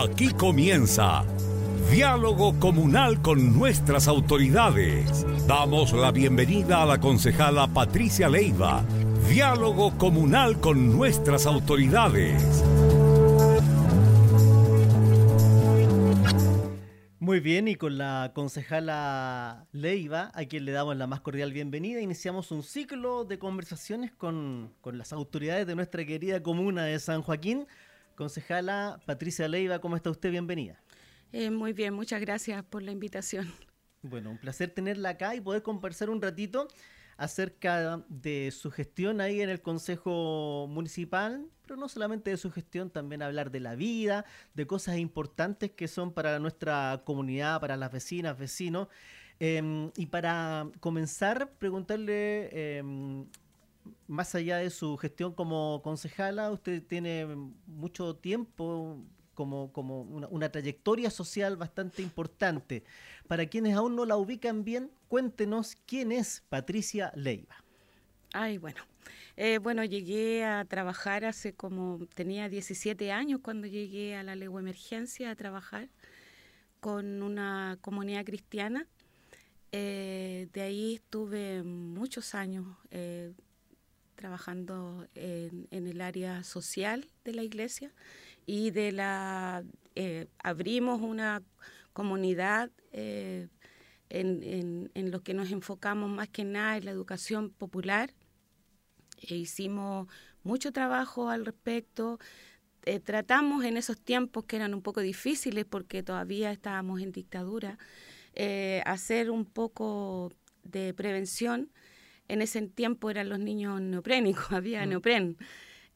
Aquí 0.00 0.28
comienza 0.32 1.24
Diálogo 1.90 2.60
Comunal 2.60 3.20
con 3.20 3.58
nuestras 3.58 4.06
autoridades. 4.06 5.26
Damos 5.48 5.92
la 5.92 6.12
bienvenida 6.12 6.84
a 6.84 6.86
la 6.86 7.00
concejala 7.00 7.66
Patricia 7.66 8.28
Leiva. 8.28 8.84
Diálogo 9.28 9.98
Comunal 9.98 10.60
con 10.60 10.96
nuestras 10.96 11.46
autoridades. 11.46 12.64
Muy 17.18 17.40
bien, 17.40 17.66
y 17.66 17.74
con 17.74 17.98
la 17.98 18.30
concejala 18.36 19.66
Leiva, 19.72 20.30
a 20.32 20.44
quien 20.44 20.64
le 20.64 20.70
damos 20.70 20.96
la 20.96 21.08
más 21.08 21.22
cordial 21.22 21.52
bienvenida, 21.52 22.00
iniciamos 22.00 22.52
un 22.52 22.62
ciclo 22.62 23.24
de 23.24 23.40
conversaciones 23.40 24.12
con, 24.12 24.72
con 24.80 24.96
las 24.96 25.12
autoridades 25.12 25.66
de 25.66 25.74
nuestra 25.74 26.06
querida 26.06 26.40
comuna 26.40 26.84
de 26.84 27.00
San 27.00 27.20
Joaquín. 27.20 27.66
Concejala 28.18 28.98
Patricia 29.06 29.46
Leiva, 29.46 29.78
¿cómo 29.78 29.94
está 29.94 30.10
usted? 30.10 30.32
Bienvenida. 30.32 30.82
Eh, 31.30 31.50
muy 31.50 31.72
bien, 31.72 31.94
muchas 31.94 32.20
gracias 32.20 32.64
por 32.64 32.82
la 32.82 32.90
invitación. 32.90 33.46
Bueno, 34.02 34.32
un 34.32 34.38
placer 34.38 34.70
tenerla 34.70 35.10
acá 35.10 35.36
y 35.36 35.40
poder 35.40 35.62
conversar 35.62 36.10
un 36.10 36.20
ratito 36.20 36.66
acerca 37.16 38.04
de 38.08 38.50
su 38.50 38.72
gestión 38.72 39.20
ahí 39.20 39.40
en 39.40 39.50
el 39.50 39.62
Consejo 39.62 40.66
Municipal, 40.68 41.46
pero 41.62 41.76
no 41.76 41.88
solamente 41.88 42.30
de 42.30 42.36
su 42.38 42.50
gestión, 42.50 42.90
también 42.90 43.22
hablar 43.22 43.52
de 43.52 43.60
la 43.60 43.76
vida, 43.76 44.24
de 44.54 44.66
cosas 44.66 44.98
importantes 44.98 45.70
que 45.70 45.86
son 45.86 46.12
para 46.12 46.40
nuestra 46.40 47.02
comunidad, 47.04 47.60
para 47.60 47.76
las 47.76 47.92
vecinas, 47.92 48.36
vecinos. 48.36 48.88
Em, 49.38 49.92
y 49.96 50.06
para 50.06 50.68
comenzar, 50.80 51.52
preguntarle, 51.58 52.78
em, 52.78 53.26
más 54.06 54.34
allá 54.34 54.58
de 54.58 54.70
su 54.70 54.96
gestión 54.96 55.32
como 55.34 55.80
concejala, 55.82 56.50
usted 56.50 56.82
tiene 56.82 57.26
mucho 57.66 58.16
tiempo 58.16 59.04
como, 59.34 59.72
como 59.72 60.02
una, 60.02 60.48
trayectoria 60.48 61.10
social 61.10 61.56
bastante 61.56 62.02
importante. 62.02 62.82
Para 63.28 63.46
quienes 63.46 63.76
aún 63.76 63.94
no 63.94 64.04
la 64.04 64.16
ubican 64.16 64.64
bien, 64.64 64.90
cuéntenos 65.06 65.76
quién 65.86 66.10
es 66.10 66.42
Patricia 66.48 67.12
Leiva. 67.14 67.54
Ay, 68.32 68.58
bueno. 68.58 68.82
Eh, 69.36 69.58
bueno, 69.58 69.84
llegué 69.84 70.44
a 70.44 70.64
trabajar 70.64 71.24
hace 71.24 71.54
como, 71.54 72.04
tenía 72.14 72.48
17 72.48 73.12
años 73.12 73.38
cuando 73.40 73.68
llegué 73.68 74.16
a 74.16 74.24
la 74.24 74.34
Legua 74.34 74.60
Emergencia 74.60 75.30
a 75.30 75.36
trabajar 75.36 75.88
con 76.80 77.22
una 77.22 77.78
comunidad 77.80 78.24
cristiana. 78.24 78.88
Eh, 79.70 80.48
de 80.52 80.62
ahí 80.62 80.94
estuve 80.96 81.62
muchos 81.62 82.34
años 82.34 82.66
eh, 82.90 83.32
trabajando 84.18 85.06
en, 85.14 85.68
en, 85.70 85.86
el 85.86 86.00
área 86.00 86.42
social 86.42 87.06
de 87.24 87.34
la 87.34 87.44
iglesia 87.44 87.94
y 88.46 88.72
de 88.72 88.90
la 88.90 89.64
eh, 89.94 90.26
abrimos 90.42 91.00
una 91.00 91.42
comunidad 91.92 92.70
eh, 92.92 93.46
en, 94.08 94.90
en, 94.94 95.10
lo 95.12 95.22
que 95.22 95.34
nos 95.34 95.52
enfocamos 95.52 96.10
más 96.10 96.28
que 96.28 96.44
nada 96.44 96.76
en 96.76 96.84
la 96.84 96.90
educación 96.90 97.50
popular. 97.50 98.12
E 99.20 99.36
hicimos 99.36 100.08
mucho 100.42 100.72
trabajo 100.72 101.30
al 101.30 101.46
respecto. 101.46 102.18
Eh, 102.86 102.98
tratamos 102.98 103.64
en 103.64 103.76
esos 103.76 104.00
tiempos 104.00 104.44
que 104.44 104.56
eran 104.56 104.74
un 104.74 104.82
poco 104.82 105.00
difíciles 105.00 105.64
porque 105.64 106.02
todavía 106.02 106.50
estábamos 106.50 107.00
en 107.00 107.12
dictadura, 107.12 107.78
hacer 108.84 109.30
un 109.30 109.44
poco 109.44 110.32
de 110.64 110.92
prevención. 110.94 111.70
En 112.28 112.42
ese 112.42 112.62
tiempo 112.68 113.10
eran 113.10 113.28
los 113.28 113.38
niños 113.38 113.80
neoprénicos, 113.80 114.46
había 114.52 114.84
mm. 114.84 114.88
neopren. 114.88 115.36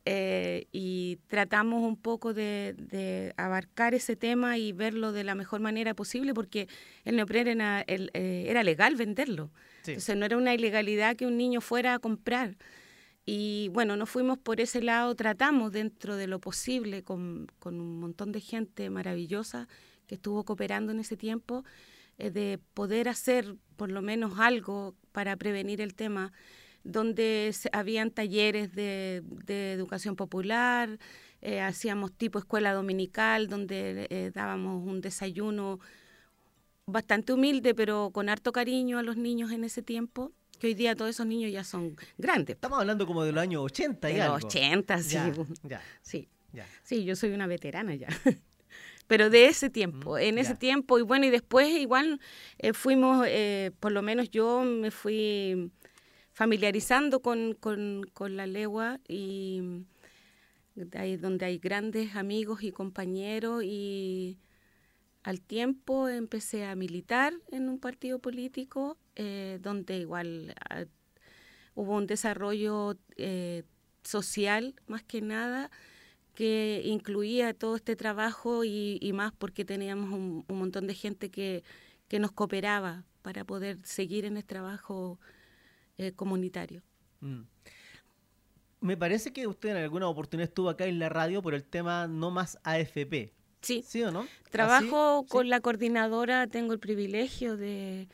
Eh, 0.05 0.67
y 0.73 1.21
tratamos 1.29 1.85
un 1.85 1.97
poco 1.97 2.35
de, 2.35 3.33
abarcar 3.37 3.95
ese 3.95 4.17
tema 4.17 4.59
y 4.59 4.73
verlo 4.73 5.13
de 5.13 5.23
la 5.23 5.37
mejor 5.37 5.61
manera 5.61 5.95
posible 5.95 6.35
porque 6.35 6.67
el 7.05 7.15
neopren 7.15 7.47
era, 7.47 7.85
eh, 7.87 8.47
era 8.49 8.65
legal 8.65 8.97
venderlo. 8.97 9.53
Entonces 9.87 10.17
no 10.17 10.27
era 10.27 10.37
una 10.37 10.55
ilegalidad 10.55 11.17
que 11.17 11.27
un 11.27 11.37
niño 11.37 11.61
fuera 11.61 11.95
a 11.95 11.99
comprar. 11.99 12.57
Y 13.25 13.69
bueno, 13.73 13.97
nos 13.97 14.11
fuimos 14.11 14.39
por 14.39 14.61
ese 14.61 14.83
lado, 14.83 15.15
tratamos 15.15 15.71
dentro 15.73 16.17
de 16.17 16.27
lo 16.27 16.41
posible 16.41 17.05
con, 17.05 17.47
con 17.61 17.81
un 17.81 18.01
montón 18.01 18.33
de 18.33 18.41
gente 18.41 18.91
maravillosa 18.91 19.69
que 20.07 20.17
estuvo 20.17 20.45
cooperando 20.45 20.91
en 20.91 20.99
ese 20.99 21.17
tiempo, 21.17 21.65
eh, 22.19 22.31
de 22.31 22.59
poder 22.75 23.09
hacer 23.09 23.57
por 23.77 23.91
lo 23.91 24.03
menos 24.03 24.39
algo 24.39 24.97
para 25.13 25.37
prevenir 25.37 25.81
el 25.81 25.95
tema 25.95 26.33
donde 26.85 27.55
habían 27.73 28.11
talleres 28.11 28.75
de, 28.75 29.23
educación 29.47 30.17
popular, 30.17 30.99
eh, 31.41 31.61
hacíamos 31.61 32.13
tipo 32.13 32.39
escuela 32.39 32.73
dominical, 32.73 33.49
donde 33.49 34.07
eh, 34.11 34.31
dábamos 34.35 34.85
un 34.85 35.01
desayuno 35.01 35.79
bastante 36.87 37.33
humilde, 37.33 37.75
pero 37.75 38.11
con 38.13 38.29
harto 38.29 38.53
cariño 38.53 38.99
a 38.99 39.03
los 39.03 39.17
niños 39.17 39.53
en 39.53 39.65
ese 39.65 39.83
tiempo 39.83 40.33
que 40.59 40.69
hoy 40.69 40.75
día 40.75 40.95
todos 40.95 41.11
esos 41.11 41.27
niños 41.27 41.51
ya 41.51 41.65
son 41.65 41.97
grandes. 42.19 42.55
Estamos 42.55 42.79
hablando 42.79 43.05
como 43.05 43.25
de 43.25 43.33
los 43.33 43.43
años 43.43 43.63
80 43.63 44.11
y 44.11 44.15
de 44.15 44.25
los 44.25 44.45
80, 44.45 44.99
sí. 45.03 45.19
sí. 46.03 46.29
Sí, 46.85 47.05
yo 47.05 47.17
soy 47.17 47.33
una 47.33 47.49
veterana 47.49 47.97
ya. 47.97 48.07
Pero 49.13 49.29
de 49.29 49.45
ese 49.45 49.69
tiempo, 49.69 50.17
en 50.17 50.39
ese 50.39 50.55
tiempo, 50.55 50.99
y 50.99 51.03
bueno, 51.03 51.27
y 51.27 51.31
después 51.31 51.69
igual 51.69 52.19
eh, 52.57 52.73
fuimos, 52.73 53.27
por 53.79 53.93
lo 53.93 54.01
menos 54.01 54.31
yo 54.31 54.63
me 54.63 54.91
fui 54.91 55.71
familiarizando 56.33 57.21
con, 57.21 57.53
con, 57.53 58.37
la 58.37 58.47
legua 58.47 59.01
y 59.07 59.85
ahí 60.95 61.19
donde 61.19 61.45
hay 61.45 61.59
grandes 61.59 62.17
amigos 62.17 62.63
y 62.63 62.73
compañeros 62.73 63.63
y 63.65 64.39
al 65.23 65.43
tiempo 65.43 66.09
empecé 66.09 66.65
a 66.65 66.75
militar 66.75 67.35
en 67.51 67.69
un 67.69 67.79
partido 67.79 68.19
político 68.19 68.97
eh, 69.15 69.59
donde 69.61 69.99
igual 69.99 70.55
ah, 70.71 70.85
hubo 71.75 71.97
un 71.97 72.07
desarrollo 72.07 72.97
eh, 73.19 73.65
social 74.03 74.75
más 74.87 75.03
que 75.03 75.21
nada 75.21 75.71
que 76.35 76.83
incluía 76.85 77.55
todo 77.55 77.77
este 77.77 77.97
trabajo 77.97 78.65
y, 78.65 79.11
más 79.15 79.33
porque 79.33 79.65
teníamos 79.65 80.11
un, 80.11 80.45
un, 80.49 80.59
montón 80.59 80.87
de 80.87 80.95
gente 80.95 81.31
que, 81.31 81.63
que 82.09 82.19
nos 82.19 82.33
cooperaba 82.33 83.05
para 83.23 83.45
poder 83.45 83.79
seguir 83.85 84.25
en 84.25 84.37
el 84.37 84.45
trabajo 84.45 85.19
eh, 85.99 86.13
comunitario. 86.13 86.83
Mm. 87.21 87.43
Me 88.81 88.97
parece 88.97 89.33
que 89.33 89.47
usted 89.47 89.71
en 89.71 89.77
alguna 89.77 90.09
oportunidad 90.09 90.49
estuvo 90.49 90.69
acá 90.69 90.87
en 90.87 90.99
la 90.99 91.09
radio 91.09 91.41
por 91.41 91.55
el 91.55 91.65
tema 91.65 92.09
No 92.09 92.31
Más 92.31 92.59
AFP. 92.65 93.33
Sí. 93.61 93.85
¿Sí 93.87 94.03
o 94.03 94.11
no? 94.11 94.27
Trabajo 94.51 95.25
con 95.29 95.49
la 95.49 95.61
coordinadora, 95.61 96.49
tengo 96.49 96.73
el 96.73 96.81
privilegio 96.81 97.57
de, 97.57 98.09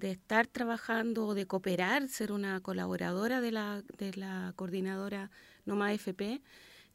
estar 0.00 0.46
trabajando 0.46 1.26
o 1.26 1.34
de 1.34 1.46
cooperar, 1.46 2.08
ser 2.08 2.32
una 2.32 2.60
colaboradora 2.60 3.42
de 3.42 3.52
la, 3.52 3.82
de 3.98 4.14
la 4.14 4.54
coordinadora 4.56 5.30
No 5.66 5.76
Más 5.76 5.92
AFP. 5.92 6.40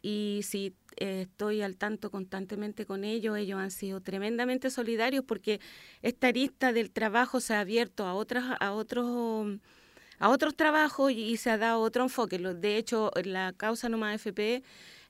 Y 0.02 0.42
sí, 0.44 0.74
eh, 0.98 1.22
estoy 1.24 1.62
al 1.62 1.78
tanto 1.78 2.10
constantemente 2.10 2.86
con 2.86 3.04
ellos. 3.04 3.38
Ellos 3.38 3.60
han 3.60 3.72
sido 3.72 4.02
tremendamente 4.02 4.70
solidarios 4.70 5.24
porque 5.26 5.60
esta 6.02 6.28
arista 6.28 6.74
del 6.74 6.92
trabajo 6.92 7.40
se 7.40 7.54
ha 7.54 7.60
abierto 7.60 8.06
a, 8.06 8.14
otras, 8.14 8.58
a 8.60 8.72
otros 8.74 9.60
a 10.22 10.30
otros 10.30 10.56
trabajos 10.56 11.12
y, 11.12 11.36
se 11.38 11.50
ha 11.50 11.58
dado 11.58 11.82
otro 11.82 12.04
enfoque. 12.04 12.38
De 12.38 12.78
hecho, 12.78 13.12
la 13.24 13.54
causa 13.54 13.90
Nomás 13.90 14.16
FP, 14.16 14.64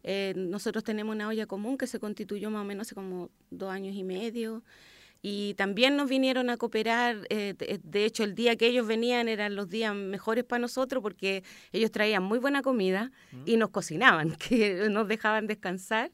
eh, 0.03 0.33
nosotros 0.37 0.85
tenemos 0.85 1.13
una 1.13 1.27
olla 1.27 1.45
común 1.45 1.77
que 1.77 1.85
se 1.85 1.99
constituyó 1.99 2.49
más 2.49 2.61
o 2.61 2.65
menos 2.65 2.87
hace 2.87 2.95
como 2.95 3.29
dos 3.49 3.69
años 3.69 3.93
y 3.93 4.03
medio. 4.03 4.63
Y 5.21 5.53
también 5.53 5.95
nos 5.95 6.09
vinieron 6.09 6.49
a 6.49 6.57
cooperar, 6.57 7.27
eh, 7.29 7.53
de 7.83 8.05
hecho 8.05 8.23
el 8.23 8.33
día 8.33 8.55
que 8.55 8.67
ellos 8.67 8.87
venían 8.87 9.27
eran 9.27 9.55
los 9.55 9.69
días 9.69 9.93
mejores 9.93 10.43
para 10.43 10.61
nosotros 10.61 11.03
porque 11.03 11.43
ellos 11.71 11.91
traían 11.91 12.23
muy 12.23 12.39
buena 12.39 12.63
comida 12.63 13.11
mm. 13.31 13.43
y 13.45 13.57
nos 13.57 13.69
cocinaban, 13.69 14.35
que 14.49 14.89
nos 14.89 15.07
dejaban 15.07 15.45
descansar 15.45 16.11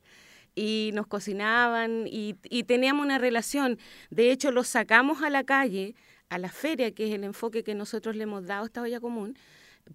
y 0.55 0.91
nos 0.93 1.07
cocinaban 1.07 2.05
y, 2.07 2.35
y, 2.49 2.63
teníamos 2.63 3.05
una 3.05 3.17
relación. 3.17 3.77
De 4.09 4.31
hecho, 4.31 4.51
los 4.51 4.67
sacamos 4.67 5.21
a 5.21 5.29
la 5.29 5.43
calle 5.43 5.95
a 6.29 6.37
la 6.37 6.49
feria, 6.49 6.93
que 6.93 7.07
es 7.07 7.13
el 7.13 7.23
enfoque 7.23 7.63
que 7.63 7.75
nosotros 7.75 8.15
le 8.15 8.23
hemos 8.23 8.45
dado 8.45 8.63
a 8.63 8.65
esta 8.65 8.81
olla 8.81 8.99
común, 8.99 9.37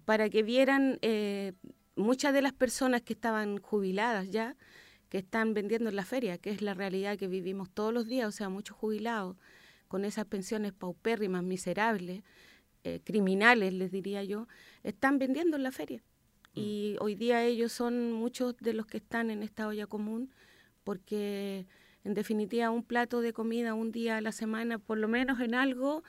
para 0.05 0.29
que 0.29 0.43
vieran 0.43 0.97
eh, 1.01 1.53
muchas 1.95 2.33
de 2.33 2.41
las 2.41 2.53
personas 2.53 3.01
que 3.01 3.13
estaban 3.13 3.59
jubiladas 3.59 4.29
ya, 4.29 4.55
que 5.13 5.19
están 5.19 5.53
vendiendo 5.53 5.91
en 5.91 5.95
la 5.95 6.05
feria, 6.05 6.39
que 6.39 6.49
es 6.49 6.63
la 6.63 6.73
realidad 6.73 7.19
que 7.19 7.27
vivimos 7.27 7.69
todos 7.69 7.93
los 7.93 8.07
días, 8.07 8.27
o 8.27 8.31
sea, 8.31 8.49
muchos 8.49 8.75
jubilados 8.75 9.37
con 9.87 10.05
esas 10.05 10.25
pensiones 10.25 10.73
paupérrimas, 10.73 11.43
miserables, 11.43 12.23
eh, 12.83 12.99
criminales, 13.03 13.75
les 13.75 13.91
diría 13.91 14.23
yo, 14.23 14.47
están 14.81 15.19
vendiendo 15.19 15.55
en 15.55 15.61
la 15.61 15.71
feria. 15.71 16.01
Mm. 16.55 16.59
Y 16.59 16.95
hoy 16.99 17.13
día 17.13 17.45
ellos 17.45 17.71
son 17.71 18.11
muchos 18.11 18.57
de 18.57 18.73
los 18.73 18.87
que 18.87 18.97
están 18.97 19.29
en 19.29 19.43
esta 19.43 19.67
olla 19.67 19.85
común, 19.85 20.31
porque 20.83 21.67
en 22.03 22.15
definitiva 22.15 22.71
un 22.71 22.81
plato 22.83 23.21
de 23.21 23.33
comida 23.33 23.75
un 23.75 23.91
día 23.91 24.17
a 24.17 24.21
la 24.21 24.31
semana, 24.31 24.79
por 24.79 24.97
lo 24.97 25.07
menos 25.07 25.39
en 25.41 25.53
algo, 25.53 26.03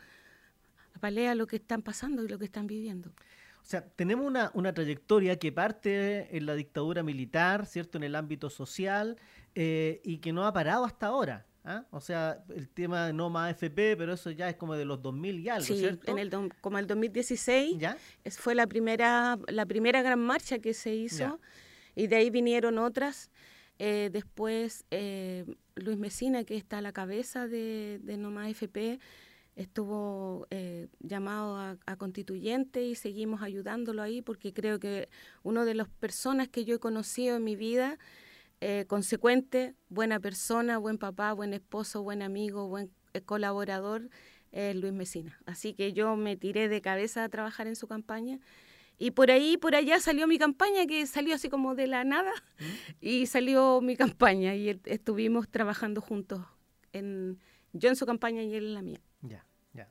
apalea 0.94 1.34
lo 1.34 1.46
que 1.46 1.56
están 1.56 1.82
pasando 1.82 2.24
y 2.24 2.28
lo 2.28 2.38
que 2.38 2.46
están 2.46 2.66
viviendo. 2.66 3.12
O 3.64 3.66
sea, 3.66 3.82
tenemos 3.96 4.26
una, 4.26 4.50
una 4.52 4.74
trayectoria 4.74 5.38
que 5.38 5.50
parte 5.50 6.36
en 6.36 6.44
la 6.44 6.54
dictadura 6.54 7.02
militar, 7.02 7.64
¿cierto? 7.64 7.96
En 7.96 8.04
el 8.04 8.14
ámbito 8.14 8.50
social 8.50 9.16
eh, 9.54 10.02
y 10.04 10.18
que 10.18 10.34
no 10.34 10.44
ha 10.46 10.52
parado 10.52 10.84
hasta 10.84 11.06
ahora. 11.06 11.46
¿ah? 11.64 11.86
O 11.90 12.00
sea, 12.00 12.44
el 12.54 12.68
tema 12.68 13.06
de 13.06 13.14
no 13.14 13.30
más 13.30 13.52
FP, 13.52 13.96
pero 13.96 14.12
eso 14.12 14.30
ya 14.30 14.50
es 14.50 14.56
como 14.56 14.74
de 14.74 14.84
los 14.84 15.00
2000 15.00 15.40
y 15.40 15.48
algo, 15.48 15.64
sí, 15.64 15.78
¿cierto? 15.78 16.10
En 16.12 16.18
el 16.18 16.30
como 16.60 16.78
el 16.78 16.86
2016 16.86 17.78
¿Ya? 17.78 17.96
es- 18.22 18.36
fue 18.38 18.54
la 18.54 18.66
primera, 18.66 19.38
la 19.48 19.64
primera 19.64 20.02
gran 20.02 20.20
marcha 20.20 20.58
que 20.58 20.74
se 20.74 20.94
hizo 20.94 21.18
Ya. 21.18 21.38
y 21.94 22.06
de 22.06 22.16
ahí 22.16 22.28
vinieron 22.28 22.76
otras. 22.78 23.30
Eh, 23.78 24.10
después 24.12 24.84
eh, 24.90 25.46
Luis 25.74 25.96
Mesina, 25.96 26.44
que 26.44 26.56
está 26.56 26.78
a 26.78 26.82
la 26.82 26.92
cabeza 26.92 27.48
de, 27.48 27.98
de 28.02 28.18
No 28.18 28.30
Más 28.30 28.50
FP, 28.50 29.00
estuvo 29.56 30.46
eh, 30.50 30.88
llamado 31.00 31.56
a, 31.56 31.76
a 31.86 31.96
constituyente 31.96 32.82
y 32.82 32.94
seguimos 32.94 33.42
ayudándolo 33.42 34.02
ahí 34.02 34.22
porque 34.22 34.52
creo 34.52 34.80
que 34.80 35.08
una 35.42 35.64
de 35.64 35.74
las 35.74 35.88
personas 35.88 36.48
que 36.48 36.64
yo 36.64 36.76
he 36.76 36.78
conocido 36.78 37.36
en 37.36 37.44
mi 37.44 37.56
vida, 37.56 37.98
eh, 38.60 38.86
consecuente, 38.86 39.74
buena 39.88 40.20
persona, 40.20 40.78
buen 40.78 40.98
papá, 40.98 41.32
buen 41.34 41.52
esposo, 41.52 42.02
buen 42.02 42.22
amigo, 42.22 42.68
buen 42.68 42.90
eh, 43.12 43.20
colaborador, 43.20 44.08
es 44.52 44.74
Luis 44.74 44.92
Mesina. 44.92 45.38
Así 45.44 45.74
que 45.74 45.92
yo 45.92 46.16
me 46.16 46.36
tiré 46.36 46.68
de 46.68 46.80
cabeza 46.80 47.24
a 47.24 47.28
trabajar 47.28 47.66
en 47.66 47.76
su 47.76 47.86
campaña. 47.88 48.40
Y 48.96 49.10
por 49.10 49.30
ahí, 49.30 49.56
por 49.56 49.74
allá 49.74 49.98
salió 49.98 50.26
mi 50.26 50.38
campaña, 50.38 50.86
que 50.86 51.04
salió 51.06 51.34
así 51.34 51.48
como 51.48 51.74
de 51.74 51.88
la 51.88 52.04
nada, 52.04 52.32
y 53.00 53.26
salió 53.26 53.80
mi 53.80 53.96
campaña, 53.96 54.54
y 54.54 54.80
estuvimos 54.84 55.48
trabajando 55.48 56.00
juntos, 56.00 56.40
en, 56.92 57.40
yo 57.72 57.88
en 57.88 57.96
su 57.96 58.06
campaña 58.06 58.42
y 58.42 58.54
él 58.54 58.66
en 58.68 58.74
la 58.74 58.82
mía. 58.82 59.00
Ya, 59.28 59.44
ya. 59.72 59.88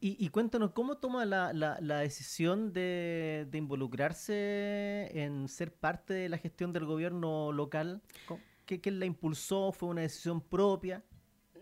Y, 0.00 0.16
y 0.24 0.28
cuéntanos, 0.30 0.72
¿cómo 0.72 0.98
toma 0.98 1.24
la, 1.26 1.52
la- 1.52 1.78
la 1.80 1.98
decisión 2.00 2.72
de, 2.72 3.46
de 3.50 3.58
involucrarse 3.58 5.10
en 5.14 5.48
ser 5.48 5.74
parte 5.74 6.14
de 6.14 6.28
la 6.28 6.38
gestión 6.38 6.72
del 6.72 6.86
gobierno 6.86 7.52
local? 7.52 8.02
¿Cómo- 8.26 8.42
¿Qué, 8.66 8.80
qué 8.80 8.90
la 8.92 9.06
impulsó? 9.06 9.72
¿Fue 9.72 9.88
una 9.88 10.02
decisión 10.02 10.40
propia? 10.40 11.04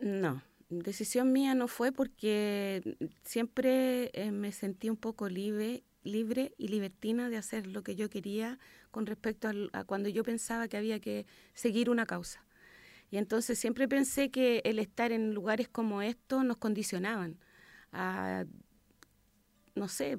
No, 0.00 0.42
decisión 0.68 1.32
mía 1.32 1.54
no 1.54 1.68
fue 1.68 1.92
porque 1.92 2.96
siempre 3.24 4.10
eh, 4.14 4.30
me 4.30 4.52
sentí 4.52 4.90
un 4.90 4.96
poco 4.96 5.28
libre, 5.28 5.84
libre 6.04 6.54
y 6.58 6.68
libertina 6.68 7.28
de 7.28 7.36
hacer 7.38 7.66
lo 7.66 7.82
que 7.82 7.96
yo 7.96 8.08
quería 8.10 8.58
con 8.90 9.06
respecto 9.06 9.48
a 9.72 9.84
cuando 9.84 10.08
yo 10.08 10.22
pensaba 10.24 10.68
que 10.68 10.76
había 10.76 11.00
que 11.00 11.26
seguir 11.54 11.90
una 11.90 12.06
causa. 12.06 12.44
Y 13.10 13.16
entonces 13.18 13.58
siempre 13.58 13.88
pensé 13.88 14.30
que 14.30 14.60
el 14.64 14.78
estar 14.78 15.12
en 15.12 15.34
lugares 15.34 15.68
como 15.68 16.02
estos 16.02 16.44
nos 16.44 16.58
condicionaban 16.58 17.38
a, 17.92 18.44
no 19.74 19.88
sé, 19.88 20.16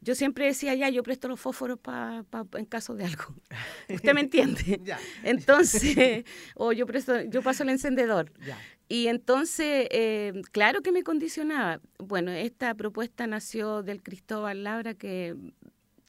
yo 0.00 0.14
siempre 0.16 0.46
decía, 0.46 0.74
ya, 0.74 0.88
yo 0.90 1.02
presto 1.04 1.28
los 1.28 1.38
fósforos 1.40 1.78
pa, 1.78 2.24
pa- 2.28 2.46
en 2.58 2.64
caso 2.64 2.94
de 2.94 3.04
algo. 3.04 3.24
¿Usted 3.88 4.14
me 4.14 4.20
entiende? 4.22 4.80
Ya, 4.84 4.98
Entonces, 5.22 6.24
o 6.56 6.72
yo 6.72 6.86
presto, 6.86 7.22
yo 7.22 7.40
paso 7.42 7.62
el 7.62 7.68
encendedor. 7.70 8.32
ya. 8.44 8.58
Y 8.88 9.06
entonces, 9.06 9.86
eh, 9.90 10.42
claro 10.50 10.82
que 10.82 10.90
me 10.92 11.02
condicionaba. 11.04 11.80
Bueno, 11.98 12.32
esta 12.32 12.74
propuesta 12.74 13.26
nació 13.26 13.82
del 13.82 14.02
Cristóbal 14.02 14.64
Labra, 14.64 14.94
que 14.94 15.36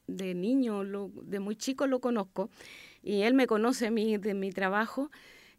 de 0.08 0.34
niño, 0.34 0.82
lo- 0.84 1.10
de 1.22 1.38
muy 1.38 1.54
chico 1.56 1.86
lo 1.86 2.00
conozco, 2.00 2.50
y 3.02 3.22
él 3.22 3.34
me 3.34 3.46
conoce 3.46 3.86
a 3.86 3.90
mí 3.90 4.18
de 4.18 4.34
mi 4.34 4.50
trabajo. 4.50 5.10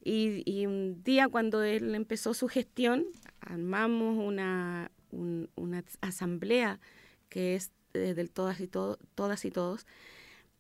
Y, 0.06 0.44
y 0.46 0.68
un 0.68 1.04
día 1.04 1.28
cuando 1.28 1.64
él 1.64 1.96
empezó 1.96 2.34
su 2.36 2.48
gestión, 2.48 3.08
armamos 3.42 4.18
una, 4.18 4.92
un- 5.12 5.50
una 5.56 5.84
asamblea 6.02 6.80
que 7.30 7.56
es 7.56 7.72
eh, 7.96 8.14
del 8.14 8.32
todas 8.32 8.60
y, 8.62 8.68
todas 8.68 9.46
y 9.46 9.52
todos, 9.52 9.86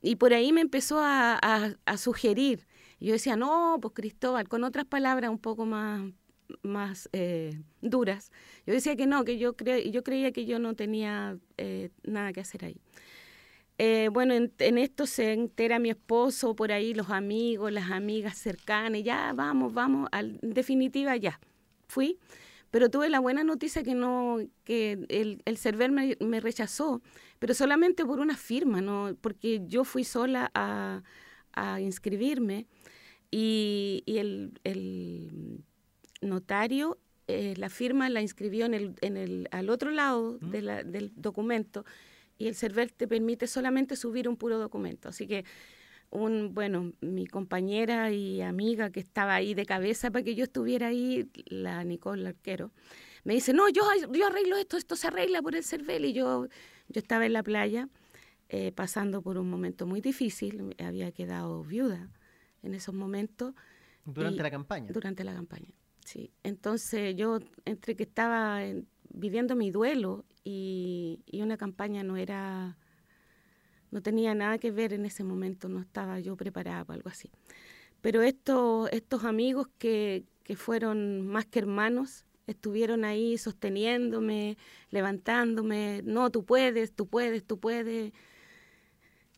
y 0.02 0.18
por 0.18 0.34
ahí 0.34 0.52
me 0.54 0.62
empezó 0.62 1.00
a, 1.00 1.36
a- 1.42 1.76
a 1.86 1.98
sugerir. 1.98 2.68
Yo 3.00 3.14
decía, 3.14 3.36
no, 3.36 3.78
pues 3.82 3.94
Cristóbal, 3.94 4.48
con 4.50 4.64
otras 4.64 4.86
palabras 4.86 5.30
un 5.32 5.40
poco 5.40 5.66
más, 5.66 6.12
más 6.64 7.10
eh, 7.14 7.62
duras. 7.82 8.32
Yo 8.66 8.74
decía 8.74 8.96
que 8.96 9.06
no, 9.08 9.26
que 9.26 9.38
yo, 9.38 9.56
cre 9.56 9.92
yo 9.92 10.04
creía 10.04 10.32
que 10.32 10.46
yo 10.46 10.60
no 10.60 10.76
tenía 10.76 11.38
eh, 11.58 11.90
nada 12.04 12.34
que 12.34 12.42
hacer 12.42 12.66
ahí. 12.66 12.78
Eh, 13.78 14.10
bueno, 14.12 14.34
en, 14.34 14.54
en 14.60 14.78
esto 14.78 15.06
se 15.06 15.34
entera 15.34 15.80
mi 15.80 15.90
esposo, 15.90 16.56
por 16.56 16.72
ahí 16.72 16.94
los 16.94 17.10
amigos, 17.10 17.72
las 17.74 17.92
amigas 17.92 18.38
cercanas, 18.38 19.04
ya 19.04 19.34
vamos, 19.34 19.74
vamos, 19.74 20.08
al- 20.14 20.40
en 20.42 20.54
definitiva 20.54 21.16
ya, 21.18 21.42
fui, 21.90 22.18
pero 22.72 22.90
tuve 22.90 23.10
la 23.10 23.20
buena 23.20 23.44
noticia 23.44 23.84
que 23.84 23.94
no, 23.94 24.38
que 24.64 25.06
el, 25.10 25.42
el 25.46 25.58
CERVEL 25.58 25.92
me, 25.92 26.18
me 26.22 26.40
rechazó, 26.40 27.02
pero 27.40 27.54
solamente 27.54 28.06
por 28.06 28.20
una 28.22 28.38
firma, 28.38 28.80
¿no? 28.82 29.16
porque 29.20 29.62
yo 29.68 29.84
fui 29.84 30.06
sola 30.06 30.50
a, 30.54 31.04
a 31.54 31.82
inscribirme 31.82 32.68
y, 33.32 34.04
y 34.06 34.18
el, 34.20 34.60
el 34.64 35.64
notario 36.22 36.98
eh, 37.28 37.56
la 37.58 37.70
firma 37.70 38.10
la 38.10 38.22
inscribió 38.22 38.66
en 38.66 38.74
el, 38.74 38.96
en 39.02 39.18
el, 39.18 39.48
al 39.52 39.70
otro 39.70 39.92
lado 39.92 40.38
de 40.40 40.62
la- 40.62 40.84
del 40.84 41.12
documento 41.16 41.86
y 42.38 42.48
el 42.48 42.56
CERVEL 42.56 42.94
te 42.94 43.08
permite 43.08 43.48
solamente 43.48 43.96
subir 43.96 44.28
un 44.28 44.38
puro 44.38 44.58
documento. 44.60 45.10
Así 45.10 45.28
que, 45.28 45.46
un, 46.12 46.54
bueno, 46.54 46.94
mi 47.02 47.28
compañera 47.28 48.12
y 48.12 48.42
amiga 48.42 48.90
que 48.92 49.00
estaba 49.00 49.36
ahí 49.36 49.54
de 49.54 49.66
cabeza 49.66 50.12
para 50.12 50.24
que 50.24 50.36
yo 50.36 50.44
estuviera 50.44 50.88
ahí, 50.88 51.30
la 51.48 51.84
Nicole 51.84 52.28
Arquero, 52.28 52.72
me 53.24 53.34
dice, 53.34 53.54
no, 53.54 53.68
yo, 53.70 53.84
yo 54.14 54.28
arreglo 54.28 54.56
esto, 54.58 54.78
esto 54.78 54.96
se 54.96 55.08
arregla 55.08 55.42
por 55.42 55.56
el 55.56 55.64
CERVEL. 55.64 56.06
Y 56.06 56.14
yo, 56.14 56.48
yo 56.90 57.00
estaba 57.00 57.26
en 57.26 57.34
la 57.34 57.42
playa 57.44 57.90
eh, 58.50 58.72
pasando 58.72 59.22
por 59.24 59.38
un 59.40 59.50
momento 59.50 59.88
muy 59.88 60.00
difícil, 60.02 60.76
había 60.80 61.12
quedado 61.12 61.64
viuda 61.64 62.10
en 62.64 62.74
esos 62.76 62.94
momentos 62.94 63.54
Durante 64.06 64.40
Y- 64.40 64.44
la 64.44 64.52
campaña. 64.52 64.92
durante 64.94 65.24
la 65.24 65.34
campaña. 65.34 65.70
Sí, 66.06 66.32
entonces 66.44 67.16
yo 67.16 67.40
entre 67.66 67.96
que 67.96 68.04
estaba 68.04 68.64
en- 68.64 68.88
viviendo 69.16 69.56
mi 69.56 69.72
duelo 69.72 70.26
y, 70.44 71.20
una 71.34 71.58
campaña 71.58 72.04
no 72.04 72.18
era, 72.18 72.78
no 73.92 74.02
tenía 74.02 74.34
nada 74.34 74.58
que 74.58 74.72
ver 74.72 74.94
en 74.94 75.06
ese 75.06 75.24
momento, 75.24 75.70
no 75.70 75.80
estaba 75.80 76.20
yo 76.20 76.36
preparada 76.36 76.84
para 76.84 76.98
algo 76.98 77.10
así. 77.10 77.32
Pero 78.02 78.22
estos, 78.22 78.90
estos 78.92 79.24
amigos 79.24 79.68
que, 79.78 80.26
que 80.44 80.56
fueron 80.56 81.28
más 81.28 81.46
que 81.46 81.60
hermanos, 81.60 82.26
estuvieron 82.48 83.06
ahí 83.06 83.38
sosteniéndome, 83.38 84.58
levantándome, 84.92 86.02
no, 86.04 86.30
tú 86.30 86.46
puedes, 86.46 86.94
tú 86.94 87.08
puedes, 87.08 87.46
tú 87.46 87.60
puedes. 87.60 88.14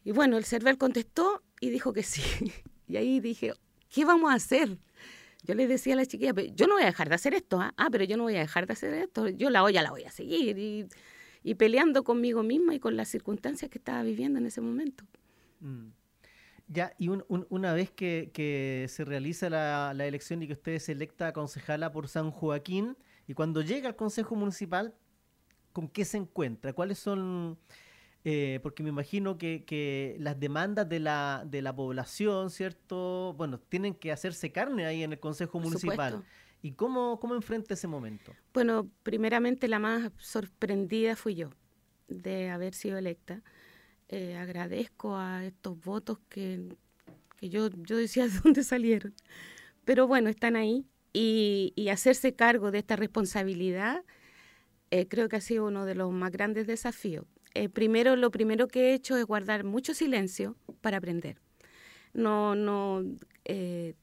Y 0.03 0.11
bueno, 0.11 0.37
el 0.37 0.45
CERVEL 0.45 0.77
contestó 0.77 1.43
y 1.59 1.69
dijo 1.69 1.93
que 1.93 2.03
sí. 2.03 2.21
Y 2.89 2.95
ahí 2.95 3.19
dije, 3.19 3.51
¿qué 3.89 4.05
vamos 4.05 4.31
a 4.31 4.35
hacer? 4.35 4.77
Yo 5.43 5.53
le 5.55 5.67
decía 5.67 5.93
a 5.93 5.97
la 5.97 6.05
chiquilla, 6.05 6.33
"Pero 6.33 6.51
yo 6.53 6.67
no 6.67 6.73
voy 6.73 6.83
a 6.83 6.87
dejar 6.87 7.09
de 7.09 7.15
hacer 7.15 7.33
esto, 7.33 7.59
¿ah? 7.61 7.73
Ah, 7.77 7.89
pero 7.91 8.03
yo 8.03 8.17
no 8.17 8.23
voy 8.23 8.35
a 8.35 8.39
dejar 8.39 8.67
de 8.67 8.73
hacer 8.73 8.93
esto, 8.93 9.27
yo 9.29 9.49
la 9.49 9.63
olla 9.63 9.81
la 9.81 9.91
voy 9.91 10.03
a 10.03 10.11
seguir. 10.11 10.57
Y, 10.57 10.87
y 11.43 11.55
peleando 11.55 12.03
conmigo 12.03 12.43
misma 12.43 12.75
y 12.75 12.79
con 12.79 12.97
las 12.97 13.07
circunstancias 13.07 13.69
que 13.71 13.77
estaba 13.77 14.03
viviendo 14.03 14.39
en 14.39 14.45
ese 14.47 14.59
momento. 14.61 15.05
Mm. 15.61 15.87
Ya, 16.67 16.93
y 16.97 17.07
un- 17.07 17.23
un- 17.29 17.47
una 17.49 17.73
vez 17.73 17.91
que, 17.91 18.85
se 18.89 19.05
realiza 19.05 19.49
la, 19.49 19.93
la 19.95 20.05
elección 20.05 20.43
y 20.43 20.47
que 20.47 20.53
usted 20.53 20.73
es 20.73 20.89
electa 20.89 21.31
concejala 21.31 21.91
por 21.93 22.09
San 22.09 22.29
Joaquín, 22.31 22.97
y 23.25 23.33
cuando 23.33 23.61
llega 23.61 23.87
al 23.87 23.95
Consejo 23.95 24.35
Municipal, 24.35 24.93
¿con 25.71 25.87
qué 25.87 26.03
se 26.03 26.17
encuentra? 26.17 26.73
¿Cuáles 26.73 26.99
son...? 26.99 27.57
Eh, 28.29 28.59
porque 28.61 28.83
me 28.83 28.89
imagino 28.89 29.37
que, 29.37 29.63
que 29.63 30.17
las 30.19 30.37
demandas 30.37 30.89
de 30.89 30.99
la, 30.99 31.45
de 31.49 31.61
la 31.61 31.73
población, 31.73 32.49
¿cierto? 32.49 33.33
Bueno, 33.37 33.57
tienen 33.57 33.95
que 33.95 34.11
hacerse 34.11 34.51
carne 34.51 34.85
ahí 34.85 35.01
en 35.01 35.13
el 35.13 35.19
Consejo 35.21 35.53
Por 35.53 35.61
Municipal. 35.61 36.11
supuesto. 36.11 36.33
¿Y 36.61 36.73
cómo, 36.73 37.21
cómo 37.21 37.35
enfrenta 37.35 37.73
ese 37.73 37.87
momento? 37.87 38.33
Bueno, 38.53 38.91
primeramente 39.03 39.69
la 39.69 39.79
más 39.79 40.11
sorprendida 40.17 41.15
fui 41.15 41.35
yo 41.35 41.51
de 42.09 42.49
haber 42.49 42.73
sido 42.73 42.97
electa. 42.97 43.43
Eh, 44.09 44.35
agradezco 44.35 45.15
a 45.15 45.45
estos 45.45 45.79
votos 45.79 46.19
que, 46.27 46.75
que 47.37 47.47
yo, 47.47 47.69
yo 47.69 47.95
decía 47.95 48.27
de 48.27 48.39
dónde 48.43 48.65
salieron. 48.65 49.13
Pero 49.85 50.05
bueno, 50.05 50.27
están 50.29 50.57
ahí. 50.57 50.85
Y, 51.13 51.71
y 51.77 51.87
hacerse 51.87 52.35
cargo 52.35 52.71
de 52.71 52.79
esta 52.79 52.97
responsabilidad 52.97 54.03
eh, 54.91 55.07
creo 55.07 55.29
que 55.29 55.37
ha 55.37 55.41
sido 55.41 55.65
uno 55.67 55.85
de 55.85 55.95
los 55.95 56.11
más 56.11 56.31
grandes 56.31 56.67
desafíos. 56.67 57.25
Eh, 57.53 57.69
primero, 57.69 58.15
lo 58.15 58.31
primero 58.31 58.67
que 58.67 58.89
he 58.89 58.93
hecho 58.93 59.17
es 59.17 59.25
guardar 59.25 59.63
mucho 59.63 59.93
silencio 59.93 60.55
para 60.81 60.97
aprender. 60.97 61.39
No, 62.13 62.55
no, 62.55 63.03
eh, 63.45 63.93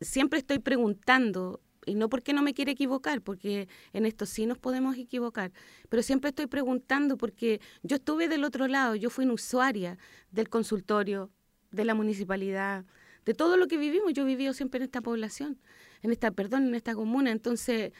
siempre 0.00 0.38
estoy 0.38 0.58
preguntando, 0.58 1.60
y 1.86 1.94
no 1.94 2.08
porque 2.08 2.32
no 2.32 2.42
me 2.42 2.54
quiera 2.54 2.72
equivocar, 2.72 3.20
porque 3.22 3.68
en 3.92 4.06
esto 4.06 4.26
sí 4.26 4.46
nos 4.46 4.58
podemos 4.58 4.96
equivocar, 4.96 5.52
pero 5.88 6.02
siempre 6.02 6.30
estoy 6.30 6.46
preguntando 6.46 7.16
porque 7.16 7.60
yo 7.82 7.96
estuve 7.96 8.28
del 8.28 8.44
otro 8.44 8.68
lado, 8.68 8.94
yo 8.94 9.10
fui 9.10 9.24
una 9.24 9.34
usuaria 9.34 9.98
del 10.30 10.48
consultorio, 10.48 11.30
de 11.70 11.84
la 11.84 11.94
municipalidad, 11.94 12.84
de 13.24 13.34
todo 13.34 13.56
lo 13.56 13.66
que 13.66 13.78
vivimos, 13.78 14.12
yo 14.12 14.22
he 14.22 14.26
vivido 14.26 14.52
siempre 14.52 14.78
en 14.78 14.84
esta 14.84 15.00
población, 15.00 15.58
en 16.02 16.12
esta, 16.12 16.30
perdón, 16.30 16.68
en 16.68 16.74
esta 16.74 16.94
comuna, 16.94 17.30
entonces 17.32 17.92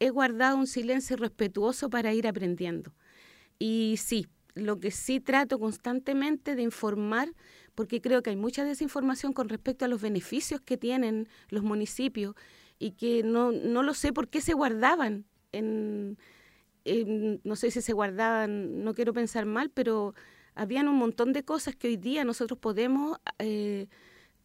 he- 0.00 0.10
guardado 0.10 0.56
un 0.56 0.66
silencio 0.66 1.16
respetuoso 1.16 1.90
para 1.90 2.12
ir 2.14 2.26
aprendiendo. 2.26 2.94
y 3.58 3.96
sí, 3.98 4.26
lo 4.54 4.80
que 4.80 4.90
sí 4.90 5.20
trato 5.20 5.58
constantemente 5.58 6.56
de 6.56 6.62
informar, 6.62 7.32
porque 7.74 8.00
creo 8.00 8.22
que 8.22 8.30
hay 8.30 8.36
mucha 8.36 8.64
desinformación 8.64 9.32
con 9.32 9.48
respecto 9.48 9.84
a 9.84 9.88
los 9.88 10.00
beneficios 10.02 10.60
que 10.60 10.76
tienen 10.76 11.28
los 11.48 11.62
municipios 11.64 12.34
y 12.78 12.92
que 12.92 13.22
no, 13.22 13.52
no 13.52 13.82
lo 13.82 13.94
sé 13.94 14.12
por 14.12 14.28
qué 14.28 14.40
se 14.40 14.54
guardaban 14.54 15.26
en, 15.52 16.18
no 17.44 17.56
sé 17.56 17.70
si 17.70 17.80
se 17.80 17.92
guardaban, 17.92 18.82
no 18.84 18.94
quiero 18.94 19.12
pensar 19.12 19.46
mal, 19.46 19.70
pero 19.70 20.14
habían 20.54 20.88
un 20.88 20.96
montón 20.96 21.32
de 21.32 21.44
cosas 21.44 21.76
que 21.76 21.88
hoy 21.88 21.96
día 21.96 22.24
nosotros 22.24 22.58
podemos 22.58 23.18
eh, 23.38 23.86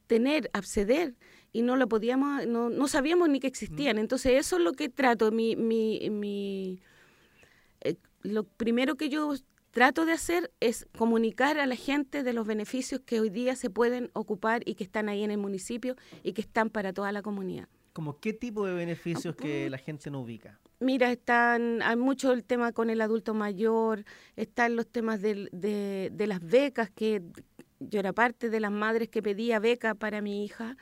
tener, 0.07 0.49
acceder 0.53 1.15
y 1.51 1.61
no 1.61 1.75
lo 1.75 1.87
podíamos, 1.87 2.45
no, 2.47 2.69
no 2.69 2.87
sabíamos 2.87 3.29
ni 3.29 3.39
que 3.39 3.47
existían. 3.47 3.97
Entonces 3.97 4.33
eso 4.33 4.57
es 4.57 4.63
lo 4.63 4.73
que 4.73 4.89
trato, 4.89 5.31
mi, 5.31 5.55
mi, 5.55 6.09
mi 6.09 6.79
eh, 7.81 7.95
lo 8.21 8.43
primero 8.43 8.95
que 8.95 9.09
yo 9.09 9.33
trato 9.71 10.05
de 10.05 10.13
hacer 10.13 10.51
es 10.59 10.87
comunicar 10.97 11.59
a 11.59 11.65
la 11.65 11.75
gente 11.75 12.23
de 12.23 12.33
los 12.33 12.47
beneficios 12.47 13.01
que 13.01 13.19
hoy 13.19 13.29
día 13.29 13.55
se 13.55 13.69
pueden 13.69 14.09
ocupar 14.13 14.61
y 14.65 14.75
que 14.75 14.83
están 14.83 15.07
ahí 15.09 15.23
en 15.23 15.31
el 15.31 15.37
municipio 15.37 15.95
y 16.23 16.33
que 16.33 16.41
están 16.41 16.69
para 16.69 16.93
toda 16.93 17.11
la 17.11 17.21
comunidad. 17.21 17.67
¿Como 17.93 18.19
qué 18.19 18.33
tipo 18.33 18.65
de 18.65 18.73
beneficios 18.73 19.35
que 19.35 19.69
la 19.69 19.77
gente 19.77 20.11
no 20.11 20.21
ubica? 20.21 20.59
Mira, 20.79 21.11
están, 21.11 21.81
hay 21.81 21.95
mucho 21.95 22.31
el 22.31 22.43
tema 22.43 22.71
con 22.71 22.91
el 22.91 23.01
adulto 23.01 23.33
mayor, 23.33 24.05
están 24.35 24.75
los 24.75 24.87
temas 24.87 25.21
de, 25.21 25.49
de, 25.51 26.11
de 26.13 26.27
las 26.27 26.39
becas, 26.39 26.91
que 26.91 27.23
yo 27.79 27.99
era 27.99 28.13
parte 28.13 28.51
de 28.51 28.59
las 28.59 28.71
madres 28.71 29.09
que 29.09 29.23
pedía 29.23 29.57
beca 29.59 29.95
para 29.95 30.21
mi 30.21 30.45
hija. 30.45 30.77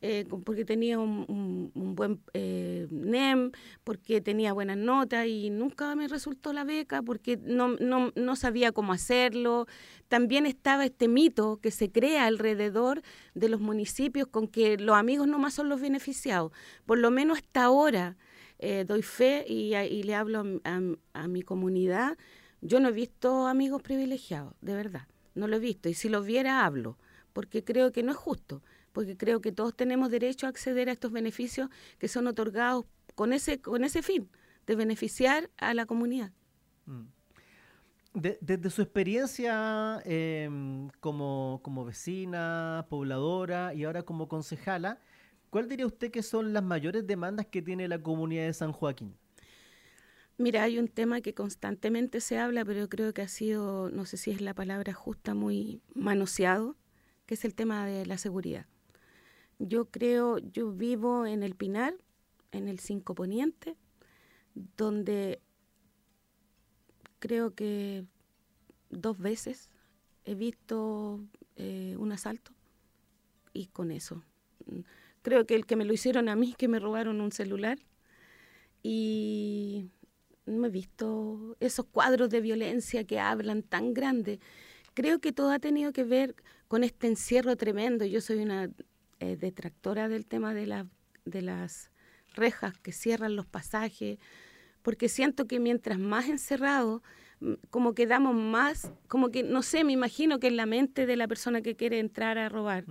Eh, 0.00 0.26
porque 0.44 0.64
tenía 0.64 0.96
un, 0.96 1.72
buen 1.74 2.20
eh, 2.32 2.86
NEM, 2.88 3.50
porque 3.82 4.20
tenía 4.20 4.52
buenas 4.52 4.76
notas 4.76 5.26
y 5.26 5.50
nunca 5.50 5.96
me 5.96 6.06
resultó 6.06 6.52
la 6.52 6.62
beca 6.62 7.02
porque 7.02 7.36
no, 7.36 7.70
no, 7.80 8.12
no 8.14 8.36
sabía 8.36 8.70
cómo 8.70 8.92
hacerlo. 8.92 9.66
También 10.06 10.46
estaba 10.46 10.84
este 10.84 11.08
mito 11.08 11.58
que 11.60 11.72
se 11.72 11.90
crea 11.90 12.26
alrededor 12.26 13.02
de 13.34 13.48
los 13.48 13.60
municipios 13.60 14.28
con 14.28 14.46
que 14.46 14.76
los 14.78 14.96
amigos 14.96 15.26
nomás 15.26 15.54
son 15.54 15.68
los 15.68 15.80
beneficiados. 15.80 16.52
Por 16.86 16.98
lo 16.98 17.10
menos 17.10 17.38
hasta 17.38 17.64
ahora 17.64 18.16
eh, 18.60 18.84
doy 18.86 19.02
fe 19.02 19.44
y, 19.48 20.02
le 20.04 20.14
hablo 20.14 20.60
a, 20.62 20.80
a 21.12 21.28
mi 21.28 21.42
comunidad. 21.42 22.16
Yo 22.60 22.78
no 22.78 22.90
he 22.90 22.92
visto 22.92 23.48
amigos 23.48 23.82
privilegiados, 23.82 24.54
de 24.60 24.74
verdad, 24.74 25.08
no 25.34 25.48
lo 25.48 25.56
he 25.56 25.60
visto. 25.60 25.88
Y 25.88 25.94
si 25.94 26.08
lo 26.08 26.22
viera, 26.22 26.64
hablo, 26.64 26.98
porque 27.32 27.64
creo 27.64 27.90
que 27.90 28.04
no 28.04 28.12
es 28.12 28.16
justo 28.16 28.62
porque 28.98 29.16
creo 29.16 29.40
que 29.40 29.52
todos 29.52 29.76
tenemos 29.76 30.10
derecho 30.10 30.46
a 30.46 30.48
acceder 30.48 30.88
a 30.88 30.92
estos 30.92 31.12
beneficios 31.12 31.68
que 32.00 32.08
son 32.08 32.26
otorgados 32.26 32.84
con 33.14 33.32
ese, 33.32 33.60
con 33.60 33.84
ese 33.84 34.02
fin, 34.02 34.28
de 34.66 34.74
beneficiar 34.74 35.50
a 35.56 35.72
la 35.72 35.86
comunidad. 35.86 36.32
Mm. 36.86 37.02
desde 38.12 38.70
su 38.70 38.82
experiencia 38.82 40.02
em, 40.04 40.88
como, 40.98 41.60
como 41.62 41.84
vecina, 41.84 42.86
pobladora 42.88 43.72
y 43.72 43.84
ahora 43.84 44.02
como 44.02 44.26
concejala, 44.26 44.98
¿cuál 45.48 45.68
diría 45.68 45.86
usted 45.86 46.10
que 46.10 46.24
son 46.24 46.52
las 46.52 46.64
mayores 46.64 47.06
demandas 47.06 47.46
que 47.46 47.62
tiene 47.62 47.86
la 47.86 48.02
comunidad 48.02 48.46
de 48.46 48.52
San 48.52 48.72
Joaquín? 48.72 49.14
Mira, 50.38 50.64
hay 50.64 50.80
un 50.80 50.88
tema 50.88 51.20
que 51.20 51.34
constantemente 51.34 52.20
se 52.20 52.36
habla, 52.36 52.64
pero 52.64 52.88
creo 52.88 53.14
que 53.14 53.22
ha 53.22 53.28
sido, 53.28 53.90
no 53.90 54.04
sé 54.06 54.16
si 54.16 54.32
es 54.32 54.40
la 54.40 54.54
palabra 54.54 54.92
justa, 54.92 55.34
muy 55.34 55.82
manoseado, 55.94 56.76
que 57.26 57.34
es 57.34 57.44
el 57.44 57.54
tema 57.54 57.86
de 57.86 58.06
la 58.06 58.18
seguridad. 58.18 58.66
Yo 59.58 59.86
creo, 59.86 60.38
yo 60.38 60.72
vivo 60.72 61.26
en 61.26 61.42
el 61.42 61.54
Pinar, 61.54 61.94
en 62.52 62.68
el 62.68 62.78
Cinco 62.78 63.14
Poniente, 63.14 63.76
donde 64.76 65.40
creo 67.18 67.54
que 67.54 68.04
dos 68.90 69.18
veces 69.18 69.70
he 70.24 70.34
visto 70.34 71.20
eh, 71.56 71.96
un 71.98 72.12
asalto 72.12 72.52
y 73.52 73.66
con 73.66 73.90
eso. 73.90 74.22
Creo 75.22 75.46
que 75.46 75.54
el 75.54 75.66
que 75.66 75.76
me 75.76 75.84
lo 75.84 75.92
hicieron 75.92 76.28
a 76.28 76.36
mí, 76.36 76.54
que 76.56 76.68
me 76.68 76.78
robaron 76.78 77.20
un 77.20 77.32
celular 77.32 77.78
y 78.82 79.90
no 80.46 80.66
he 80.66 80.70
visto 80.70 81.56
esos 81.60 81.86
cuadros 81.86 82.30
de 82.30 82.40
violencia 82.40 83.04
que 83.04 83.18
hablan 83.18 83.62
tan 83.62 83.92
grandes. 83.92 84.38
Creo 84.94 85.20
que 85.20 85.32
todo 85.32 85.50
ha 85.50 85.58
tenido 85.58 85.92
que 85.92 86.04
ver 86.04 86.34
con 86.68 86.84
este 86.84 87.06
encierro 87.06 87.56
tremendo. 87.56 88.04
Yo 88.04 88.20
soy 88.20 88.38
una 88.38 88.70
eh, 89.20 89.36
detractora 89.36 90.08
del 90.08 90.26
tema 90.26 90.54
de, 90.54 90.66
la, 90.66 90.86
de 91.24 91.42
las 91.42 91.90
rejas 92.34 92.78
que 92.78 92.92
cierran 92.92 93.36
los 93.36 93.46
pasajes, 93.46 94.18
porque 94.82 95.08
siento 95.08 95.46
que 95.46 95.60
mientras 95.60 95.98
más 95.98 96.28
encerrados, 96.28 97.02
mm, 97.40 97.54
como 97.70 97.94
que 97.94 98.06
damos 98.06 98.34
más, 98.34 98.90
como 99.08 99.30
que, 99.30 99.42
no 99.42 99.62
sé, 99.62 99.84
me 99.84 99.92
imagino 99.92 100.38
que 100.40 100.48
en 100.48 100.56
la 100.56 100.66
mente 100.66 101.06
de 101.06 101.16
la 101.16 101.28
persona 101.28 101.62
que 101.62 101.76
quiere 101.76 101.98
entrar 101.98 102.38
a 102.38 102.48
robar 102.48 102.84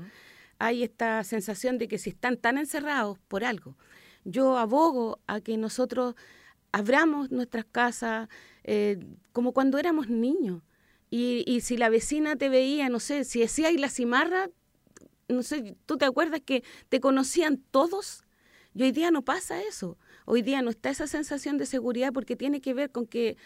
hay 0.60 0.84
esta 0.84 1.24
sensación 1.24 1.78
de 1.78 1.88
que 1.88 1.98
si 1.98 2.10
están 2.10 2.38
tan 2.38 2.58
encerrados, 2.58 3.18
por 3.28 3.44
algo. 3.44 3.76
Yo 4.24 4.58
abogo 4.58 5.20
a 5.28 5.42
que 5.42 5.58
nosotros 5.58 6.16
abramos 6.72 7.32
nuestras 7.32 7.66
casas 7.66 8.28
eh, 8.64 9.00
como 9.32 9.54
cuando 9.54 9.78
éramos 9.78 10.10
niños. 10.10 10.62
Y, 11.10 11.44
y, 11.48 11.62
si 11.62 11.78
la 11.78 11.88
vecina 11.88 12.36
te 12.36 12.50
veía, 12.50 12.90
no 12.90 13.00
sé, 13.00 13.24
si 13.24 13.40
decía 13.40 13.72
y 13.72 13.78
la 13.78 13.90
cimarra, 13.90 14.50
no 15.28 15.44
sé, 15.44 15.76
¿tú 15.86 15.98
te 15.98 16.06
acuerdas 16.06 16.42
que 16.42 16.64
te 16.90 17.00
conocían 17.00 17.58
todos? 17.72 18.24
Y 18.74 18.84
hoy 18.84 18.92
día 18.92 19.12
no 19.12 19.24
pasa 19.24 19.62
eso. 19.62 19.98
Hoy 20.26 20.42
día 20.42 20.62
no 20.62 20.70
está 20.70 20.90
esa 20.90 21.08
sensación 21.08 21.58
de 21.58 21.66
seguridad 21.66 22.14
porque 22.14 22.36
tiene 22.36 22.62
que 22.62 22.74
ver 22.74 22.92
con 22.92 23.08
que 23.08 23.38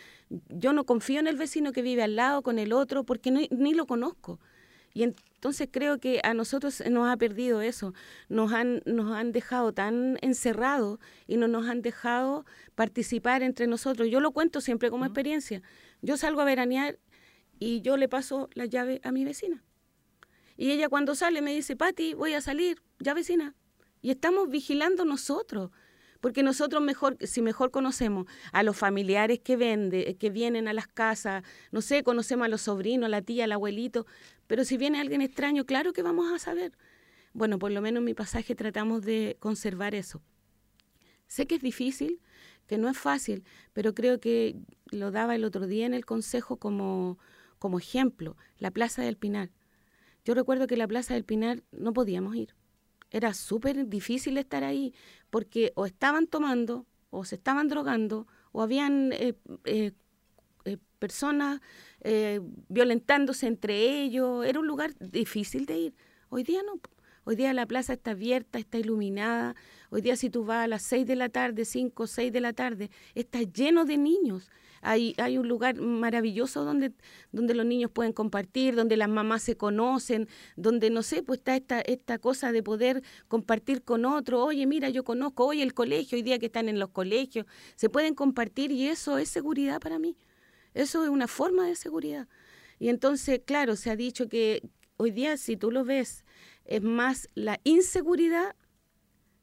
yo 0.50 0.74
no 0.74 0.86
confío 0.86 1.20
en 1.20 1.28
el 1.28 1.38
vecino 1.38 1.72
que 1.72 1.82
vive 1.82 2.04
al 2.04 2.16
lado, 2.16 2.42
con 2.42 2.60
el 2.60 2.74
otro, 2.74 3.04
porque 3.04 3.32
ni 3.32 3.74
lo 3.74 3.86
conozco. 3.86 4.40
Y 4.94 5.04
entonces 5.04 5.70
creo 5.72 6.00
que 6.00 6.20
a 6.24 6.34
nosotros 6.34 6.84
nos 6.90 7.10
ha 7.10 7.18
perdido 7.18 7.62
eso. 7.62 7.94
Nos 8.30 8.52
han, 8.52 8.82
nos 8.86 9.16
han 9.16 9.32
dejado 9.32 9.74
tan 9.74 10.18
encerrados 10.22 11.00
y 11.28 11.38
no 11.38 11.48
nos 11.48 11.68
han 11.68 11.82
dejado 11.82 12.46
participar 12.76 13.42
entre 13.42 13.68
nosotros. 13.68 14.10
Yo 14.10 14.20
lo 14.20 14.32
cuento 14.32 14.60
siempre 14.60 14.90
como 14.90 15.06
experiencia. 15.06 15.62
Yo 16.02 16.18
salgo 16.18 16.42
a 16.42 16.46
veranear 16.46 17.00
y 17.60 17.82
yo 17.82 17.96
le 17.96 18.10
paso 18.10 18.50
la 18.54 18.66
llave 18.66 19.00
a 19.04 19.12
mi 19.12 19.24
vecina. 19.24 19.64
Y 20.62 20.70
ella 20.70 20.89
cuando 20.89 21.15
sale 21.15 21.41
me 21.41 21.56
dice, 21.56 21.75
Pati, 21.75 22.13
voy 22.13 22.36
a 22.36 22.39
salir, 22.39 22.84
ya 23.00 23.15
vecina. 23.15 23.56
Y 24.03 24.12
estamos 24.12 24.48
vigilando 24.48 25.06
nosotros, 25.06 25.72
porque 26.20 26.44
nosotros 26.44 26.84
mejor, 26.84 27.18
si 27.20 27.41
mejor 27.41 27.72
conocemos 27.72 28.27
a 28.51 28.62
los 28.62 28.77
familiares 28.77 29.39
que 29.39 29.56
vende, 29.56 30.15
que 30.20 30.30
vienen 30.30 30.68
a 30.68 30.74
las 30.74 30.86
casas, 30.86 31.44
no 31.72 31.82
sé, 31.82 32.03
conocemos 32.03 32.46
a 32.46 32.48
los 32.48 32.62
sobrinos, 32.62 33.08
a 33.08 33.10
la 33.10 33.24
tía, 33.24 33.46
al 33.46 33.53
abuelito, 33.53 34.06
pero 34.46 34.63
si 34.63 34.77
viene 34.77 35.01
alguien 35.01 35.24
extraño, 35.24 35.65
claro 35.65 35.94
que 35.94 36.03
vamos 36.03 36.32
a 36.32 36.38
saber. 36.38 36.74
Bueno, 37.34 37.58
por 37.58 37.72
lo 37.72 37.82
menos 37.82 38.01
en 38.01 38.06
mi 38.06 38.13
pasaje 38.13 38.53
tratamos 38.53 39.01
de 39.01 39.38
conservar 39.39 39.96
eso. 39.96 40.22
Sé 41.25 41.48
que 41.48 41.56
es 41.56 41.62
difícil, 41.63 42.22
que 42.68 42.77
no 42.77 42.88
es 42.88 43.00
fácil, 43.00 43.46
pero 43.74 43.96
creo 43.96 44.20
que 44.20 44.58
lo 44.91 45.10
daba 45.10 45.34
el 45.34 45.44
otro 45.44 45.65
día 45.65 45.88
en 45.88 45.96
el 45.96 46.06
consejo 46.06 46.58
como, 46.58 47.18
como 47.58 47.80
ejemplo, 47.80 48.38
la 48.60 48.70
Plaza 48.70 49.01
del 49.01 49.18
Pinar. 49.18 49.50
Yo 50.24 50.34
recuerdo 50.34 50.68
que 50.68 50.78
la 50.78 50.88
Plaza 50.88 51.13
del 51.13 51.24
Pinar 51.24 51.63
no 51.72 51.94
podíamos 51.94 52.36
ir. 52.36 52.56
Era 53.10 53.34
súper 53.34 53.88
difícil 53.88 54.38
estar 54.38 54.63
ahí 54.63 54.94
porque 55.30 55.74
o 55.75 55.86
estaban 55.86 56.28
tomando 56.28 56.86
o 57.10 57.25
se 57.25 57.36
estaban 57.36 57.68
drogando 57.68 58.28
o 58.51 58.62
habían 58.62 59.12
eh, 59.13 59.36
eh, 59.66 59.92
eh, 60.66 60.78
personas 61.00 61.62
violentándose 62.70 63.48
entre 63.48 64.01
ellos. 64.01 64.46
Era 64.46 64.60
un 64.60 64.68
lugar 64.68 64.94
difícil 65.00 65.66
de 65.66 65.78
ir. 65.78 65.96
Hoy 66.30 66.44
día 66.44 66.62
no. 66.63 66.80
Hoy 67.24 67.36
día 67.36 67.54
la 67.54 67.68
plaza 67.68 67.94
está 67.94 68.12
abierta, 68.12 68.58
está 68.58 68.80
iluminada. 68.80 69.56
Hoy 69.92 70.01
día 70.01 70.16
si 70.16 70.32
tú 70.32 70.44
vas 70.44 70.63
a 70.63 70.68
las 70.68 70.82
6 70.82 71.06
de 71.06 71.16
la 71.16 71.30
tarde, 71.30 71.66
5 71.66 72.04
o 72.04 72.08
6 72.08 72.34
de 72.34 72.42
la 72.42 72.54
tarde, 72.54 72.90
está 73.13 73.42
lleno 73.44 73.86
de 73.86 73.98
niños. 73.98 74.50
Hay, 74.82 75.13
hay 75.20 75.38
un 75.38 75.48
lugar 75.48 75.75
maravilloso 75.80 76.66
donde, 76.66 76.92
donde 77.32 77.54
los 77.54 77.68
niños 77.68 77.92
pueden 77.92 78.13
compartir, 78.13 78.75
donde 78.75 78.98
las 78.98 79.10
mamás 79.10 79.44
se 79.44 79.56
conocen, 79.56 80.28
donde, 80.56 80.90
no 80.90 81.04
sé, 81.04 81.22
pues 81.22 81.38
está 81.40 81.56
esta, 81.56 81.82
esta 81.82 82.18
cosa 82.18 82.51
de 82.51 82.63
poder 82.63 83.04
compartir 83.28 83.84
con 83.84 84.06
otro. 84.06 84.44
Oye, 84.44 84.66
mira, 84.66 84.90
yo 84.90 85.04
conozco, 85.04 85.46
hoy 85.46 85.62
el 85.62 85.75
colegio, 85.75 86.16
hoy 86.16 86.24
día 86.24 86.40
que 86.40 86.48
están 86.48 86.68
en 86.68 86.80
los 86.80 86.90
colegios, 86.90 87.46
se 87.75 87.90
pueden 87.90 88.16
compartir 88.16 88.72
y 88.72 88.88
eso 88.88 89.20
es 89.20 89.30
seguridad 89.30 89.80
para 89.80 90.00
mí. 90.00 90.18
Eso 90.74 91.04
es 91.04 91.10
una 91.12 91.28
forma 91.28 91.68
de 91.68 91.75
seguridad. 91.75 92.28
Y 92.80 92.90
entonces, 92.90 93.42
claro, 93.46 93.75
se 93.75 93.92
ha 93.92 93.96
dicho 93.96 94.28
que 94.28 94.68
hoy 94.98 95.12
día, 95.12 95.38
si 95.38 95.58
tú 95.58 95.70
lo 95.70 95.86
ves, 95.86 96.25
es 96.65 96.82
más 96.82 97.30
la 97.36 97.60
inseguridad 97.63 98.56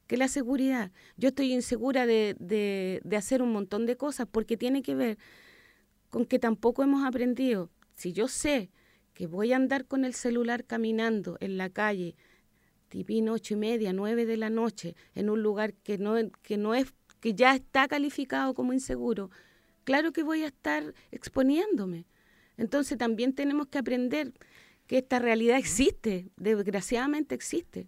que 0.09 0.17
la 0.17 0.29
seguridad. 0.29 0.91
Yo 1.17 1.29
estoy 1.29 1.53
insegura 1.53 2.07
de, 2.07 2.35
de, 2.41 3.17
hacer 3.17 3.43
un 3.43 3.53
montón 3.53 3.87
de 3.87 3.97
cosas 3.97 4.27
porque 4.31 4.57
tiene 4.57 4.83
que 4.83 4.95
ver 4.95 5.19
con 6.09 6.25
que 6.25 6.39
tampoco 6.39 6.83
hemos 6.83 7.05
aprendido. 7.05 7.71
Si 7.95 8.13
yo 8.13 8.27
sé 8.27 8.71
que 9.13 9.27
voy 9.27 9.53
a 9.53 9.57
andar 9.57 9.85
con 9.85 10.05
el 10.05 10.15
celular 10.15 10.65
caminando 10.65 11.37
en 11.41 11.59
la 11.59 11.69
calle, 11.69 12.17
tipín 12.89 13.29
ocho 13.29 13.55
y 13.55 13.59
media, 13.59 13.93
nueve 13.93 14.25
de 14.25 14.39
la 14.39 14.49
noche, 14.49 14.97
en 15.15 15.29
un 15.29 15.43
lugar 15.43 15.75
que 15.75 15.99
no, 15.99 16.15
que 16.43 16.57
no 16.57 16.75
es, 16.75 16.95
que 17.21 17.35
ya 17.35 17.55
está 17.55 17.87
calificado 17.87 18.55
como 18.55 18.73
inseguro, 18.73 19.31
claro 19.85 20.13
que 20.13 20.23
voy 20.23 20.43
a 20.43 20.47
estar 20.47 20.95
exponiéndome. 21.11 22.07
Entonces 22.57 22.97
también 22.97 23.35
tenemos 23.35 23.69
que 23.69 23.79
aprender 23.79 24.33
que 24.89 24.99
esta 24.99 25.21
realidad 25.21 25.59
existe, 25.59 26.33
desgraciadamente 26.37 27.35
existe. 27.35 27.87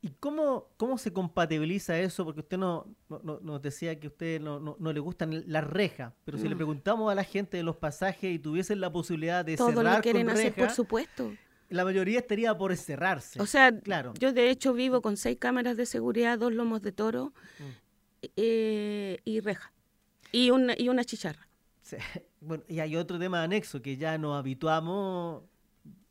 ¿Y 0.00 0.08
cómo, 0.18 0.66
cómo 0.78 0.98
se 0.98 1.12
compatibiliza 1.12 1.96
eso? 2.00 2.24
Porque 2.24 2.40
usted 2.40 2.58
no, 2.58 2.88
nos 3.08 3.62
decía 3.62 4.00
que 4.00 4.08
a 4.08 4.10
usted 4.10 4.40
no, 4.40 4.58
no, 4.58 4.92
le 4.92 4.98
gustan 4.98 5.44
las 5.46 5.62
rejas, 5.62 6.12
pero 6.24 6.38
si 6.38 6.48
le 6.48 6.56
preguntamos 6.56 7.12
a 7.12 7.14
la 7.14 7.22
gente 7.22 7.58
de 7.58 7.62
los 7.62 7.76
pasajes 7.76 8.34
y 8.34 8.40
tuviesen 8.40 8.80
la 8.80 8.90
posibilidad 8.90 9.44
de 9.44 9.56
Todo 9.56 9.68
cerrar 9.68 9.98
lo 9.98 10.02
quieren 10.02 10.28
hacer, 10.28 10.52
por 10.54 10.70
supuesto. 10.70 11.32
La 11.68 11.84
mayoría 11.84 12.18
estaría 12.18 12.56
por 12.58 12.72
encerrarse. 12.72 13.40
O 13.40 13.46
sea, 13.46 13.78
claro. 13.78 14.12
yo 14.18 14.32
de 14.32 14.50
hecho 14.50 14.74
vivo 14.74 15.02
con 15.02 15.16
seis 15.16 15.38
cámaras 15.38 15.76
de 15.76 15.86
seguridad, 15.86 16.38
dos 16.38 16.52
lomos 16.52 16.82
de 16.82 16.92
toro 16.92 17.32
mm. 17.60 18.26
eh, 18.36 19.18
y 19.24 19.40
reja. 19.40 19.72
Y 20.32 20.50
una, 20.50 20.74
y 20.76 20.88
una 20.88 21.04
chicharra. 21.04 21.48
Bueno, 22.44 22.64
y 22.66 22.80
hay 22.80 22.96
otro 22.96 23.20
tema 23.20 23.44
anexo 23.44 23.80
que 23.80 23.96
ya 23.96 24.18
nos 24.18 24.36
habituamos. 24.36 25.44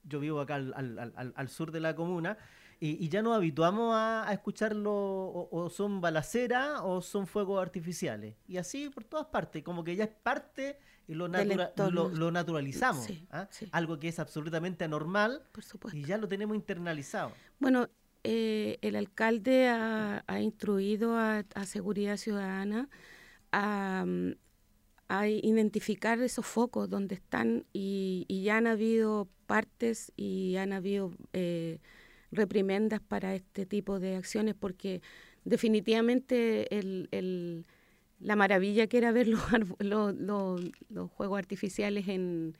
Yo 0.04 0.20
vivo 0.20 0.42
acá 0.42 0.56
al, 0.56 0.74
al, 0.76 1.34
al, 1.36 1.50
sur 1.50 1.72
de 1.72 1.80
la 1.80 1.96
comuna 1.96 2.38
y, 2.84 3.10
ya 3.10 3.22
nos 3.22 3.36
habituamos 3.36 3.94
a, 3.96 4.28
escucharlo 4.34 4.92
o, 4.92 5.70
son 5.70 6.02
balaceras 6.02 6.80
o 6.84 7.02
son 7.02 7.28
fuegos 7.28 7.62
artificiales. 7.62 8.36
Y 8.48 8.58
así 8.58 8.90
por 8.90 9.04
todas 9.04 9.28
partes, 9.28 9.64
como 9.64 9.84
que 9.84 9.96
ya 9.96 10.06
es 10.06 10.10
parte 10.10 10.80
y 11.08 11.14
lo, 11.14 11.28
lo, 11.28 12.32
naturalizamos. 12.32 13.08
¿ah? 13.30 13.48
Algo 13.72 14.00
que 14.00 14.08
es 14.08 14.18
absolutamente 14.18 14.84
anormal 14.84 15.44
y 15.94 16.04
ya 16.06 16.18
lo 16.18 16.28
tenemos 16.28 16.56
internalizado. 16.56 17.34
Bueno, 17.60 17.88
eh, 18.24 18.80
el 18.82 18.96
alcalde 18.96 19.68
ha, 19.68 20.40
instruido 20.40 21.16
a, 21.18 21.44
a 21.54 21.66
Seguridad 21.66 22.18
Ciudadana 22.18 22.90
a, 23.52 24.06
a 25.12 25.28
identificar 25.28 26.22
esos 26.22 26.46
focos 26.46 26.90
donde 26.90 27.16
están 27.16 27.66
y, 27.74 28.26
ya 28.30 28.56
han 28.56 28.66
habido 28.66 29.28
partes 29.46 30.14
y 30.16 30.56
han 30.56 30.72
habido 30.72 31.12
eh, 31.34 31.80
reprimendas 32.32 33.02
para 33.02 33.36
este 33.36 33.66
tipo 33.66 34.00
de 34.00 34.16
acciones 34.16 34.56
porque 34.56 35.02
definitivamente 35.44 36.66
la 38.22 38.36
maravilla 38.38 38.88
que 38.88 39.00
era 39.00 39.12
ver 39.12 39.28
los, 39.28 39.42
los, 39.80 41.12
juegos 41.12 41.38
artificiales 41.38 42.08
en, 42.08 42.56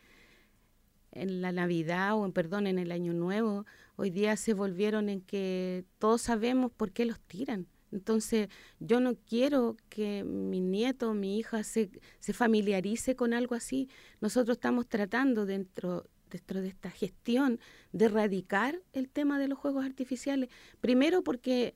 en 1.14 1.42
la 1.42 1.54
Navidad 1.54 2.18
o 2.18 2.26
en 2.26 2.34
perdón 2.34 2.68
en 2.68 2.80
el 2.80 2.92
Año 2.92 3.14
Nuevo 3.14 3.66
hoy 3.96 4.10
día 4.10 4.36
se 4.36 4.54
volvieron 4.54 5.08
en 5.08 5.22
que 5.22 5.86
todos 6.00 6.24
sabemos 6.24 6.70
por 6.74 6.92
qué 6.92 7.06
los 7.06 7.22
tiran 7.22 7.66
entonces, 7.92 8.48
yo 8.80 9.00
no 9.00 9.16
quiero 9.16 9.76
que 9.90 10.24
mi 10.24 10.62
nieto, 10.62 11.14
mi 11.14 11.38
hija 11.38 11.64
se, 11.64 11.90
se 12.20 12.34
familiarice 12.34 13.16
con 13.16 13.34
algo 13.34 13.56
así. 13.56 13.90
Nosotros 14.22 14.58
estamos 14.58 14.88
tratando 14.88 15.46
dentro, 15.46 16.10
dentro 16.30 16.62
de 16.62 16.70
esta 16.70 16.90
gestión 16.90 17.60
de 17.92 18.06
erradicar 18.06 18.82
el 18.94 19.10
tema 19.10 19.40
de 19.40 19.50
los 19.50 19.60
juegos 19.60 19.86
artificiales. 19.86 20.50
Primero 20.80 21.22
porque 21.24 21.76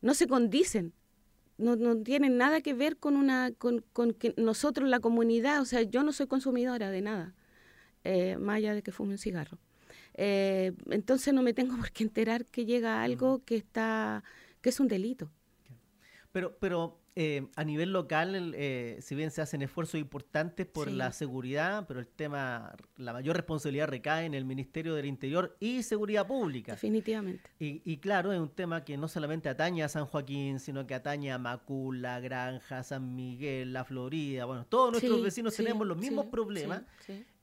no 0.00 0.14
se 0.14 0.28
condicen, 0.28 0.92
no, 1.58 1.76
no 1.76 1.96
tienen 2.02 2.36
nada 2.36 2.60
que 2.60 2.74
ver 2.74 2.96
con, 2.96 3.16
una, 3.16 3.52
con, 3.52 3.84
con 3.92 4.14
que 4.14 4.34
nosotros, 4.36 4.88
la 4.88 5.00
comunidad, 5.00 5.60
o 5.60 5.64
sea, 5.64 5.82
yo 5.82 6.02
no 6.02 6.12
soy 6.12 6.26
consumidora 6.26 6.90
de 6.90 7.02
nada, 7.02 7.34
eh, 8.04 8.36
más 8.38 8.56
allá 8.56 8.74
de 8.74 8.82
que 8.82 8.92
fume 8.92 9.12
un 9.12 9.18
cigarro. 9.18 9.58
Eh, 10.14 10.72
entonces 10.90 11.32
no 11.32 11.42
me 11.42 11.54
tengo 11.54 11.76
por 11.78 11.90
qué 11.90 12.04
enterar 12.04 12.46
que 12.46 12.64
llega 12.64 13.02
algo 13.02 13.42
que 13.44 13.56
está 13.56 14.24
que 14.62 14.70
es 14.70 14.80
un 14.80 14.88
delito. 14.88 15.30
Pero, 16.32 16.56
pero 16.58 17.02
eh, 17.14 17.46
a 17.56 17.64
nivel 17.64 17.92
local, 17.92 18.54
eh, 18.56 18.96
si 19.02 19.14
bien 19.14 19.30
se 19.30 19.42
hacen 19.42 19.60
esfuerzos 19.60 20.00
importantes 20.00 20.64
por 20.64 20.90
la 20.90 21.12
seguridad, 21.12 21.84
pero 21.86 22.00
el 22.00 22.06
tema, 22.06 22.74
la 22.96 23.12
mayor 23.12 23.36
responsabilidad 23.36 23.88
recae 23.88 24.24
en 24.24 24.32
el 24.32 24.46
Ministerio 24.46 24.94
del 24.94 25.04
Interior 25.04 25.54
y 25.60 25.82
Seguridad 25.82 26.26
Pública. 26.26 26.72
Definitivamente. 26.72 27.50
Y, 27.58 27.98
claro, 27.98 28.32
es 28.32 28.40
un 28.40 28.48
tema 28.48 28.82
que 28.82 28.96
no 28.96 29.08
solamente 29.08 29.50
atañe 29.50 29.82
a 29.82 29.90
San 29.90 30.06
Joaquín, 30.06 30.58
sino 30.58 30.86
que 30.86 30.94
atañe 30.94 31.30
a 31.32 31.38
Macula, 31.38 32.18
Granja, 32.20 32.82
San 32.82 33.14
Miguel, 33.14 33.74
La 33.74 33.84
Florida. 33.84 34.46
Bueno, 34.46 34.64
todos 34.64 34.92
nuestros 34.92 35.22
vecinos 35.22 35.54
tenemos 35.54 35.86
los 35.86 35.98
mismos 35.98 36.26
problemas. 36.26 36.82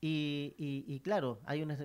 Y, 0.02 0.56
y, 0.58 1.00
claro, 1.02 1.42
hay 1.46 1.62
una... 1.62 1.78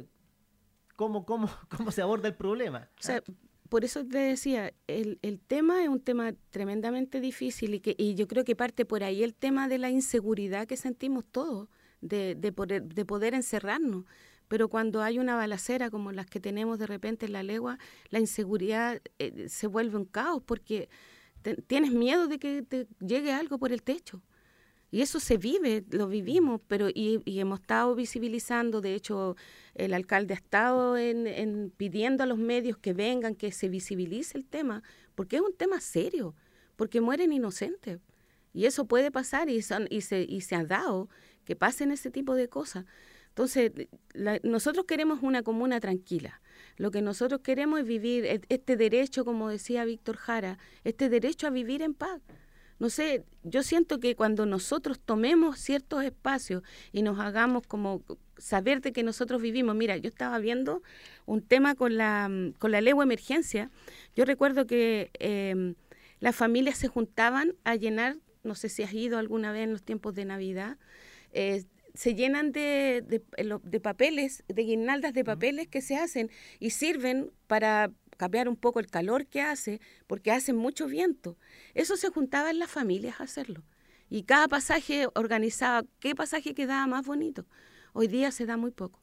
¿Cómo, 0.96 1.26
cómo, 1.26 1.50
¿Cómo 1.68 1.90
se 1.90 2.00
aborda 2.00 2.28
el 2.28 2.34
problema? 2.34 2.88
O 2.98 3.02
sea, 3.02 3.20
por 3.68 3.84
eso 3.84 4.04
te 4.04 4.18
decía, 4.18 4.72
el, 4.86 5.18
el, 5.22 5.40
tema 5.40 5.82
es 5.82 5.88
un 5.88 6.00
tema 6.00 6.34
tremendamente 6.50 7.20
difícil 7.20 7.74
y, 7.74 7.80
que, 7.80 7.94
y 7.98 8.14
yo 8.14 8.28
creo 8.28 8.44
que 8.44 8.54
parte 8.54 8.84
por 8.84 9.02
ahí 9.02 9.22
el 9.22 9.34
tema 9.34 9.68
de 9.68 9.78
la 9.78 9.90
inseguridad 9.90 10.66
que 10.66 10.76
sentimos 10.76 11.24
todos, 11.24 11.68
de, 12.00 12.34
de, 12.34 12.52
poder, 12.52 12.82
de 12.84 13.04
poder 13.04 13.34
encerrarnos. 13.34 14.04
Pero 14.48 14.68
cuando 14.68 15.02
hay 15.02 15.18
una 15.18 15.36
balacera 15.36 15.90
como 15.90 16.12
las 16.12 16.26
que 16.26 16.40
tenemos 16.40 16.78
de 16.78 16.86
repente 16.86 17.26
en 17.26 17.32
la 17.32 17.42
legua, 17.42 17.78
la 18.10 18.20
inseguridad 18.20 19.00
eh, 19.18 19.48
se 19.48 19.66
vuelve 19.66 19.96
un 19.96 20.04
caos 20.04 20.42
porque 20.44 20.88
tienes 21.66 21.92
miedo 21.92 22.28
de 22.28 22.38
que 22.38 22.62
te 22.62 22.86
llegue 23.00 23.32
algo 23.32 23.58
por 23.58 23.72
el 23.72 23.82
techo. 23.82 24.22
Y 24.94 25.02
eso 25.02 25.18
se 25.18 25.38
vive, 25.38 25.84
lo 25.90 26.06
vivimos, 26.06 26.60
pero 26.68 26.88
y, 26.88 27.20
hemos 27.26 27.58
estado 27.58 27.96
visibilizando, 27.96 28.80
de 28.80 28.94
hecho 28.94 29.34
el 29.74 29.92
alcalde 29.92 30.34
ha 30.34 30.36
estado 30.36 30.96
en, 30.96 31.72
pidiendo 31.76 32.22
a 32.22 32.26
los 32.26 32.38
medios 32.38 32.78
que 32.78 32.92
vengan, 32.92 33.34
que 33.34 33.50
se 33.50 33.68
visibilice 33.68 34.38
el 34.38 34.46
tema, 34.46 34.84
porque 35.16 35.34
es 35.34 35.42
un 35.42 35.52
tema 35.52 35.80
serio, 35.80 36.36
porque 36.76 37.00
mueren 37.00 37.32
inocentes. 37.32 37.98
Y 38.52 38.66
eso 38.66 38.84
puede 38.84 39.10
pasar 39.10 39.50
y, 39.50 39.56
y, 39.56 40.00
se, 40.00 40.26
y 40.28 40.40
se 40.42 40.54
ha 40.54 40.64
dado 40.64 41.08
que 41.44 41.56
pasen 41.56 41.90
ese 41.90 42.12
tipo 42.12 42.36
de 42.36 42.48
cosas. 42.48 42.84
Entonces, 43.30 43.72
nosotros 44.44 44.84
queremos 44.84 45.24
una 45.24 45.42
comuna 45.42 45.80
tranquila. 45.80 46.40
Lo 46.76 46.92
que 46.92 47.02
nosotros 47.02 47.40
queremos 47.40 47.80
es 47.80 47.86
vivir 47.86 48.26
e, 48.26 48.42
este 48.48 48.76
derecho, 48.76 49.24
como 49.24 49.48
decía 49.48 49.84
Víctor 49.84 50.18
Jara, 50.18 50.56
este 50.84 51.08
derecho 51.08 51.48
a 51.48 51.50
vivir 51.50 51.82
en 51.82 51.94
paz 51.94 52.20
no 52.78 52.90
sé, 52.90 53.24
yo 53.42 53.62
siento 53.62 54.00
que 54.00 54.16
cuando 54.16 54.46
nosotros 54.46 54.98
tomemos 54.98 55.58
ciertos 55.58 56.04
espacios 56.04 56.62
y 56.92 57.02
nos 57.02 57.18
hagamos 57.18 57.66
como 57.66 58.02
saber 58.38 58.80
de 58.80 58.92
que 58.92 59.02
nosotros 59.02 59.40
vivimos, 59.40 59.76
mira, 59.76 59.96
yo 59.96 60.08
estaba 60.08 60.38
viendo 60.38 60.82
un 61.26 61.40
tema 61.40 61.74
con 61.74 61.96
la, 61.96 62.28
con 62.58 62.72
la 62.72 62.80
legua 62.80 63.04
emergencia, 63.04 63.70
yo 64.16 64.24
recuerdo 64.24 64.66
que 64.66 65.10
em, 65.14 65.74
las 66.20 66.34
familias 66.34 66.78
se 66.78 66.88
juntaban 66.88 67.54
a 67.64 67.76
llenar, 67.76 68.16
no 68.42 68.54
sé 68.54 68.68
si 68.68 68.82
has 68.82 68.92
ido 68.92 69.18
alguna 69.18 69.52
vez 69.52 69.64
en 69.64 69.72
los 69.72 69.82
tiempos 69.82 70.14
de 70.14 70.24
Navidad, 70.24 70.76
eh, 71.32 71.64
se 71.94 72.14
llenan 72.14 72.50
de, 72.50 73.04
de, 73.06 73.22
de, 73.62 73.80
papeles, 73.80 74.42
de 74.48 74.62
guirnaldas 74.64 75.14
de 75.14 75.24
papeles 75.24 75.68
que 75.68 75.80
se 75.80 75.96
hacen 75.96 76.28
y 76.58 76.70
sirven 76.70 77.30
para 77.46 77.92
cambiar 78.16 78.48
un 78.48 78.56
poco 78.56 78.80
el 78.80 78.88
calor 78.88 79.26
que 79.26 79.40
hace, 79.40 79.80
porque 80.06 80.32
hace 80.32 80.52
mucho 80.52 80.86
viento. 80.86 81.36
Eso 81.74 81.96
se 81.96 82.10
juntaba 82.10 82.50
en 82.50 82.58
las 82.58 82.70
familias 82.70 83.20
a 83.20 83.24
hacerlo. 83.24 83.62
Y 84.10 84.24
cada 84.24 84.48
pasaje 84.48 85.08
organizaba 85.14 85.84
qué 86.00 86.14
pasaje 86.14 86.54
quedaba 86.54 86.86
más 86.86 87.04
bonito. 87.06 87.46
Hoy 87.92 88.08
día 88.08 88.30
se 88.30 88.46
da 88.46 88.56
muy 88.56 88.70
poco. 88.70 89.00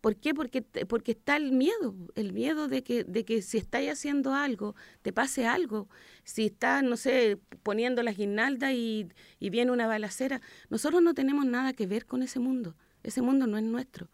¿Por 0.00 0.16
qué? 0.16 0.34
Porque, 0.34 0.60
porque 0.60 1.12
está 1.12 1.36
el 1.38 1.52
miedo, 1.52 1.94
el 2.14 2.34
miedo 2.34 2.68
de 2.68 2.82
que, 2.82 3.04
de 3.04 3.24
que 3.24 3.40
si 3.40 3.56
estáis 3.56 3.90
haciendo 3.90 4.34
algo, 4.34 4.74
te 5.00 5.14
pase 5.14 5.46
algo. 5.46 5.88
Si 6.24 6.44
estás, 6.44 6.82
no 6.82 6.98
sé, 6.98 7.38
poniendo 7.62 8.02
las 8.02 8.16
guirnaldas 8.16 8.72
y, 8.72 9.08
y 9.40 9.48
viene 9.48 9.72
una 9.72 9.86
balacera. 9.86 10.42
Nosotros 10.68 11.00
no 11.00 11.14
tenemos 11.14 11.46
nada 11.46 11.72
que 11.72 11.86
ver 11.86 12.04
con 12.04 12.22
ese 12.22 12.38
mundo. 12.38 12.76
Ese 13.02 13.22
mundo 13.22 13.46
no 13.46 13.56
es 13.56 13.64
nuestro. 13.64 14.10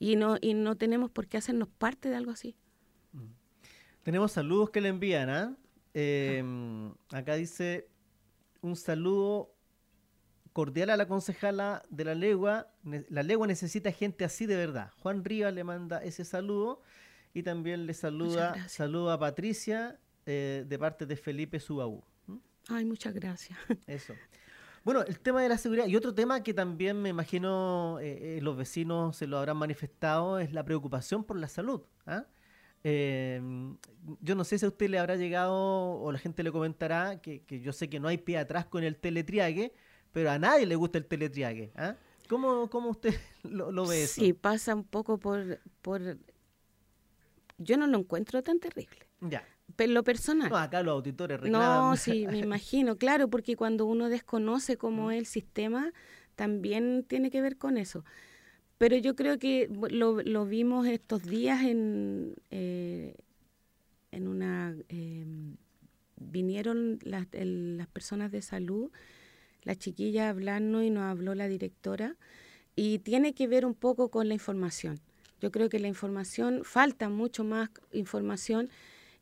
Y 0.00 0.16
no, 0.16 0.38
y 0.40 0.54
no 0.54 0.76
tenemos 0.76 1.08
por 1.10 1.28
qué 1.28 1.36
hacernos 1.36 1.68
parte 1.68 2.08
de 2.08 2.16
algo 2.16 2.32
así. 2.32 2.56
Tenemos 4.08 4.32
saludos 4.32 4.70
que 4.70 4.80
le 4.80 4.88
envían, 4.88 5.28
¿ah? 5.28 5.54
Em, 5.92 6.94
acá 7.12 7.34
dice 7.34 7.90
un 8.62 8.74
saludo 8.74 9.54
cordial 10.54 10.88
a 10.88 10.96
la 10.96 11.06
concejala 11.06 11.84
de 11.90 12.04
la 12.04 12.14
legua. 12.14 12.72
La 13.10 13.22
legua 13.22 13.46
necesita 13.46 13.92
gente 13.92 14.24
así 14.24 14.46
de 14.46 14.56
verdad. 14.56 14.92
Juan 15.00 15.26
Rivas 15.26 15.52
le 15.52 15.62
manda 15.62 16.02
ese 16.02 16.24
saludo 16.24 16.80
y 17.34 17.42
también 17.42 17.84
le 17.84 17.92
saluda, 17.92 18.66
saluda 18.66 19.12
a 19.12 19.18
Patricia 19.18 20.00
eh, 20.24 20.64
de 20.66 20.78
parte 20.78 21.04
de 21.04 21.14
Felipe 21.14 21.60
Subaú. 21.60 22.02
Ay, 22.68 22.86
muchas 22.86 23.12
gracias. 23.12 23.58
Eso. 23.86 24.14
Bueno, 24.84 25.02
el 25.02 25.20
tema 25.20 25.42
de 25.42 25.50
la 25.50 25.58
seguridad 25.58 25.86
y 25.86 25.96
otro 25.96 26.14
tema 26.14 26.42
que 26.42 26.54
también 26.54 27.02
me 27.02 27.10
imagino 27.10 27.98
eh, 28.00 28.38
eh, 28.38 28.40
los 28.40 28.56
vecinos 28.56 29.18
se 29.18 29.26
lo 29.26 29.36
habrán 29.36 29.58
manifestado 29.58 30.38
es 30.38 30.54
la 30.54 30.64
preocupación 30.64 31.24
por 31.24 31.38
la 31.38 31.46
salud. 31.46 31.82
¿ah? 32.06 32.24
Eh, 32.84 33.40
yo 34.20 34.34
no 34.34 34.44
sé 34.44 34.58
si 34.58 34.64
a 34.64 34.68
usted 34.68 34.88
le 34.88 34.98
habrá 34.98 35.16
llegado 35.16 35.54
o 35.54 36.12
la 36.12 36.18
gente 36.18 36.42
le 36.42 36.52
comentará 36.52 37.20
que, 37.20 37.42
yo 37.62 37.72
sé 37.72 37.88
que 37.88 38.00
no 38.00 38.08
hay 38.08 38.18
pie 38.18 38.38
atrás 38.38 38.66
con 38.66 38.84
el 38.84 38.96
teletriague, 38.96 39.72
pero 40.12 40.30
a 40.30 40.38
nadie 40.38 40.66
le 40.66 40.76
gusta 40.76 40.98
el 40.98 41.06
teletriague. 41.06 41.72
¿ah? 41.76 41.96
¿Cómo, 42.28 42.68
¿Cómo, 42.70 42.90
usted 42.90 43.14
lo, 43.42 43.86
ve 43.86 44.04
eso? 44.04 44.20
Sí, 44.20 44.32
pasa 44.32 44.74
un 44.74 44.84
poco 44.84 45.18
por, 45.18 45.60
por... 45.82 46.18
Yo 47.58 47.76
no 47.76 47.86
lo 47.86 47.98
encuentro 47.98 48.42
tan 48.42 48.60
terrible. 48.60 48.96
Ya. 49.20 49.44
pero 49.74 49.92
lo 49.92 50.04
personal. 50.04 50.48
No, 50.48 50.56
acá 50.56 50.82
los 50.82 50.92
auditores 50.92 51.40
reclaman. 51.40 51.90
No, 51.90 51.96
sí, 51.96 52.26
me 52.26 52.38
imagino, 52.38 52.96
claro, 52.96 53.28
porque 53.28 53.56
cuando 53.56 53.86
uno 53.86 54.08
desconoce 54.08 54.76
cómo 54.76 55.10
es 55.10 55.18
el 55.18 55.26
sistema, 55.26 55.92
también 56.36 57.04
tiene 57.06 57.30
que 57.30 57.42
ver 57.42 57.58
con 57.58 57.76
eso. 57.76 58.04
Pero 58.78 58.96
yo 58.96 59.16
creo 59.16 59.38
que 59.38 59.68
lo, 59.90 60.22
lo 60.22 60.46
vimos 60.46 60.86
estos 60.86 61.24
días 61.24 61.62
en, 61.62 62.34
eh, 62.50 63.16
en 64.10 64.28
una... 64.28 64.76
Em, 64.88 65.56
vinieron 66.20 66.98
las, 67.02 67.26
las 67.32 67.86
personas 67.88 68.32
de 68.32 68.42
salud, 68.42 68.90
la 69.62 69.76
chiquilla 69.76 70.26
a 70.26 70.30
hablarnos 70.30 70.84
y 70.84 70.90
nos 70.90 71.04
habló 71.04 71.34
la 71.34 71.48
directora, 71.48 72.16
y 72.74 72.98
tiene 73.00 73.34
que 73.34 73.46
ver 73.46 73.64
un 73.66 73.74
poco 73.74 74.08
con 74.10 74.28
la 74.28 74.34
información. 74.34 75.00
Yo 75.40 75.50
creo 75.50 75.68
que 75.68 75.78
la 75.78 75.88
información, 75.88 76.62
falta 76.64 77.08
mucho 77.08 77.44
más 77.44 77.70
información 77.92 78.70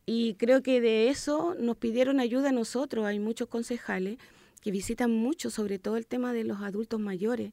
y 0.06 0.34
creo 0.34 0.62
que 0.62 0.80
de 0.80 1.08
eso 1.08 1.54
nos 1.58 1.76
pidieron 1.76 2.20
ayuda 2.20 2.50
a 2.50 2.52
nosotros. 2.52 3.04
Hay 3.04 3.18
muchos 3.18 3.48
concejales 3.48 4.18
que 4.62 4.70
visitan 4.70 5.10
mucho, 5.10 5.50
sobre 5.50 5.78
todo 5.78 5.96
el 5.96 6.06
tema 6.06 6.32
de 6.32 6.44
los 6.44 6.62
adultos 6.62 7.00
mayores. 7.00 7.52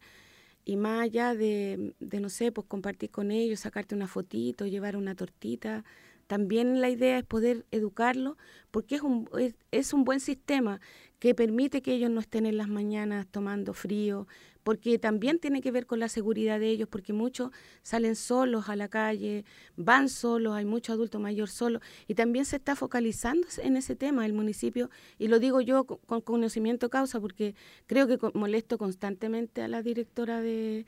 Y 0.65 0.77
más 0.77 1.01
allá 1.01 1.35
de, 1.35 1.93
de 1.99 2.19
no 2.19 2.29
sé, 2.29 2.51
pues 2.51 2.67
compartir 2.67 3.09
con 3.09 3.31
ellos, 3.31 3.61
sacarte 3.61 3.95
una 3.95 4.07
fotito, 4.07 4.65
llevar 4.65 4.95
una 4.95 5.15
tortita, 5.15 5.83
también 6.27 6.81
la 6.81 6.89
idea 6.89 7.17
es 7.17 7.23
poder 7.23 7.65
educarlos 7.71 8.37
porque 8.71 8.95
es 8.95 9.01
un, 9.01 9.29
es, 9.71 9.93
un 9.93 10.03
buen 10.03 10.19
sistema 10.19 10.79
que 11.19 11.35
permite 11.35 11.81
que 11.81 11.93
ellos 11.93 12.09
no 12.09 12.19
estén 12.19 12.45
en 12.45 12.57
las 12.57 12.67
mañanas 12.69 13.27
tomando 13.27 13.73
frío, 13.73 14.27
porque 14.63 14.97
también 14.97 15.39
tiene 15.39 15.61
que 15.61 15.71
ver 15.71 15.85
con 15.85 15.99
la 15.99 16.09
seguridad 16.09 16.59
de 16.59 16.69
ellos, 16.69 16.87
porque 16.89 17.13
muchos 17.13 17.51
salen 17.81 18.15
solos 18.15 18.69
a 18.69 18.75
la 18.75 18.87
calle, 18.87 19.45
van 19.75 20.09
solos, 20.09 20.55
hay 20.55 20.65
muchos 20.65 20.93
adultos 20.93 21.21
mayores 21.21 21.53
solos, 21.53 21.81
y 22.07 22.15
también 22.15 22.45
se 22.45 22.55
está 22.55 22.75
focalizando 22.75 23.47
en 23.61 23.75
ese 23.75 23.95
tema 23.95 24.25
el 24.25 24.33
municipio, 24.33 24.89
y 25.19 25.27
lo 25.27 25.39
digo 25.39 25.61
yo 25.61 25.83
con, 25.83 26.21
conocimiento 26.21 26.89
causa, 26.89 27.19
porque 27.19 27.55
creo 27.87 28.07
que 28.07 28.17
molesto 28.33 28.77
constantemente 28.77 29.61
a 29.61 29.67
la 29.67 29.81
directora 29.81 30.41
de, 30.41 30.85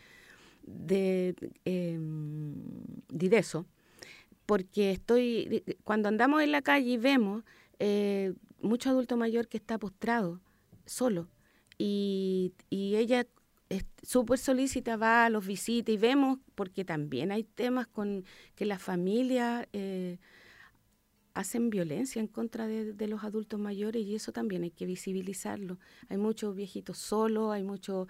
de 0.63 1.35
eh, 1.65 1.99
Dideso, 3.09 3.65
porque 4.45 4.91
estoy, 4.91 5.63
cuando 5.83 6.07
andamos 6.07 6.41
en 6.41 6.51
la 6.51 6.61
calle 6.61 6.91
y 6.91 6.97
vemos 6.97 7.43
eh, 7.79 8.33
mucho 8.61 8.89
adulto 8.89 9.17
mayor 9.17 9.47
que 9.49 9.57
está 9.57 9.77
postrado, 9.77 10.39
solo, 10.85 11.27
y, 11.77 12.53
y 12.69 12.95
ella 12.95 13.25
súper 14.04 14.38
solícita 14.38 14.97
va, 14.97 15.30
los 15.30 15.45
visita 15.45 15.91
y 15.91 15.97
vemos, 15.97 16.39
porque 16.56 16.86
también 16.86 17.32
hay 17.32 17.43
temas 17.43 17.88
con 17.88 18.23
que 18.56 18.65
las 18.65 18.82
familias 18.82 19.67
eh, 19.73 20.17
hacen 21.34 21.69
violencia 21.69 22.19
en 22.19 22.28
contra 22.28 22.67
de, 22.67 22.93
de, 22.93 23.08
los 23.08 23.23
adultos 23.23 23.60
mayores 23.60 24.04
y 24.06 24.15
eso 24.15 24.32
también 24.32 24.63
hay 24.63 24.71
que 24.71 24.86
visibilizarlo. 24.86 25.80
Hay 26.10 26.17
muchos 26.17 26.56
viejitos 26.56 26.97
solos, 26.97 27.54
hay 27.54 27.63
muchos 27.63 28.08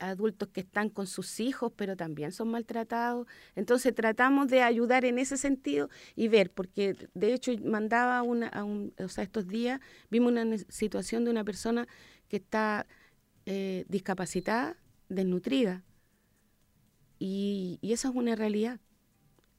adultos 0.00 0.48
que 0.48 0.60
están 0.60 0.88
con 0.88 1.06
sus 1.06 1.40
hijos, 1.40 1.72
pero 1.76 1.96
también 1.96 2.32
son 2.32 2.48
maltratados. 2.48 3.26
Entonces 3.54 3.94
tratamos 3.94 4.48
de 4.48 4.62
ayudar 4.62 5.04
en 5.04 5.18
ese 5.18 5.36
sentido 5.36 5.88
y 6.16 6.28
ver, 6.28 6.50
porque 6.50 6.96
de 7.14 7.34
hecho 7.34 7.52
mandaba 7.64 8.22
una, 8.22 8.48
a 8.48 8.64
un, 8.64 8.92
o 8.98 9.08
sea, 9.08 9.24
estos 9.24 9.46
días 9.46 9.80
vimos 10.10 10.32
una 10.32 10.58
situación 10.68 11.24
de 11.24 11.30
una 11.30 11.44
persona 11.44 11.86
que 12.28 12.36
está 12.36 12.86
eh, 13.52 13.84
discapacitada, 13.88 14.76
desnutrida, 15.08 15.82
y, 17.18 17.80
y 17.82 17.92
esa 17.92 18.08
es 18.08 18.14
una 18.14 18.36
realidad. 18.36 18.78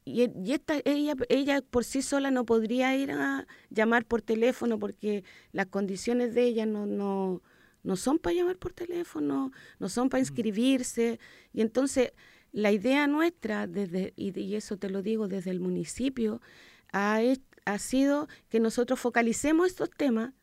Y, 0.05 0.31
y, 0.39 0.53
esta, 0.53 0.75
ella, 0.85 1.13
ella 1.27 1.61
por 1.61 1.83
sí 1.83 2.01
sola 2.01 2.31
no 2.31 2.45
podría 2.45 2.95
ir 2.95 3.11
a 3.11 3.45
llamar 3.69 4.05
por 4.05 4.21
teléfono 4.21 4.79
porque 4.79 5.25
las 5.51 5.65
condiciones 5.65 6.33
de 6.33 6.45
ella 6.45 6.65
no, 6.65 6.85
no, 6.85 7.41
no 7.83 7.97
son 7.97 8.17
para 8.17 8.33
llamar 8.33 8.55
por 8.55 8.71
teléfono, 8.71 9.51
no 9.77 9.89
son 9.89 10.07
para 10.07 10.21
inscribirse. 10.21 11.19
Y 11.51 11.59
entonces 11.59 12.13
la 12.53 12.71
idea 12.71 13.07
nuestra, 13.07 13.67
desde, 13.67 14.13
y, 14.15 14.55
eso 14.55 14.77
te 14.77 14.89
lo 14.89 15.01
digo 15.01 15.27
desde 15.27 15.51
el 15.51 15.59
municipio, 15.59 16.41
ha, 16.93 17.19
ha 17.65 17.77
sido 17.77 18.29
que 18.47 18.61
nosotros 18.61 19.01
focalicemos 19.01 19.67
estos 19.67 19.89
temas 19.89 20.33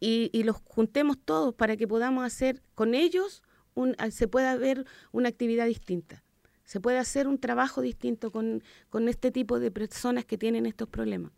y, 0.00 0.30
y, 0.32 0.44
los 0.44 0.56
juntemos 0.64 1.18
todos 1.24 1.54
para 1.54 1.76
que 1.76 1.88
podamos 1.88 2.24
hacer 2.24 2.62
con 2.74 2.94
ellos, 2.94 3.42
un, 3.74 3.96
se 4.10 4.28
pueda 4.28 4.56
ver 4.56 4.84
una 5.12 5.28
actividad 5.28 5.66
distinta. 5.66 6.22
Se 6.64 6.80
puede 6.80 6.98
hacer 6.98 7.26
un 7.26 7.38
trabajo 7.38 7.80
distinto 7.80 8.30
con, 8.30 8.62
con 8.90 9.08
este 9.08 9.30
tipo 9.30 9.58
de 9.58 9.70
personas 9.70 10.24
que 10.24 10.36
tienen 10.36 10.66
estos 10.66 10.88
problemas. 10.88 11.32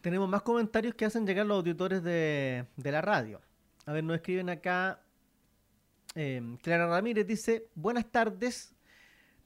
Tenemos 0.00 0.28
más 0.28 0.42
comentarios 0.42 0.94
que 0.94 1.04
hacen 1.04 1.26
llegar 1.26 1.46
los 1.46 1.58
auditores 1.58 2.02
de, 2.02 2.66
la 2.76 3.00
radio. 3.00 3.40
A 3.86 3.92
ver, 3.92 4.04
nos 4.04 4.16
escriben 4.16 4.48
acá. 4.48 5.02
Em, 6.14 6.56
Clara 6.58 6.88
Ramírez 6.88 7.26
dice, 7.26 7.68
buenas 7.74 8.10
tardes. 8.10 8.74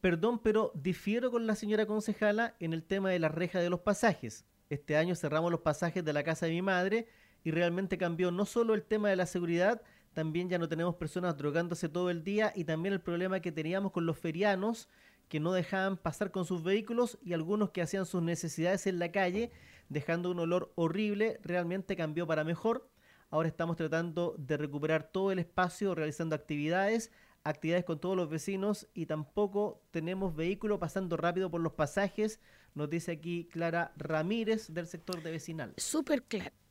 Perdón, 0.01 0.39
pero 0.39 0.73
difiero 0.75 1.31
con 1.31 1.47
la 1.47 1.55
señora 1.55 1.87
concejala 1.87 2.55
en 2.59 2.73
el 2.73 2.83
tema 2.83 3.11
de 3.11 3.19
la 3.19 3.29
reja 3.29 3.61
de 3.61 3.71
los 3.71 3.81
pasajes. 3.81 4.45
Este 4.69 4.97
año 4.97 5.15
cerramos 5.15 5.51
los 5.51 5.61
pasajes 5.61 6.05
de 6.05 6.13
la 6.13 6.25
casa 6.25 6.47
de 6.47 6.53
mi 6.53 6.63
madre 6.63 7.07
y 7.45 7.51
realmente 7.51 7.99
cambió 7.99 8.31
no 8.31 8.45
solo 8.45 8.75
el 8.75 8.83
tema 8.83 9.09
de 9.09 9.17
la 9.17 9.27
seguridad, 9.27 9.83
también 10.13 10.49
ya 10.49 10.59
no 10.59 10.69
tenemos 10.69 10.97
personas 10.97 11.37
drogándose 11.37 11.89
todo 11.89 12.11
el 12.11 12.23
día 12.23 12.53
y 12.55 12.65
también 12.65 12.93
el 12.93 13.01
problema 13.01 13.41
que 13.41 13.53
teníamos 13.53 13.93
con 13.93 14.07
los 14.07 14.19
ferianos 14.19 14.89
que 15.29 15.41
no 15.41 15.53
dejaban 15.53 15.97
pasar 15.97 16.31
con 16.31 16.45
sus 16.45 16.63
vehículos 16.63 17.19
y 17.23 17.33
algunos 17.33 17.71
que 17.71 17.81
hacían 17.81 18.05
sus 18.05 18.23
necesidades 18.23 18.87
en 18.87 18.99
la 18.99 19.11
calle 19.11 19.51
dejando 19.89 20.31
un 20.31 20.39
olor 20.39 20.73
horrible, 20.75 21.39
realmente 21.43 21.97
cambió 21.97 22.27
para 22.27 22.45
mejor. 22.45 22.89
Ahora 23.31 23.49
estamos 23.49 23.77
tratando 23.77 24.35
de 24.39 24.59
recuperar 24.59 25.05
todo 25.11 25.33
el 25.33 25.39
espacio, 25.39 25.95
realizando 25.95 26.35
actividades, 26.35 27.11
actividades 27.45 27.85
con 27.85 27.99
todos 27.99 28.17
los 28.17 28.29
vecinos 28.29 28.89
y 28.93 29.07
tampoco 29.07 29.83
tenemos 29.91 30.37
vehículo 30.37 30.79
pasando 30.79 31.17
rápido 31.17 31.51
por 31.51 31.63
los 31.63 31.73
pasajes 31.73 32.41
nos 32.75 32.89
dice 32.89 33.13
aquí 33.13 33.49
Clara 33.51 33.93
Ramírez 33.97 34.73
del 34.73 34.87
sector 34.87 35.23
de 35.23 35.31
vecinal. 35.31 35.75
Súper 35.77 36.25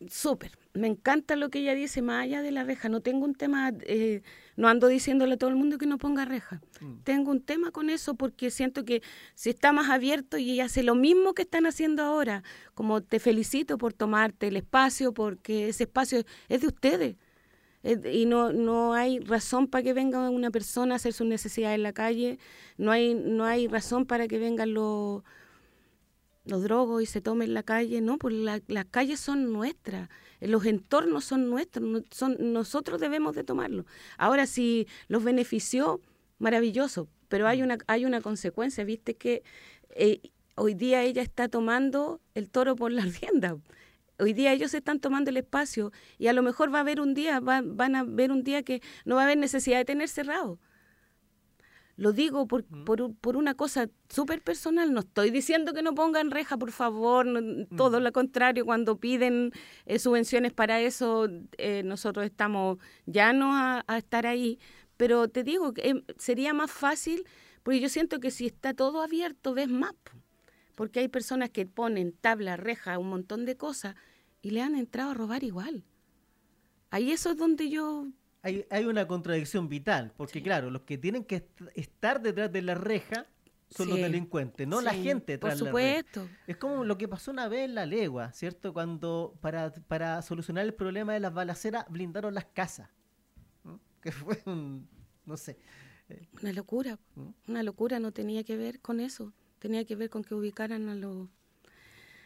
súper. 0.09 0.57
Me 0.73 0.87
encanta 0.87 1.35
lo 1.35 1.49
que 1.49 1.59
ella 1.59 1.75
dice, 1.75 2.01
más 2.01 2.23
allá 2.23 2.41
de 2.41 2.51
la 2.51 2.63
reja. 2.63 2.89
No 2.89 3.01
tengo 3.01 3.25
un 3.25 3.35
tema, 3.35 3.71
eh, 3.81 4.23
no 4.55 4.67
ando 4.67 4.87
diciéndole 4.87 5.35
a 5.35 5.37
todo 5.37 5.51
el 5.51 5.55
mundo 5.55 5.77
que 5.77 5.85
no 5.85 5.99
ponga 5.99 6.25
reja. 6.25 6.61
Mm. 6.79 7.03
Tengo 7.03 7.31
un 7.31 7.41
tema 7.41 7.71
con 7.71 7.89
eso 7.89 8.15
porque 8.15 8.49
siento 8.49 8.83
que 8.83 9.03
si 9.35 9.51
está 9.51 9.73
más 9.73 9.89
abierto 9.89 10.37
y 10.37 10.51
ella 10.51 10.65
hace 10.65 10.81
lo 10.81 10.95
mismo 10.95 11.33
que 11.33 11.43
están 11.43 11.67
haciendo 11.67 12.03
ahora, 12.03 12.43
como 12.73 13.01
te 13.01 13.19
felicito 13.19 13.77
por 13.77 13.93
tomarte 13.93 14.47
el 14.47 14.57
espacio, 14.57 15.13
porque 15.13 15.69
ese 15.69 15.83
espacio 15.83 16.23
es 16.49 16.61
de 16.61 16.67
ustedes. 16.67 17.15
y 17.83 18.25
no, 18.25 18.53
no 18.53 18.93
hay 18.93 19.19
razón 19.19 19.67
para 19.67 19.83
que 19.83 19.93
venga 19.93 20.29
una 20.31 20.49
persona 20.49 20.95
a 20.95 20.97
hacer 20.97 21.13
sus 21.13 21.27
necesidades 21.27 21.75
en 21.75 21.83
la 21.83 21.93
calle, 21.93 22.39
no 22.77 22.91
hay, 22.91 23.13
no 23.13 23.45
hay 23.45 23.67
razón 23.67 24.05
para 24.05 24.27
que 24.27 24.39
vengan 24.39 24.73
los 24.73 25.23
los 26.51 26.63
drogos 26.63 27.01
y 27.01 27.05
se 27.05 27.21
tome 27.21 27.45
en 27.45 27.53
la 27.53 27.63
calle, 27.63 28.01
no, 28.01 28.17
pues 28.17 28.35
las 28.35 28.85
calles 28.91 29.19
son 29.19 29.51
nuestras, 29.51 30.09
los 30.39 30.65
entornos 30.65 31.23
son 31.23 31.49
nuestros, 31.49 32.03
son, 32.11 32.35
nosotros 32.53 32.99
debemos 32.99 33.35
de 33.35 33.43
tomarlo. 33.43 33.85
Ahora, 34.17 34.45
si 34.45 34.87
los 35.07 35.23
benefició, 35.23 36.01
maravilloso, 36.37 37.07
pero 37.29 37.47
hay 37.47 37.61
mm. 37.61 37.65
una, 37.65 37.77
hay 37.87 38.05
una 38.05 38.21
consecuencia, 38.21 38.83
viste 38.83 39.15
que 39.15 39.43
eh, 39.91 40.19
hoy 40.55 40.73
día 40.73 41.03
ella 41.03 41.21
está 41.21 41.47
tomando 41.47 42.19
el 42.35 42.49
toro 42.49 42.75
por 42.75 42.91
la 42.91 43.05
rienda. 43.21 43.57
Hoy 44.19 44.33
día 44.33 44.53
ellos 44.53 44.73
están 44.75 44.99
tomando 44.99 45.31
el 45.31 45.37
espacio 45.37 45.91
y 46.19 46.27
a 46.27 46.33
lo 46.33 46.43
mejor 46.43 46.71
va 46.71 46.79
a 46.79 46.81
haber 46.81 46.99
un 47.01 47.15
día, 47.15 47.39
van 47.39 47.95
a 47.95 48.03
ver 48.03 48.31
un 48.31 48.43
día 48.43 48.61
que 48.61 48.81
no 49.03 49.15
va 49.15 49.21
a 49.21 49.23
haber 49.23 49.37
necesidad 49.37 49.77
de 49.79 49.85
tener 49.85 50.09
cerrado 50.09 50.59
lo 52.01 52.13
digo 52.13 52.47
por, 52.47 52.63
por, 52.63 53.13
por 53.13 53.37
una 53.37 53.53
cosa 53.53 53.87
súper 54.09 54.41
personal. 54.41 54.91
No 54.91 55.01
estoy 55.01 55.29
diciendo 55.29 55.71
que 55.71 55.83
no 55.83 55.93
pongan 55.93 56.31
reja, 56.31 56.57
por 56.57 56.71
favor. 56.71 57.27
todo 57.77 57.99
lo 57.99 58.11
contrario, 58.11 58.65
cuando 58.65 58.97
piden 58.97 59.51
eh, 59.85 59.99
subvenciones 59.99 60.51
para 60.51 60.81
eso, 60.81 61.27
eh, 61.59 61.83
nosotros 61.85 62.25
estamos 62.25 62.79
ya 63.05 63.33
no 63.33 63.55
a, 63.55 63.85
estar 63.99 64.25
ahí. 64.25 64.57
Pero 64.97 65.27
te 65.27 65.43
digo 65.43 65.75
que 65.75 65.89
em, 65.89 66.03
sería 66.17 66.55
más 66.55 66.71
fácil, 66.71 67.23
porque 67.61 67.79
yo 67.79 67.87
siento 67.87 68.19
que 68.19 68.31
si 68.31 68.47
está 68.47 68.73
todo 68.73 69.03
abierto, 69.03 69.53
ves 69.53 69.69
más. 69.69 69.93
Porque 70.73 71.01
hay 71.01 71.07
personas 71.07 71.51
que 71.51 71.67
ponen 71.67 72.13
tabla, 72.13 72.57
reja, 72.57 72.97
un 72.97 73.09
montón 73.09 73.45
de 73.45 73.57
cosas 73.57 73.95
y 74.41 74.49
le 74.49 74.63
han 74.63 74.73
entrado 74.73 75.11
a 75.11 75.13
robar 75.13 75.43
igual. 75.43 75.83
Ahí 76.89 77.11
eso 77.11 77.29
es 77.29 77.37
donde 77.37 77.69
yo 77.69 78.07
hay, 78.41 78.65
hay 78.69 78.85
una 78.85 79.07
contradicción 79.07 79.69
vital, 79.69 80.13
porque 80.17 80.41
claro, 80.41 80.69
los 80.69 80.81
que 80.83 80.97
tienen 80.97 81.23
que 81.23 81.47
estar 81.75 82.21
detrás 82.21 82.51
de 82.51 82.61
la 82.61 82.75
reja 82.75 83.25
son 83.69 83.89
los 83.89 83.97
delincuentes, 83.97 84.67
no 84.67 84.81
la 84.81 84.93
gente 84.93 85.33
detrás 85.33 85.57
por 85.57 85.67
supuesto. 85.67 86.21
la 86.21 86.27
reja. 86.27 86.43
Es 86.47 86.57
como 86.57 86.83
lo 86.83 86.97
que 86.97 87.07
pasó 87.07 87.31
una 87.31 87.47
vez 87.47 87.65
en 87.65 87.75
la 87.75 87.85
legua, 87.85 88.31
¿cierto? 88.33 88.73
Cuando 88.73 89.37
para, 89.39 89.71
para 89.71 90.21
solucionar 90.21 90.65
el 90.65 90.73
problema 90.73 91.13
de 91.13 91.21
las 91.21 91.33
balaceras 91.33 91.85
blindaron 91.89 92.33
las 92.33 92.45
casas. 92.45 92.89
Que 94.01 94.11
fue 94.11 94.41
un, 94.47 94.89
no 95.27 95.37
sé. 95.37 95.59
Eh, 96.09 96.27
una 96.41 96.51
locura, 96.53 96.97
una 97.47 97.61
locura, 97.61 97.99
no 97.99 98.11
tenía 98.11 98.43
que 98.43 98.57
ver 98.57 98.79
con 98.79 98.99
eso, 98.99 99.31
tenía 99.59 99.85
que 99.85 99.95
ver 99.95 100.09
con 100.09 100.23
que 100.23 100.33
ubicaran 100.33 100.89
a 100.89 100.95
los 100.95 101.29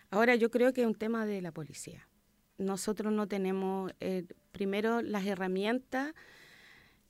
Ahora 0.10 0.36
yo 0.36 0.50
creo 0.50 0.72
que 0.72 0.82
es 0.82 0.88
un 0.88 0.96
tema 0.96 1.26
de 1.26 1.42
la 1.42 1.52
policía. 1.52 2.08
Nosotros 2.58 3.12
no 3.12 3.28
tenemos, 3.28 3.92
eh, 4.00 4.26
primero, 4.52 5.02
las 5.02 5.26
herramientas 5.26 6.14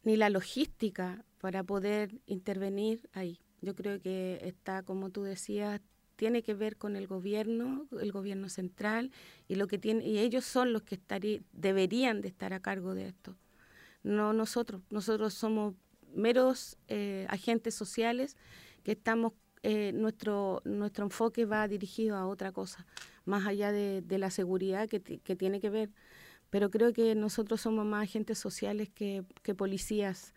ni 0.04 0.18
la 0.18 0.30
logística 0.30 1.24
para 1.40 1.64
poder 1.64 2.22
intervenir 2.26 3.10
ahí. 3.14 3.40
Yo 3.62 3.76
creo 3.76 4.00
que 4.02 4.40
está, 4.44 4.84
como 4.84 5.10
tú 5.10 5.24
decías, 5.24 5.82
tiene 6.16 6.44
que 6.44 6.54
ver 6.54 6.78
con 6.78 6.96
el 6.96 7.08
gobierno, 7.08 7.88
el 8.00 8.12
gobierno 8.12 8.50
central, 8.50 9.12
y 9.48 9.56
lo 9.56 9.68
que 9.68 9.78
tiene, 9.78 10.06
y 10.06 10.20
ellos 10.20 10.46
son 10.46 10.74
los 10.74 10.84
que 10.84 11.00
deberían 11.52 12.22
de 12.22 12.28
estar 12.28 12.54
a 12.54 12.60
cargo 12.60 12.94
de 12.94 13.08
esto. 13.08 13.36
No 14.04 14.34
nosotros. 14.34 14.82
Nosotros 14.90 15.34
somos 15.34 15.74
meros 16.14 16.78
eh, 16.88 17.26
agentes 17.30 17.76
sociales 17.76 18.38
que 18.84 18.94
estamos, 18.94 19.34
eh, 19.64 19.92
nuestro, 19.94 20.62
nuestro 20.64 21.06
enfoque 21.06 21.46
va 21.46 21.68
dirigido 21.68 22.16
a 22.16 22.28
otra 22.28 22.52
cosa, 22.52 22.86
más 23.26 23.46
allá 23.46 23.72
de, 23.72 24.04
la 24.18 24.30
seguridad 24.30 24.88
que, 24.88 25.00
tiene 25.00 25.60
que 25.60 25.70
ver. 25.70 25.90
Pero 26.50 26.70
creo 26.70 26.94
que 26.94 27.16
nosotros 27.16 27.62
somos 27.62 27.86
más 27.86 28.04
agentes 28.04 28.38
sociales 28.38 28.90
que, 28.90 29.24
que 29.42 29.56
policías 29.56 30.34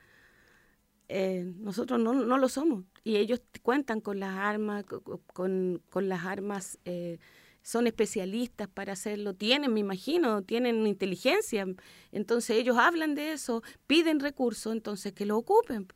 eh, 1.09 1.51
nosotros 1.57 1.99
no, 1.99 2.13
no, 2.13 2.39
lo 2.39 2.49
somos. 2.49 2.85
Y 3.03 3.17
ellos 3.17 3.41
cuentan 3.63 4.01
con 4.01 4.21
las 4.21 4.37
armas, 4.37 4.85
con, 5.33 5.83
con 5.89 6.09
las 6.09 6.25
armas, 6.27 6.79
eh, 6.85 7.19
son 7.63 7.87
especialistas 7.87 8.69
para 8.69 8.93
hacerlo, 8.93 9.35
tienen, 9.35 9.73
me 9.73 9.81
imagino, 9.81 10.43
tienen 10.43 10.87
inteligencia. 10.87 11.67
Entonces 12.13 12.57
ellos 12.57 12.77
hablan 12.79 13.15
de 13.15 13.33
eso, 13.33 13.63
piden 13.87 14.21
recursos, 14.21 14.73
entonces 14.73 15.13
que 15.13 15.27
lo 15.27 15.37
ocupen. 15.37 15.87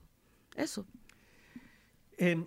Eso. 0.57 0.87
Em, 2.19 2.47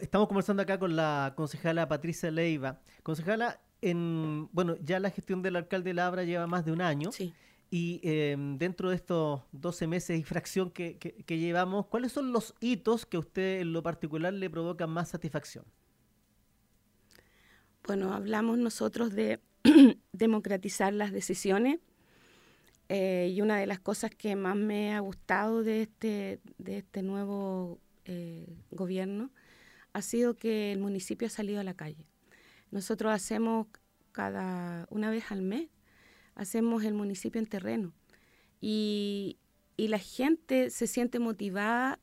estamos 0.00 0.28
conversando 0.28 0.62
acá 0.62 0.78
con 0.78 0.94
la 0.94 1.32
concejala 1.36 1.88
Patricia 1.88 2.30
Leiva. 2.30 2.80
Concejala, 3.02 3.60
en, 3.80 4.48
bueno, 4.52 4.76
ya 4.82 5.00
la 5.00 5.10
gestión 5.10 5.42
del 5.42 5.56
alcalde 5.56 5.94
Labra 5.94 6.24
lleva 6.24 6.46
más 6.46 6.64
de 6.64 6.72
un 6.72 6.80
año. 6.80 7.12
Sí. 7.12 7.32
Y 7.70 8.00
em, 8.02 8.56
dentro 8.56 8.88
de 8.90 8.96
estos 8.96 9.42
12 9.52 9.86
meses 9.86 10.18
y 10.18 10.22
fracción 10.22 10.70
que, 10.70 10.96
que, 10.96 11.38
llevamos, 11.38 11.86
¿cuáles 11.86 12.12
son 12.12 12.32
los 12.32 12.54
hitos 12.60 13.04
que 13.04 13.18
a 13.18 13.20
usted 13.20 13.60
en 13.60 13.74
lo 13.74 13.82
particular 13.82 14.32
le 14.32 14.48
provocan 14.48 14.88
más 14.88 15.10
satisfacción? 15.10 15.66
Bueno, 17.86 18.14
hablamos 18.14 18.56
nosotros 18.56 19.12
de 19.12 19.40
democratizar 20.12 20.94
las 20.94 21.12
decisiones 21.12 21.78
eh, 22.88 23.30
y 23.34 23.42
una 23.42 23.58
de 23.58 23.66
las 23.66 23.80
cosas 23.80 24.10
que 24.12 24.34
más 24.34 24.56
me 24.56 24.94
ha 24.94 25.00
gustado 25.00 25.62
de 25.62 25.82
este, 25.82 26.40
de 26.56 26.78
este 26.78 27.02
nuevo 27.02 27.78
eh, 28.06 28.56
gobierno 28.70 29.30
ha 29.98 30.02
sido 30.02 30.34
que 30.34 30.72
el 30.72 30.78
municipio 30.78 31.26
ha 31.26 31.30
salido 31.30 31.60
a 31.60 31.64
la 31.64 31.74
calle. 31.74 32.06
Nosotros 32.70 33.12
hacemos 33.12 33.66
cada 34.12 34.86
una 34.90 35.10
vez 35.10 35.30
al 35.30 35.42
mes 35.42 35.68
hacemos 36.38 36.84
el 36.84 36.94
municipio 36.94 37.40
en 37.40 37.46
terreno. 37.46 37.92
Y, 38.60 39.38
la 39.76 39.98
gente 39.98 40.70
se 40.70 40.88
siente 40.88 41.20
motivada 41.20 42.00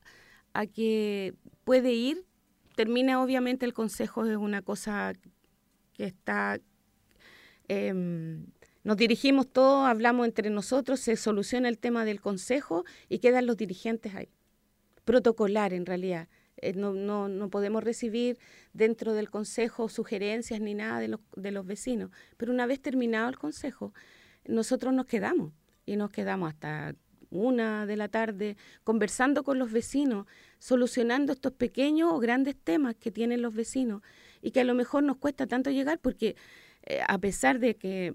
a 0.54 0.66
que 0.66 1.34
puede 1.64 1.92
ir. 1.92 2.24
Termina 2.74 3.22
obviamente 3.22 3.66
el 3.66 3.74
consejo, 3.74 4.24
es 4.24 4.36
una 4.36 4.62
cosa 4.62 5.12
que 5.92 6.04
está... 6.04 6.58
Em, 7.68 8.46
nos 8.82 8.96
dirigimos 8.96 9.52
todos, 9.52 9.86
hablamos 9.88 10.26
entre 10.26 10.48
nosotros, 10.48 11.00
se 11.00 11.16
soluciona 11.16 11.68
el 11.68 11.78
tema 11.78 12.04
del 12.04 12.20
consejo 12.20 12.84
y 13.10 13.18
quedan 13.18 13.46
los 13.46 13.56
dirigentes 13.58 14.14
ahí. 14.14 14.30
Protocolar 15.04 15.74
en 15.74 15.84
realidad. 15.84 16.28
Eh, 16.58 16.72
no, 16.72 16.92
no, 16.92 17.28
no, 17.28 17.50
podemos 17.50 17.84
recibir 17.84 18.38
dentro 18.72 19.12
del 19.12 19.30
consejo 19.30 19.88
sugerencias 19.88 20.60
ni 20.60 20.74
nada 20.74 21.00
de 21.00 21.08
los, 21.08 21.20
de 21.36 21.50
los 21.50 21.66
vecinos. 21.66 22.10
Pero 22.36 22.52
una 22.52 22.66
vez 22.66 22.80
terminado 22.80 23.28
el 23.28 23.38
consejo, 23.38 23.92
nosotros 24.46 24.94
nos 24.94 25.06
quedamos 25.06 25.52
y 25.84 25.96
nos 25.96 26.10
quedamos 26.10 26.48
hasta 26.50 26.94
una 27.30 27.86
de 27.86 27.96
la 27.96 28.08
tarde 28.08 28.56
conversando 28.84 29.44
con 29.44 29.58
los 29.58 29.72
vecinos, 29.72 30.26
solucionando 30.58 31.32
estos 31.32 31.52
pequeños 31.52 32.12
o 32.12 32.18
grandes 32.18 32.56
temas 32.56 32.94
que 32.96 33.10
tienen 33.10 33.42
los 33.42 33.54
vecinos 33.54 34.02
y 34.42 34.52
que 34.52 34.60
a 34.60 34.64
lo 34.64 34.74
mejor 34.74 35.02
nos 35.02 35.16
cuesta 35.16 35.46
tanto 35.46 35.70
llegar 35.70 35.98
porque 35.98 36.36
eh, 36.84 37.00
a 37.06 37.18
pesar 37.18 37.58
de 37.58 37.76
que 37.76 38.14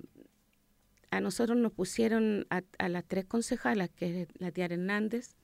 a 1.11 1.19
nosotros 1.19 1.57
nos 1.57 1.73
pusieron 1.73 2.47
a, 2.49 2.87
las 2.87 3.03
tres 3.05 3.25
concejalas, 3.25 3.89
que 3.89 4.21
es 4.21 4.27
la 4.35 4.51
tía 4.51 4.65
Hernández, 4.65 5.35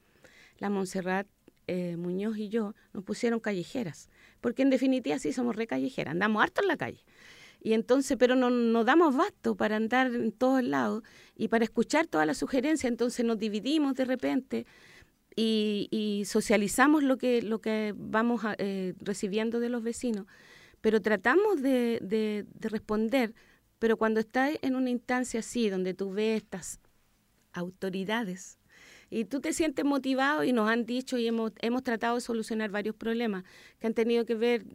la 0.60 0.70
Montserrat 0.70 1.28
eh, 1.68 1.98
Muñoz 1.98 2.38
y 2.38 2.50
yo, 2.50 2.74
nos 2.94 3.04
pusieron 3.04 3.40
callejeras, 3.40 4.10
porque 4.42 4.62
en 4.62 4.70
definitiva 4.70 5.20
sí 5.20 5.34
somos 5.34 5.56
re 5.56 5.68
callejeras, 5.68 6.14
andamos 6.14 6.42
harto 6.42 6.62
en 6.62 6.68
la 6.68 6.78
calle. 6.78 7.04
Y 7.62 7.74
entonces, 7.74 8.18
pero 8.18 8.36
no, 8.36 8.84
damos 8.84 9.16
basto 9.16 9.56
para 9.56 9.76
andar 9.76 10.08
en 10.14 10.32
todos 10.32 10.64
lados 10.64 11.04
y 11.36 11.48
para 11.48 11.64
escuchar 11.66 12.08
todas 12.08 12.28
las 12.28 12.38
sugerencias, 12.38 12.90
entonces 12.90 13.26
nos 13.26 13.38
dividimos 13.40 13.96
de 13.96 14.06
repente 14.06 14.66
y, 15.36 16.24
socializamos 16.26 17.04
lo 17.04 17.18
que, 17.18 17.42
lo 17.42 17.60
que 17.60 17.94
vamos 17.96 18.42
eh, 18.58 18.94
recibiendo 19.00 19.60
de 19.60 19.70
los 19.70 19.84
vecinos, 19.84 20.26
pero 20.82 21.02
tratamos 21.02 21.62
de, 21.62 22.00
de, 22.02 22.46
responder, 22.60 23.34
pero 23.80 23.98
cuando 23.98 24.20
estás 24.20 24.54
en 24.62 24.76
una 24.76 24.90
instancia 24.90 25.42
así, 25.42 25.70
donde 25.70 25.94
tú 25.94 26.12
ves 26.12 26.44
estas 26.44 26.80
autoridades, 27.54 28.58
y 29.10 29.26
tú 29.26 29.40
te 29.40 29.54
sientes 29.54 29.86
motivado 29.86 30.44
y 30.44 30.52
nos 30.52 30.70
han 30.70 30.86
dicho 30.86 31.18
y 31.18 31.28
hemos, 31.28 31.52
hemos 31.62 31.84
tratado 31.84 32.16
de 32.16 32.22
solucionar 32.22 32.70
varios 32.70 32.96
problemas 32.96 33.44
que 33.80 33.88
han 33.88 33.94
tenido 33.94 34.26
que 34.26 34.36
ver, 34.36 34.66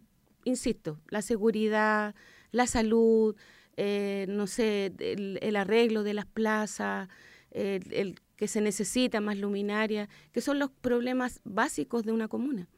insisto, 0.44 0.98
la 1.08 1.22
seguridad, 1.22 2.14
la 2.50 2.66
salud, 2.66 3.36
eh, 3.76 4.26
no 4.28 4.46
sé, 4.46 4.92
el, 4.98 5.56
arreglo 5.56 6.02
de 6.02 6.14
las 6.14 6.26
plazas, 6.26 7.08
el, 7.50 8.20
que 8.36 8.48
se 8.48 8.60
necesita 8.60 9.20
más 9.20 9.38
luminaria, 9.38 10.08
que 10.32 10.40
son 10.40 10.58
los 10.58 10.70
problemas 10.70 11.40
básicos 11.44 12.04
de 12.04 12.12
una 12.12 12.28
comuna. 12.28 12.68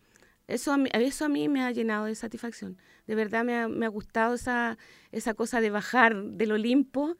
Eso 0.47 0.73
a 0.73 0.77
mí, 0.77 0.91
eso 0.93 1.25
a 1.25 1.29
mí 1.29 1.49
me 1.49 1.63
ha 1.63 1.71
llenado 1.71 2.05
de 2.05 2.15
satisfacción. 2.15 2.77
De 3.07 3.15
verdad 3.15 3.45
me 3.45 3.57
ha, 3.57 3.69
me 3.69 3.87
ha 3.87 3.89
gustado 3.89 4.35
esa, 4.35 4.77
esa 5.11 5.33
cosa 5.33 5.61
de 5.61 5.71
bajar 5.71 6.15
del 6.15 6.53
Olimpo 6.53 7.17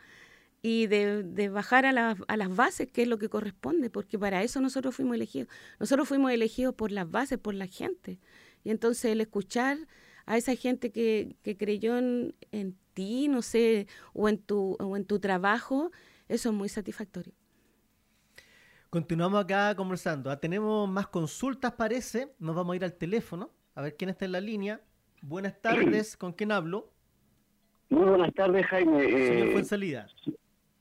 y 0.67 0.87
de, 0.87 1.23
de 1.23 1.51
bajar 1.51 1.85
a, 1.85 2.17
a, 2.27 2.37
las 2.39 2.57
bases, 2.57 2.89
que 2.91 3.03
es 3.03 3.09
lo 3.09 3.19
que 3.19 3.29
corresponde, 3.29 3.91
porque 3.91 4.19
para 4.19 4.43
eso 4.43 4.63
nosotros 4.63 4.97
fuimos 4.97 5.15
elegidos. 5.17 5.51
Nosotros 5.79 6.09
fuimos 6.09 6.33
elegidos 6.33 6.75
por 6.75 6.91
las 6.91 7.11
bases, 7.11 7.39
por 7.39 7.53
la 7.53 7.67
gente. 7.67 8.19
Y 8.65 8.71
entonces 8.71 9.13
el 9.13 9.21
escuchar 9.21 9.77
a 10.25 10.39
esa 10.39 10.57
gente 10.57 10.91
que, 10.91 11.37
que 11.43 11.59
creyó 11.59 11.99
en, 11.99 12.35
en, 12.51 12.79
ti, 12.95 13.29
no 13.29 13.43
sé, 13.43 13.89
o 14.15 14.27
en, 14.27 14.39
tu, 14.39 14.79
o 14.81 14.97
en 14.97 15.05
tu 15.05 15.21
trabajo, 15.21 15.91
eso 16.29 16.49
es 16.49 16.55
muy 16.55 16.71
satisfactorio. 16.71 17.35
Continuamos 18.89 19.45
acá 19.45 19.75
conversando. 19.77 20.31
Ah, 20.31 20.41
tenemos 20.41 20.89
más 20.89 21.09
consultas, 21.09 21.73
parece. 21.73 22.33
Nos 22.39 22.57
vamos 22.57 22.73
a 22.73 22.77
ir 22.77 22.85
al 22.85 22.95
teléfono. 22.95 23.51
A 23.75 23.83
ver 23.83 23.97
quién 23.99 24.09
está 24.09 24.25
en 24.25 24.33
la 24.33 24.41
línea. 24.41 24.81
Buenas 25.21 25.61
tardes. 25.61 26.17
¿Con 26.17 26.33
quién 26.33 26.53
hablo? 26.53 26.91
Muy 27.91 28.07
buenas 28.07 28.33
tardes, 28.33 28.65
Jaime. 28.65 29.03
Señor 29.03 29.49
eh, 29.49 29.53
Fuensalida. 29.53 30.07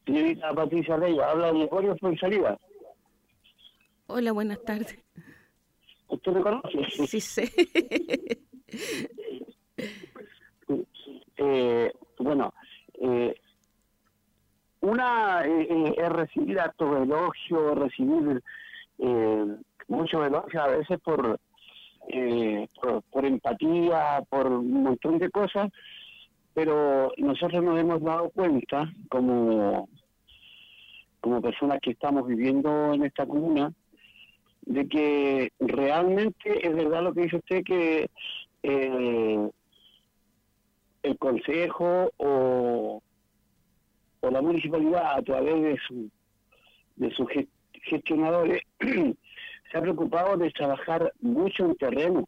Señorita 0.06 0.54
Patricia 0.54 0.98
Leiva, 0.98 1.32
habla 1.32 1.48
de 1.48 1.60
Gregorio 1.60 1.96
Fuensalida. 1.98 2.58
Hola, 4.08 4.32
buenas 4.32 4.62
tardes. 4.63 5.00
¿Usted 6.08 6.32
me 6.32 6.42
conoce? 6.42 7.08
Sí, 7.08 7.20
sé. 7.20 7.52
Eh, 11.36 11.92
bueno, 12.20 12.54
eh, 13.02 13.36
una 14.82 15.44
eh, 15.46 15.96
es 15.98 16.10
recibir 16.10 16.60
actos 16.60 16.96
de 16.96 17.04
elogio, 17.04 17.76
recibir 17.76 18.42
muchos 19.88 20.26
elogios 20.26 20.63
a 20.63 20.68
veces 20.68 21.00
por, 21.02 21.39
por, 23.12 23.26
empatía, 23.26 24.24
por 24.30 24.48
un 24.48 24.84
montón 24.84 25.18
de 25.18 25.30
cosas, 25.32 25.70
pero 26.54 27.12
nosotros 27.18 27.62
nos 27.63 27.80
hemos 27.80 28.02
dado 28.02 28.30
cuenta 28.30 28.89
como, 29.10 29.89
como 31.23 31.41
personas 31.41 31.79
que 31.81 31.91
estamos 31.91 32.27
viviendo 32.27 32.93
en 32.93 33.05
esta 33.05 33.25
comuna, 33.25 33.71
de 34.65 34.88
que 34.89 35.53
realmente 35.57 36.67
es 36.67 36.75
verdad 36.75 37.01
lo 37.01 37.13
que 37.13 37.21
dice 37.21 37.38
usted 37.38 37.63
que 37.63 38.09
eh, 38.62 39.49
el 41.01 41.17
consejo 41.17 42.12
o, 42.17 43.01
o 44.19 44.29
la 44.29 44.41
municipalidad 44.41 45.17
a 45.17 45.21
través 45.21 45.62
de 45.62 45.77
su 45.88 46.09
de 46.97 47.09
sus 47.12 47.27
gestionadores 47.83 48.62
se 48.81 49.77
ha 49.77 49.81
preocupado 49.81 50.36
de 50.36 50.51
trabajar 50.51 51.13
mucho 51.21 51.65
en 51.65 51.75
terreno. 51.77 52.27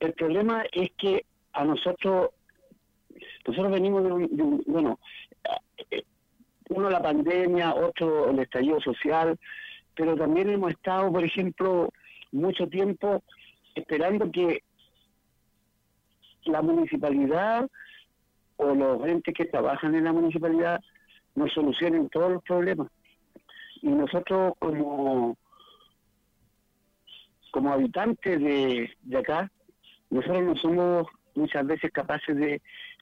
El 0.00 0.12
problema 0.14 0.64
es 0.72 0.90
que 0.98 1.24
a 1.52 1.64
nosotros 1.64 2.30
nosotros 3.46 3.72
venimos 3.72 4.02
de 4.02 4.12
un, 4.12 4.64
bueno 4.66 4.98
eh, 5.92 6.02
uno 6.74 6.90
la 6.90 7.02
pandemia, 7.02 7.74
otro 7.74 8.30
el 8.30 8.38
estallido 8.38 8.80
social, 8.80 9.38
pero 9.94 10.16
también 10.16 10.50
hemos 10.50 10.70
estado, 10.70 11.12
por 11.12 11.24
ejemplo, 11.24 11.90
mucho 12.32 12.66
tiempo 12.66 13.22
esperando 13.74 14.30
que 14.30 14.62
la 16.44 16.62
municipalidad 16.62 17.68
o 18.56 18.74
los 18.74 19.06
entes 19.06 19.34
que 19.34 19.44
trabajan 19.44 19.94
en 19.94 20.04
la 20.04 20.12
municipalidad 20.12 20.80
nos 21.34 21.52
solucionen 21.52 22.08
todos 22.08 22.32
los 22.32 22.42
problemas. 22.42 22.88
Y 23.80 23.88
nosotros 23.88 24.54
como, 24.58 25.36
como 27.50 27.72
habitantes 27.72 28.40
de, 28.40 28.90
de 29.02 29.18
acá, 29.18 29.50
nosotros 30.10 30.42
no 30.42 30.56
somos 30.56 31.06
muchas 31.34 31.66
veces 31.66 31.90
capaces 31.90 32.36
de 32.36 32.60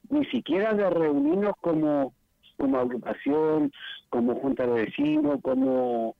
ni 0.09 0.25
siquiera 0.25 0.73
de 0.73 0.89
reunirnos 0.89 1.53
como, 1.61 2.13
como 2.61 2.77
agrupación, 2.77 3.71
como 4.09 4.35
junta 4.35 4.67
de 4.67 4.85
vecinos, 4.85 5.39
como 5.41 6.15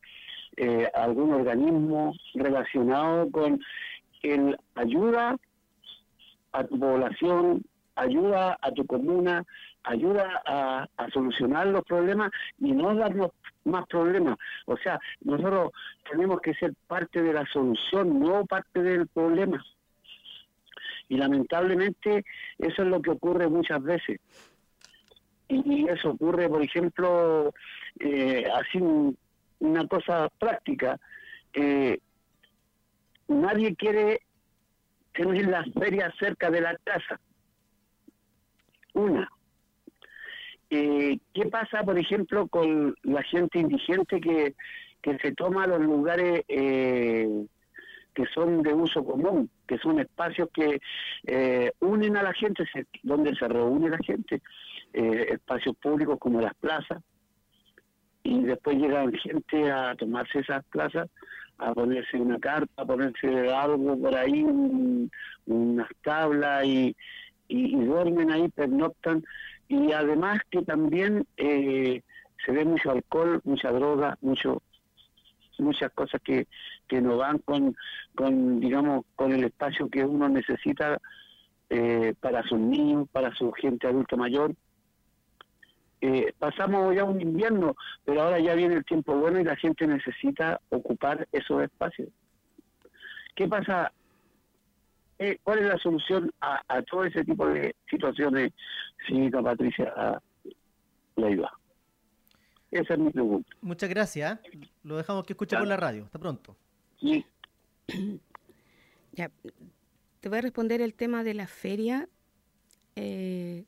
eh, 0.57 0.89
algún 0.95 1.33
organismo 1.33 2.13
relacionado 2.33 3.29
con 3.29 3.61
el 4.23 4.57
ayuda 4.73 5.37
a 6.51 6.63
tu 6.63 6.79
población, 6.79 7.63
ayuda 7.95 8.57
a 8.59 8.71
tu 8.71 8.85
comuna, 8.87 9.45
ayuda 9.83 10.41
a, 10.45 10.87
solucionar 11.13 11.67
los 11.67 11.83
problemas 11.83 12.31
y 12.59 12.71
no 12.71 12.95
darnos 12.95 13.31
más 13.63 13.85
problemas. 13.85 14.37
O 14.65 14.75
sea, 14.77 14.99
nosotros 15.21 15.71
tenemos 16.09 16.41
que 16.41 16.55
ser 16.55 16.73
parte 16.87 17.21
de 17.21 17.33
la 17.33 17.45
solución, 17.45 18.19
no 18.19 18.45
parte 18.45 18.81
del 18.81 19.07
problema. 19.07 19.63
Y 21.07 21.17
lamentablemente 21.17 22.25
eso 22.57 22.81
es 22.81 22.87
lo 22.87 23.01
que 23.01 23.11
ocurre 23.11 23.47
muchas 23.47 23.83
veces. 23.83 24.19
Y 25.51 25.85
eso 25.89 26.11
ocurre, 26.11 26.47
por 26.47 26.63
ejemplo, 26.63 27.53
eh, 27.99 28.45
así 28.55 28.79
una 29.59 29.87
cosa 29.87 30.29
práctica. 30.39 30.97
Eh, 31.53 31.99
nadie 33.27 33.75
quiere 33.75 34.21
tener 35.13 35.47
las 35.47 35.67
ferias 35.73 36.13
cerca 36.17 36.49
de 36.49 36.61
la 36.61 36.77
casa. 36.83 37.19
Una. 38.93 39.29
Eh, 40.69 41.19
¿Qué 41.33 41.45
pasa, 41.47 41.83
por 41.83 41.99
ejemplo, 41.99 42.47
con 42.47 42.95
la 43.03 43.21
gente 43.23 43.59
indigente 43.59 44.21
que, 44.21 44.55
que 45.01 45.17
se 45.17 45.33
toma 45.33 45.67
los 45.67 45.81
lugares 45.81 46.45
eh, 46.47 47.27
que 48.13 48.25
son 48.33 48.61
de 48.61 48.73
uso 48.73 49.03
común, 49.03 49.49
que 49.67 49.77
son 49.77 49.99
espacios 49.99 50.49
que 50.53 50.79
eh, 51.25 51.71
unen 51.79 52.17
a 52.17 52.23
la 52.23 52.33
gente, 52.33 52.63
donde 53.03 53.35
se 53.35 53.47
reúne 53.47 53.89
la 53.89 53.99
gente, 53.99 54.41
espacios 54.93 55.75
públicos 55.77 56.17
como 56.19 56.41
las 56.41 56.53
plazas, 56.55 57.01
y 58.23 58.43
después 58.43 58.77
llegan 58.77 59.13
gente 59.13 59.71
a 59.71 59.95
tomarse 59.95 60.39
esas 60.39 60.63
plazas, 60.65 61.09
a 61.57 61.73
ponerse 61.73 62.17
una 62.17 62.39
carta, 62.39 62.71
a 62.81 62.85
ponerse 62.85 63.49
algo 63.49 63.99
por 63.99 64.15
ahí, 64.15 64.43
unas 65.45 65.89
tablas 66.03 66.65
y, 66.65 66.95
y, 67.47 67.75
duermen 67.83 68.31
ahí, 68.31 68.49
pernoctan 68.49 69.23
y 69.67 69.91
además 69.91 70.39
que 70.49 70.63
también 70.63 71.25
eh, 71.37 72.01
se 72.45 72.51
ve 72.51 72.65
mucho 72.65 72.91
alcohol, 72.91 73.41
mucha 73.43 73.71
droga, 73.71 74.17
mucho 74.21 74.61
muchas 75.59 75.91
cosas 75.91 76.19
que, 76.23 76.47
que 76.87 77.01
no 77.01 77.17
van 77.17 77.37
con, 77.37 77.75
con, 78.15 78.59
digamos, 78.59 79.05
con 79.15 79.31
el 79.31 79.43
espacio 79.43 79.87
que 79.89 80.03
uno 80.03 80.27
necesita 80.27 80.99
eh, 81.69 82.15
para 82.19 82.41
sus 82.43 82.59
niños, 82.59 83.07
para 83.11 83.33
su 83.35 83.51
gente 83.51 83.87
adulta 83.87 84.15
mayor. 84.15 84.55
Eh, 86.01 86.33
pasamos 86.39 86.95
ya 86.95 87.03
un 87.03 87.21
invierno, 87.21 87.75
pero 88.03 88.23
ahora 88.23 88.39
ya 88.39 88.55
viene 88.55 88.75
el 88.75 88.85
tiempo 88.85 89.15
bueno 89.15 89.39
y 89.39 89.43
la 89.43 89.55
gente 89.55 89.85
necesita 89.85 90.59
ocupar 90.69 91.27
esos 91.31 91.61
espacios. 91.63 92.09
¿Qué 93.35 93.47
pasa 93.47 93.91
eh, 95.21 95.37
¿cuál 95.43 95.59
es 95.59 95.65
la 95.65 95.77
solución 95.77 96.33
a, 96.41 96.81
todo 96.81 97.05
ese 97.05 97.23
tipo 97.23 97.47
de 97.47 97.75
situaciones, 97.87 98.53
señorita 99.07 99.43
Patricia 99.43 100.19
Leiva? 101.15 101.51
Esa 102.71 102.93
es 102.95 102.99
mi 102.99 103.11
pregunta. 103.11 103.47
Muchas 103.61 103.87
gracias. 103.87 104.39
Lo 104.81 104.97
dejamos 104.97 105.23
que 105.25 105.33
escuche 105.33 105.55
por 105.55 105.67
la 105.67 105.77
radio. 105.77 106.05
Hasta 106.05 106.17
pronto. 106.17 106.57
Sí. 106.99 107.23
Ya, 109.13 109.29
te 110.21 110.29
voy 110.29 110.39
a 110.39 110.41
responder 110.41 110.81
el 110.81 110.95
tema 110.95 111.23
de 111.23 111.33
la 111.33 111.45
feria. 111.45 112.07
Eh, 112.95 113.65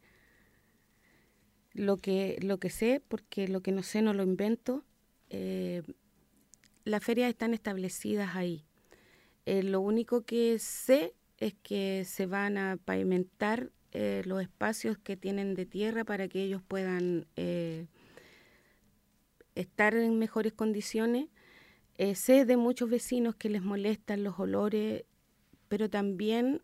lo 1.74 1.98
que 1.98 2.38
lo 2.42 2.60
que 2.60 2.70
sé, 2.70 3.02
porque 3.08 3.48
lo 3.48 3.62
que 3.62 3.72
no 3.72 3.84
sé 3.84 4.02
no 4.02 4.14
lo 4.14 4.24
invento. 4.24 4.84
Eh, 5.30 5.84
las 6.86 7.04
ferias 7.04 7.30
están 7.30 7.54
establecidas 7.54 8.36
ahí. 8.36 8.66
lo 9.46 9.82
único 9.82 10.24
que 10.24 10.60
sé 10.60 11.14
es 11.38 11.56
que 11.64 12.06
se 12.06 12.26
van 12.26 12.58
a 12.58 12.78
pavimentar 12.78 13.72
eh, 13.92 14.24
los 14.26 14.42
espacios 14.42 14.98
que 14.98 15.16
tienen 15.16 15.54
de 15.54 15.68
tierra 15.68 16.04
para 16.04 16.28
que 16.28 16.42
ellos 16.42 16.64
puedan 16.68 17.28
eh, 17.36 17.86
estar 19.54 19.96
en 19.96 20.18
mejores 20.18 20.54
condiciones. 20.54 21.28
Eh, 22.00 22.16
sé 22.16 22.46
de 22.46 22.58
muchos 22.58 22.90
vecinos 22.90 23.36
que 23.36 23.50
les 23.50 23.62
molestan 23.62 24.24
los 24.24 24.40
olores, 24.40 25.06
pero 25.68 25.92
también 25.92 26.64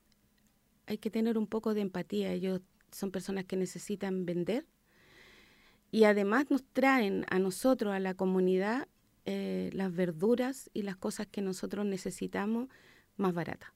hay 0.87 0.97
que 0.97 1.11
tener 1.11 1.37
un 1.37 1.45
poco 1.45 1.75
de 1.75 1.81
empatía. 1.81 2.31
Ellos 2.33 2.61
son 2.91 3.11
personas 3.11 3.45
que 3.45 3.57
necesitan 3.57 4.25
vender 4.25 4.65
y 5.91 6.03
además 6.03 6.49
nos 6.49 6.63
traen 6.63 7.25
a 7.29 7.39
nosotros, 7.39 7.93
a 7.93 7.99
la 7.99 8.13
comunidad, 8.13 8.87
las 9.25 9.93
verduras 9.93 10.71
y 10.73 10.81
las 10.81 10.97
cosas 10.97 11.27
que 11.27 11.41
nosotros 11.41 11.85
necesitamos 11.85 12.67
más 13.15 13.33
baratas. 13.33 13.69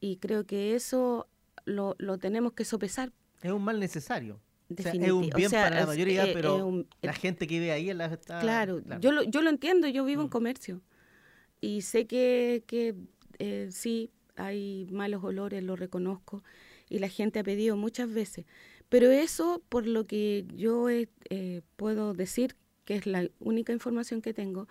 Y 0.00 0.16
creo 0.16 0.44
que 0.44 0.74
eso 0.74 1.28
lo, 1.64 1.94
lo 1.98 2.18
tenemos 2.18 2.52
que 2.52 2.64
sopesar. 2.64 3.12
Es 3.40 3.52
un 3.52 3.62
mal 3.62 3.80
necesario. 3.80 4.40
es 4.68 5.10
un 5.10 5.30
bien 5.34 5.50
para 5.50 5.80
la 5.80 5.86
mayoría, 5.86 6.24
pero 6.32 6.84
la 7.00 7.12
gente 7.12 7.46
que 7.46 7.58
vive 7.58 7.72
ahí 7.72 7.90
en 7.90 7.98
la 7.98 8.06
está... 8.06 8.40
Claro, 8.40 8.82
Yo, 9.00 9.12
lo, 9.12 9.22
yo 9.22 9.42
lo 9.42 9.50
entiendo, 9.50 9.88
yo 9.88 10.04
vivo 10.04 10.22
en 10.22 10.28
mm. 10.28 10.30
comercio. 10.30 10.82
Y 11.60 11.82
sé 11.82 12.06
que, 12.06 12.64
que 12.66 12.94
eh, 13.38 13.68
sí, 13.70 14.10
hay 14.36 14.88
malos 14.90 15.22
olores, 15.24 15.62
lo 15.62 15.76
reconozco. 15.76 16.42
Y 16.88 16.98
la 16.98 17.08
gente 17.08 17.38
ha 17.38 17.44
pedido 17.44 17.76
muchas 17.76 18.12
veces. 18.12 18.44
Pero 18.92 19.10
eso, 19.10 19.62
por 19.70 19.86
lo 19.86 20.06
que 20.06 20.44
yo 20.54 20.90
eh, 20.90 21.06
puedo 21.76 22.12
decir, 22.12 22.56
que 22.84 22.96
es 22.96 23.06
la 23.06 23.26
única 23.40 23.72
información 23.72 24.20
que 24.20 24.34
tengo, 24.34 24.68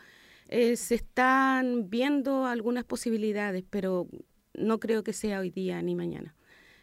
eh, 0.47 0.75
se 0.75 0.93
están 0.93 1.89
viendo 1.89 2.45
algunas 2.45 2.83
posibilidades, 2.83 3.63
pero 3.67 4.07
no 4.53 4.79
creo 4.79 5.03
que 5.03 5.13
sea 5.13 5.39
hoy 5.39 5.49
día 5.49 5.81
ni 5.81 5.95
mañana. 5.95 6.35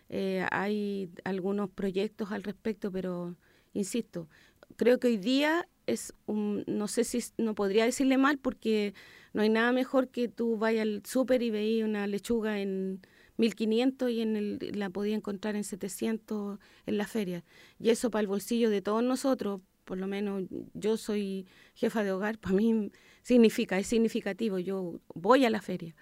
Eh, 0.09 0.44
hay 0.51 1.12
algunos 1.22 1.70
proyectos 1.70 2.33
al 2.33 2.42
respecto, 2.42 2.90
pero 2.90 3.37
insisto, 3.72 4.29
creo 4.74 4.98
que 4.98 5.07
hoy 5.07 5.18
día 5.18 5.68
es 5.87 6.14
no 6.27 6.88
sé 6.88 7.05
si 7.05 7.22
no 7.37 7.55
podría 7.55 7.85
decirle 7.85 8.18
mal 8.18 8.38
porque 8.38 8.94
no 9.33 9.42
hay 9.42 9.48
nada 9.48 9.70
mejor 9.70 10.09
que 10.09 10.27
tú 10.27 10.57
vayas 10.59 10.83
al 10.83 11.03
súper 11.07 11.44
y 11.44 11.51
veías 11.51 11.88
una 11.88 12.09
lechuga 12.09 12.59
en 12.59 13.01
1500 13.38 14.11
y 14.11 14.20
en 14.20 14.59
la 14.79 14.90
podía 14.90 15.16
encontrar 15.16 15.57
en 15.57 15.64
700 15.64 16.59
en 16.87 16.98
la 16.98 17.07
feria. 17.07 17.44
Y 17.79 17.90
eso 17.90 18.11
para 18.11 18.20
el 18.20 18.27
bolsillo 18.27 18.70
de 18.70 18.83
todos 18.83 19.03
nosotros, 19.03 19.62
por 19.85 19.96
lo 19.96 20.07
menos 20.07 20.44
yo 20.74 20.98
soy 20.98 21.46
jefa 21.74 22.05
de 22.05 22.12
hogar, 22.12 22.38
para 22.40 22.55
mí 22.55 22.92
significa, 23.22 23.79
es 23.79 23.87
significativo, 23.87 24.59
yo 24.59 25.01
voy 25.14 25.44
a 25.46 25.51
la 25.51 25.62
feria. 25.62 25.96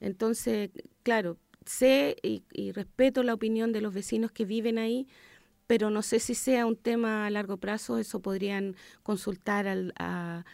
Entonces, 0.00 0.70
claro, 1.02 1.38
sé 1.66 2.16
y, 2.22 2.72
respeto 2.72 3.22
la 3.22 3.34
opinión 3.34 3.72
de 3.72 3.80
los 3.80 3.94
vecinos 3.94 4.32
que 4.32 4.44
viven 4.44 4.78
ahí, 4.78 5.08
pero 5.66 5.90
no 5.90 6.02
sé 6.02 6.20
si 6.20 6.34
sea 6.34 6.66
un 6.66 6.76
tema 6.76 7.26
a 7.26 7.30
largo 7.30 7.56
plazo, 7.56 7.98
eso 7.98 8.20
podrían 8.20 8.76
consultar 9.02 9.66
a, 9.96 10.44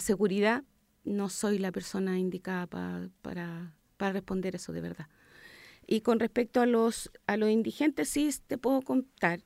seguridad. 0.00 0.64
No 1.04 1.28
soy 1.28 1.58
la 1.58 1.72
persona 1.72 2.18
indicada 2.18 2.66
para, 2.66 3.74
responder 4.12 4.56
eso 4.56 4.72
de 4.72 4.80
verdad. 4.80 5.08
Y 5.90 6.02
con 6.02 6.20
respecto 6.20 6.60
a 6.60 6.66
los, 6.66 7.10
a 7.26 7.36
los 7.36 7.50
indigentes, 7.50 8.08
sí 8.08 8.30
te 8.46 8.56
puedo 8.58 8.80
contar 8.80 9.42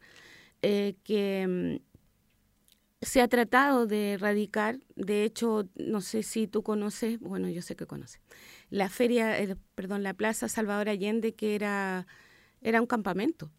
eh, 0.61 0.94
que 1.02 1.80
mm, 1.80 3.00
se 3.00 3.22
ha 3.22 3.28
tratado 3.28 3.87
de 3.87 4.12
erradicar, 4.12 4.78
de 4.94 5.24
hecho, 5.24 5.66
no 5.74 6.02
sé 6.02 6.22
si 6.22 6.46
tú 6.46 6.62
conoces, 6.62 7.18
bueno, 7.18 7.48
yo 7.48 7.62
sé 7.62 7.76
que 7.76 7.87
conoces, 7.87 8.20
la 8.68 8.90
feria, 8.90 9.57
perdón, 9.74 10.03
la 10.03 10.12
Plaza 10.12 10.49
Salvador 10.49 10.90
Allende, 10.90 11.32
que 11.32 11.55
era, 11.55 12.07
era 12.61 12.82
un 12.82 12.86
campamento. 12.86 13.51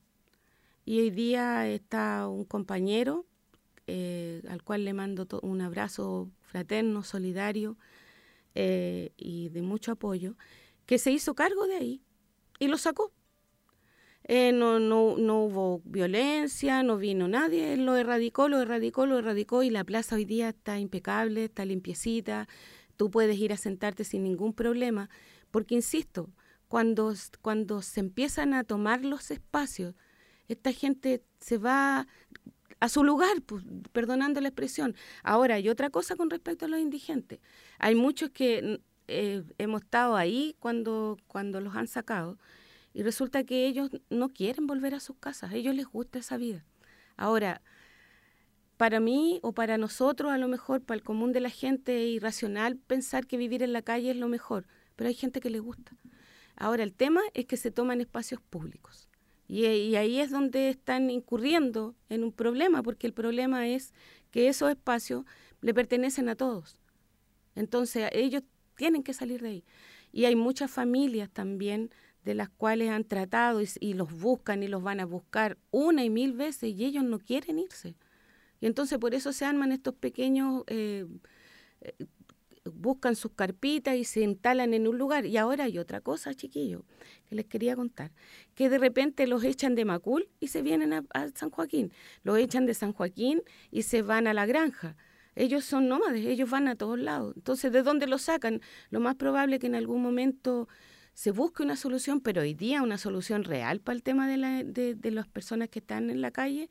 Y 0.86 0.99
hoy 0.99 1.09
día 1.09 1.67
está 1.67 2.27
un 2.27 2.45
compañero 2.45 3.25
eh, 3.88 4.43
al 4.47 4.61
cual 4.61 4.86
le 4.86 4.93
mando 4.93 5.27
un 5.41 5.61
abrazo 5.61 6.29
fraterno, 6.41 7.01
solidario 7.01 7.77
eh, 8.53 9.11
y 9.17 9.49
de 9.49 9.63
mucho 9.63 9.91
apoyo, 9.91 10.36
que 10.86 10.99
se 10.99 11.09
hizo 11.11 11.33
cargo 11.33 11.65
de 11.65 11.77
ahí 11.77 12.04
y 12.59 12.67
lo 12.67 12.77
sacó. 12.77 13.11
no, 14.27 14.79
no, 14.79 15.17
no 15.17 15.43
hubo 15.43 15.81
violencia, 15.85 16.83
no 16.83 16.97
vino 16.97 17.27
nadie, 17.27 17.77
lo 17.77 17.95
erradicó, 17.95 18.47
lo 18.49 18.61
erradicó, 18.61 19.05
lo 19.05 19.17
erradicó 19.19 19.63
y 19.63 19.69
la 19.69 19.83
plaza 19.83 20.15
hoy 20.15 20.25
día 20.25 20.49
está 20.49 20.79
impecable, 20.79 21.45
está 21.45 21.65
limpiecita, 21.65 22.47
tú 22.97 23.11
puedes 23.11 23.37
ir 23.37 23.53
a 23.53 23.57
sentarte 23.57 24.03
sin 24.03 24.23
ningún 24.23 24.53
problema, 24.53 25.09
porque 25.51 25.75
insisto, 25.75 26.29
cuando, 26.67 27.13
cuando 27.41 27.81
se 27.81 27.99
empiezan 27.99 28.53
a 28.53 28.63
tomar 28.63 29.05
los 29.05 29.31
espacios, 29.31 29.95
esta 30.47 30.71
gente 30.71 31.23
se 31.39 31.57
va 31.57 32.07
a 32.79 32.89
su 32.89 33.03
lugar, 33.03 33.41
perdonando 33.91 34.41
la 34.41 34.49
expresión. 34.49 34.95
Ahora, 35.23 35.55
hay 35.55 35.69
otra 35.69 35.89
cosa 35.89 36.15
con 36.15 36.29
respecto 36.29 36.65
a 36.65 36.67
los 36.67 36.79
indigentes. 36.79 37.39
Hay 37.79 37.95
muchos 37.95 38.29
que 38.31 38.81
eh, 39.07 39.43
hemos 39.57 39.83
estado 39.83 40.15
ahí 40.15 40.55
cuando, 40.59 41.17
cuando 41.27 41.61
los 41.61 41.75
han 41.75 41.87
sacado 41.87 42.37
y 42.93 43.03
resulta 43.03 43.43
que 43.43 43.67
ellos 43.67 43.89
no 44.09 44.29
quieren 44.29 44.67
volver 44.67 44.95
a 44.95 44.99
sus 44.99 45.17
casas, 45.17 45.51
a 45.51 45.55
ellos 45.55 45.75
les 45.75 45.85
gusta 45.85 46.19
esa 46.19 46.37
vida. 46.37 46.65
Ahora, 47.17 47.61
para 48.77 48.99
mí 48.99 49.39
o 49.41 49.53
para 49.53 49.77
nosotros, 49.77 50.31
a 50.31 50.37
lo 50.37 50.47
mejor, 50.47 50.81
para 50.81 50.97
el 50.97 51.03
común 51.03 51.31
de 51.31 51.39
la 51.39 51.49
gente, 51.49 52.03
es 52.03 52.15
irracional 52.15 52.77
pensar 52.77 53.27
que 53.27 53.37
vivir 53.37 53.63
en 53.63 53.73
la 53.73 53.81
calle 53.81 54.11
es 54.11 54.17
lo 54.17 54.27
mejor, 54.27 54.65
pero 54.95 55.07
hay 55.07 55.13
gente 55.13 55.39
que 55.39 55.49
le 55.49 55.59
gusta. 55.59 55.97
Ahora, 56.55 56.83
el 56.83 56.93
tema 56.93 57.21
es 57.33 57.45
que 57.45 57.57
se 57.57 57.71
toman 57.71 58.01
espacios 58.01 58.41
públicos. 58.41 59.09
Y, 59.47 59.65
ahí 59.95 60.19
es 60.19 60.31
donde 60.31 60.69
están 60.69 61.09
incurriendo 61.09 61.95
en 62.09 62.23
un 62.23 62.31
problema, 62.31 62.81
porque 62.81 63.07
el 63.07 63.13
problema 63.13 63.67
es 63.67 63.93
que 64.31 64.47
esos 64.47 64.69
espacios 64.69 65.25
le 65.61 65.73
pertenecen 65.73 66.29
a 66.29 66.35
todos. 66.35 66.79
Entonces, 67.55 68.09
ellos 68.11 68.43
tienen 68.76 69.03
que 69.03 69.13
salir 69.13 69.41
de 69.41 69.49
ahí. 69.49 69.63
Y 70.11 70.26
hay 70.26 70.36
muchas 70.36 70.71
familias 70.71 71.30
también 71.30 71.91
de 72.23 72.34
las 72.34 72.49
cuales 72.49 72.89
han 72.89 73.03
tratado 73.03 73.61
y, 73.80 73.93
los 73.93 74.11
buscan 74.11 74.63
y 74.63 74.67
los 74.67 74.82
van 74.82 74.99
a 74.99 75.05
buscar 75.05 75.57
una 75.71 76.03
y 76.03 76.09
mil 76.09 76.34
veces 76.34 76.73
y 76.73 76.84
ellos 76.84 77.03
no 77.03 77.19
quieren 77.19 77.59
irse. 77.59 77.95
Y 78.59 78.65
entonces 78.65 78.97
por 78.97 79.13
eso 79.13 79.32
se 79.32 79.45
arman 79.45 79.71
estos 79.71 79.93
pequeños, 79.93 80.63
eh, 80.67 81.05
eh, 81.82 81.93
buscan 82.63 83.15
sus 83.15 83.32
carpitas 83.34 83.95
y 83.95 84.03
se 84.05 84.21
instalan 84.21 84.73
en 84.73 84.88
un 84.88 84.97
lugar. 84.97 85.28
Y 85.28 85.38
ahora 85.38 85.65
hay 85.65 85.78
otra 85.78 86.01
cosa, 86.01 86.34
chiquillos, 86.34 86.82
que 87.30 87.36
les 87.36 87.45
quería 87.45 87.76
contar, 87.76 88.11
que 88.55 88.69
de 88.69 88.80
repente 88.80 89.28
los 89.28 89.43
echan 89.43 89.76
de 89.76 89.86
Macul 89.86 90.28
y 90.39 90.47
se 90.47 90.63
vienen 90.63 90.93
a, 90.93 91.03
San 91.36 91.51
Joaquín, 91.51 91.91
los 92.23 92.39
echan 92.39 92.65
de 92.65 92.73
San 92.73 92.91
Joaquín 92.91 93.43
y 93.69 93.84
se 93.84 94.01
van 94.01 94.26
a 94.26 94.34
la 94.34 94.47
granja. 94.47 94.97
Ellos 95.36 95.65
son 95.65 95.88
nómades, 95.88 96.25
ellos 96.25 96.49
van 96.49 96.67
a 96.67 96.75
todos 96.75 96.97
lados. 96.97 97.33
Entonces, 97.36 97.71
¿de 97.71 97.83
dónde 97.83 98.07
los 98.07 98.23
sacan? 98.23 98.61
Lo 98.89 98.99
más 98.99 99.15
probable 99.15 99.55
es 99.55 99.61
que 99.61 99.67
en 99.67 99.75
algún 99.75 100.01
momento 100.01 100.67
se 101.13 101.31
busque 101.31 101.63
una 101.63 101.75
solución, 101.75 102.21
pero 102.21 102.41
hoy 102.41 102.53
día 102.53 102.81
una 102.81 102.97
solución 102.97 103.43
real 103.43 103.79
para 103.79 103.95
el 103.95 104.03
tema 104.03 104.27
de, 104.27 104.38
la, 104.38 104.63
de 104.63 105.11
las 105.11 105.27
personas 105.27 105.69
que 105.69 105.79
están 105.79 106.09
en 106.09 106.21
la 106.21 106.31
calle 106.31 106.69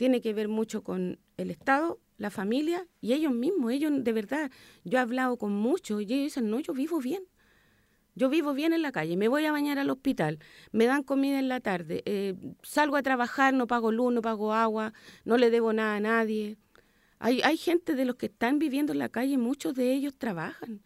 tiene 0.00 0.22
que 0.22 0.32
ver 0.32 0.48
mucho 0.48 0.82
con 0.82 1.18
el 1.36 1.50
Estado, 1.50 2.00
la 2.16 2.30
familia 2.30 2.86
y 3.02 3.12
ellos 3.12 3.34
mismos. 3.34 3.70
Ellos, 3.70 3.92
de 4.02 4.12
verdad, 4.14 4.50
yo 4.82 4.96
he 4.96 5.00
hablado 5.02 5.36
con 5.36 5.52
muchos 5.52 6.00
y 6.00 6.04
ellos 6.04 6.24
dicen, 6.24 6.48
no, 6.48 6.58
yo 6.58 6.72
vivo 6.72 7.00
bien. 7.00 7.22
Yo 8.14 8.30
vivo 8.30 8.54
bien 8.54 8.72
en 8.72 8.80
la 8.80 8.92
calle, 8.92 9.18
me 9.18 9.28
voy 9.28 9.44
a 9.44 9.52
bañar 9.52 9.78
al 9.78 9.90
hospital, 9.90 10.38
me 10.72 10.86
dan 10.86 11.02
comida 11.02 11.38
en 11.38 11.48
la 11.48 11.60
tarde, 11.60 12.02
eh, 12.06 12.34
salgo 12.62 12.96
a 12.96 13.02
trabajar, 13.02 13.54
no 13.54 13.66
pago 13.66 13.92
luz, 13.92 14.12
no 14.12 14.20
pago 14.20 14.52
agua, 14.52 14.92
no 15.24 15.36
le 15.36 15.50
debo 15.50 15.72
nada 15.74 15.96
a 15.96 16.00
nadie. 16.00 16.56
Hay, 17.20 17.42
hay 17.42 17.56
gente 17.58 17.94
de 17.94 18.04
los 18.06 18.16
que 18.16 18.26
están 18.26 18.58
viviendo 18.58 18.92
en 18.92 18.98
la 18.98 19.10
calle, 19.10 19.38
muchos 19.38 19.74
de 19.74 19.92
ellos 19.92 20.14
trabajan, 20.16 20.80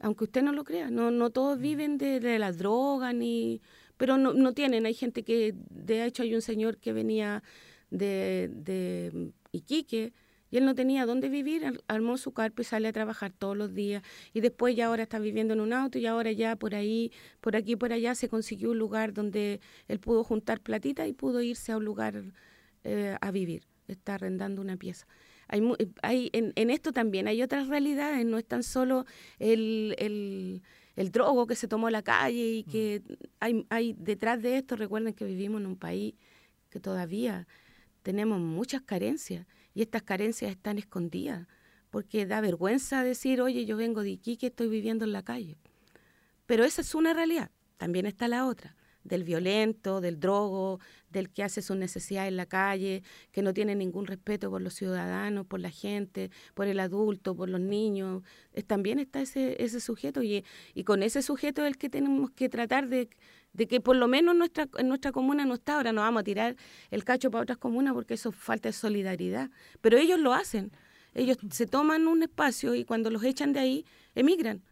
aunque 0.00 0.24
usted 0.24 0.42
no 0.42 0.52
lo 0.52 0.64
crea, 0.64 0.90
no, 0.90 1.10
no 1.10 1.30
todos 1.30 1.60
viven 1.60 1.98
de, 1.98 2.18
de 2.18 2.38
la 2.38 2.50
droga, 2.50 3.12
ni, 3.12 3.60
pero 3.98 4.16
no, 4.16 4.32
no 4.32 4.54
tienen, 4.54 4.86
hay 4.86 4.94
gente 4.94 5.22
que, 5.22 5.54
de 5.70 6.04
hecho 6.06 6.22
hay 6.22 6.34
un 6.34 6.42
señor 6.42 6.78
que 6.78 6.94
venía 6.94 7.42
de, 7.90 8.50
de 8.52 9.32
Iquique, 9.52 10.14
y 10.50 10.56
él 10.56 10.64
no 10.64 10.74
tenía 10.74 11.04
dónde 11.04 11.28
vivir, 11.28 11.80
armó 11.88 12.16
su 12.16 12.32
carpa 12.32 12.62
y 12.62 12.64
sale 12.64 12.86
a 12.86 12.92
trabajar 12.92 13.32
todos 13.32 13.56
los 13.56 13.74
días. 13.74 14.04
Y 14.32 14.40
después 14.40 14.76
ya 14.76 14.86
ahora 14.86 15.02
está 15.02 15.18
viviendo 15.18 15.52
en 15.52 15.60
un 15.60 15.72
auto 15.72 15.98
y 15.98 16.06
ahora 16.06 16.30
ya 16.30 16.54
por 16.54 16.76
ahí, 16.76 17.10
por 17.40 17.56
aquí, 17.56 17.74
por 17.74 17.92
allá 17.92 18.14
se 18.14 18.28
consiguió 18.28 18.70
un 18.70 18.78
lugar 18.78 19.12
donde 19.12 19.60
él 19.88 19.98
pudo 19.98 20.22
juntar 20.22 20.60
platita 20.60 21.08
y 21.08 21.12
pudo 21.12 21.42
irse 21.42 21.72
a 21.72 21.76
un 21.76 21.84
lugar 21.84 22.22
eh, 22.84 23.16
a 23.20 23.30
vivir. 23.32 23.64
Está 23.88 24.14
arrendando 24.14 24.62
una 24.62 24.76
pieza. 24.76 25.08
Hay, 25.48 25.62
hay 26.02 26.30
en, 26.32 26.52
en, 26.56 26.70
esto 26.70 26.92
también 26.92 27.28
hay 27.28 27.42
otras 27.42 27.68
realidades, 27.68 28.24
no 28.24 28.38
es 28.38 28.46
tan 28.46 28.62
solo 28.62 29.04
el, 29.38 29.94
el, 29.98 30.62
el 30.96 31.10
drogo 31.10 31.46
que 31.46 31.54
se 31.54 31.68
tomó 31.68 31.90
la 31.90 32.02
calle 32.02 32.48
y 32.50 32.62
que 32.64 33.02
mm. 33.06 33.12
hay, 33.40 33.66
hay 33.70 33.92
detrás 33.98 34.40
de 34.42 34.56
esto, 34.58 34.76
recuerden 34.76 35.14
que 35.14 35.24
vivimos 35.24 35.60
en 35.60 35.66
un 35.66 35.76
país 35.76 36.14
que 36.70 36.80
todavía 36.80 37.46
tenemos 38.02 38.40
muchas 38.40 38.82
carencias 38.82 39.46
y 39.74 39.82
estas 39.82 40.02
carencias 40.02 40.50
están 40.50 40.78
escondidas, 40.78 41.46
porque 41.90 42.26
da 42.26 42.40
vergüenza 42.40 43.02
decir, 43.02 43.40
oye, 43.40 43.64
yo 43.64 43.76
vengo 43.76 44.02
de 44.02 44.10
Iquique, 44.10 44.46
estoy 44.46 44.68
viviendo 44.68 45.04
en 45.04 45.12
la 45.12 45.22
calle. 45.22 45.58
Pero 46.46 46.64
esa 46.64 46.80
es 46.80 46.94
una 46.94 47.14
realidad, 47.14 47.50
también 47.76 48.06
está 48.06 48.28
la 48.28 48.46
otra, 48.46 48.76
del 49.04 49.22
violento, 49.24 50.00
del 50.00 50.18
drogo, 50.18 50.80
del 51.10 51.30
que 51.30 51.42
hace 51.42 51.62
sus 51.62 51.76
necesidades 51.76 52.28
en 52.28 52.36
la 52.36 52.46
calle, 52.46 53.02
que 53.30 53.42
no 53.42 53.54
tiene 53.54 53.74
ningún 53.74 54.06
respeto 54.06 54.50
por 54.50 54.60
los 54.62 54.74
ciudadanos, 54.74 55.46
por 55.46 55.60
la 55.60 55.70
gente, 55.70 56.30
por 56.54 56.66
el 56.66 56.80
adulto, 56.80 57.36
por 57.36 57.48
los 57.48 57.60
niños. 57.60 58.22
también 58.66 58.98
está 58.98 59.20
ese, 59.20 59.62
ese 59.62 59.80
sujeto 59.80 60.22
y, 60.22 60.44
y 60.74 60.84
con 60.84 61.02
ese 61.02 61.22
sujeto 61.22 61.62
es 61.62 61.68
el 61.68 61.78
que 61.78 61.88
tenemos 61.88 62.30
que 62.30 62.48
tratar 62.48 62.88
de 62.88 63.08
de 63.54 63.68
que 63.68 63.80
por 63.80 63.96
lo 63.96 64.08
menos 64.08 64.36
nuestra, 64.36 64.68
en 64.78 64.88
nuestra 64.88 65.12
comuna 65.12 65.46
no 65.46 65.54
está, 65.54 65.76
ahora 65.76 65.92
no 65.92 66.02
vamos 66.02 66.20
a 66.20 66.24
tirar 66.24 66.56
el 66.90 67.04
cacho 67.04 67.30
para 67.30 67.42
otras 67.42 67.56
comunas 67.56 67.94
porque 67.94 68.14
eso 68.14 68.32
falta 68.32 68.68
de 68.68 68.72
solidaridad, 68.72 69.48
pero 69.80 69.96
ellos 69.96 70.18
lo 70.18 70.34
hacen, 70.34 70.72
ellos 71.14 71.38
se 71.50 71.66
toman 71.66 72.06
un 72.08 72.24
espacio 72.24 72.74
y 72.74 72.84
cuando 72.84 73.10
los 73.10 73.22
echan 73.22 73.52
de 73.52 73.60
ahí, 73.60 73.86
emigran. 74.14 74.62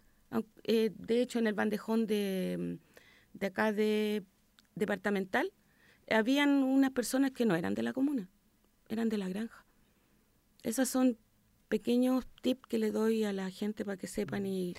Eh, 0.65 0.91
de 0.97 1.23
hecho, 1.23 1.39
en 1.39 1.47
el 1.47 1.55
bandejón 1.55 2.07
de, 2.07 2.79
de 3.35 3.47
acá 3.47 3.73
de 3.73 4.25
departamental, 4.75 5.53
habían 6.11 6.63
unas 6.63 6.91
personas 6.91 7.33
que 7.33 7.47
no 7.47 7.55
eran 7.55 7.75
de 7.75 7.83
la 7.83 7.93
comuna, 7.93 8.29
eran 8.89 9.09
de 9.09 9.19
la 9.19 9.29
granja. 9.29 9.65
Esas 10.63 10.89
son 10.89 11.19
pequeños 11.69 12.27
tips 12.43 12.67
que 12.69 12.79
le 12.79 12.91
doy 12.91 13.25
a 13.25 13.33
la 13.33 13.51
gente 13.51 13.85
para 13.85 13.97
que 13.97 14.07
sepan 14.07 14.45
y, 14.45 14.75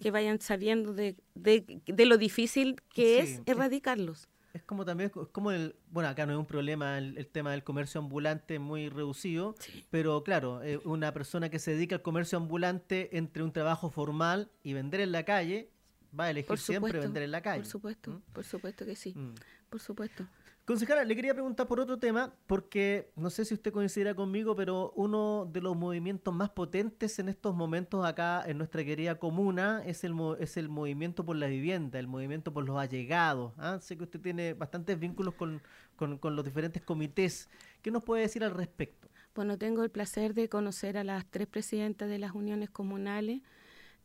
que 0.00 0.10
vayan 0.10 0.40
sabiendo 0.40 0.94
de, 0.94 1.16
de, 1.34 2.06
lo 2.06 2.16
difícil 2.16 2.80
que 2.94 3.20
es 3.20 3.42
erradicarlos. 3.44 4.28
Es 4.54 4.62
como 4.62 4.84
también, 4.84 5.12
es 5.14 5.28
como 5.28 5.52
el, 5.52 5.76
bueno, 5.90 6.08
acá 6.08 6.26
no 6.26 6.32
es 6.32 6.38
un 6.38 6.46
problema 6.46 6.98
el, 6.98 7.26
tema 7.26 7.52
del 7.52 7.62
comercio 7.62 8.00
ambulante 8.00 8.58
muy 8.58 8.88
reducido, 8.88 9.54
pero 9.90 10.24
claro, 10.24 10.62
eh, 10.62 10.80
una 10.84 11.12
persona 11.12 11.50
que 11.50 11.58
se 11.58 11.72
dedica 11.72 11.96
al 11.96 12.02
comercio 12.02 12.38
ambulante 12.38 13.16
entre 13.18 13.42
un 13.42 13.52
trabajo 13.52 13.90
formal 13.90 14.50
y 14.62 14.72
vender 14.72 15.00
en 15.00 15.12
la 15.12 15.24
calle, 15.24 15.70
va 16.18 16.24
a 16.24 16.30
elegir 16.30 16.58
siempre 16.58 16.98
vender 16.98 17.22
en 17.22 17.30
la 17.30 17.40
calle. 17.40 17.62
Por 17.62 17.70
supuesto, 17.70 18.10
¿Mm? 18.10 18.22
por 18.32 18.44
supuesto 18.44 18.84
que 18.84 18.96
sí, 18.96 19.14
mm. 19.14 19.34
por 19.68 19.80
supuesto. 19.80 20.26
Concejala, 20.70 21.04
le 21.04 21.16
quería 21.16 21.34
preguntar 21.34 21.66
por 21.66 21.80
otro 21.80 21.98
tema, 21.98 22.32
porque 22.46 23.10
no 23.16 23.28
sé 23.28 23.44
si 23.44 23.54
usted 23.54 23.72
coincidirá 23.72 24.14
conmigo, 24.14 24.54
pero 24.54 24.92
uno 24.94 25.48
de 25.52 25.60
los 25.60 25.76
movimientos 25.76 26.32
más 26.32 26.50
potentes 26.50 27.18
en 27.18 27.28
estos 27.28 27.56
momentos 27.56 28.06
acá 28.06 28.44
en 28.46 28.56
nuestra 28.56 28.84
querida 28.84 29.18
comuna 29.18 29.82
es 29.84 30.04
el, 30.04 30.14
es 30.38 30.56
el 30.56 30.68
movimiento 30.68 31.24
por 31.24 31.34
la 31.34 31.48
vivienda, 31.48 31.98
el 31.98 32.06
movimiento 32.06 32.52
por 32.52 32.64
los 32.64 32.78
allegados. 32.78 33.52
¿ah? 33.58 33.80
Sé 33.80 33.96
que 33.96 34.04
usted 34.04 34.20
tiene 34.20 34.54
bastantes 34.54 34.96
vínculos 34.96 35.34
con, 35.34 35.60
los 35.98 36.44
diferentes 36.44 36.82
comités. 36.82 37.48
¿Qué 37.82 37.90
nos 37.90 38.04
puede 38.04 38.22
decir 38.22 38.44
al 38.44 38.52
respecto? 38.52 39.08
Bueno, 39.34 39.58
tengo 39.58 39.82
el 39.82 39.90
placer 39.90 40.34
de 40.34 40.48
conocer 40.48 40.96
a 40.98 41.02
las 41.02 41.26
tres 41.28 41.48
presidentas 41.48 42.08
de 42.08 42.20
las 42.20 42.30
uniones 42.32 42.70
comunales, 42.70 43.40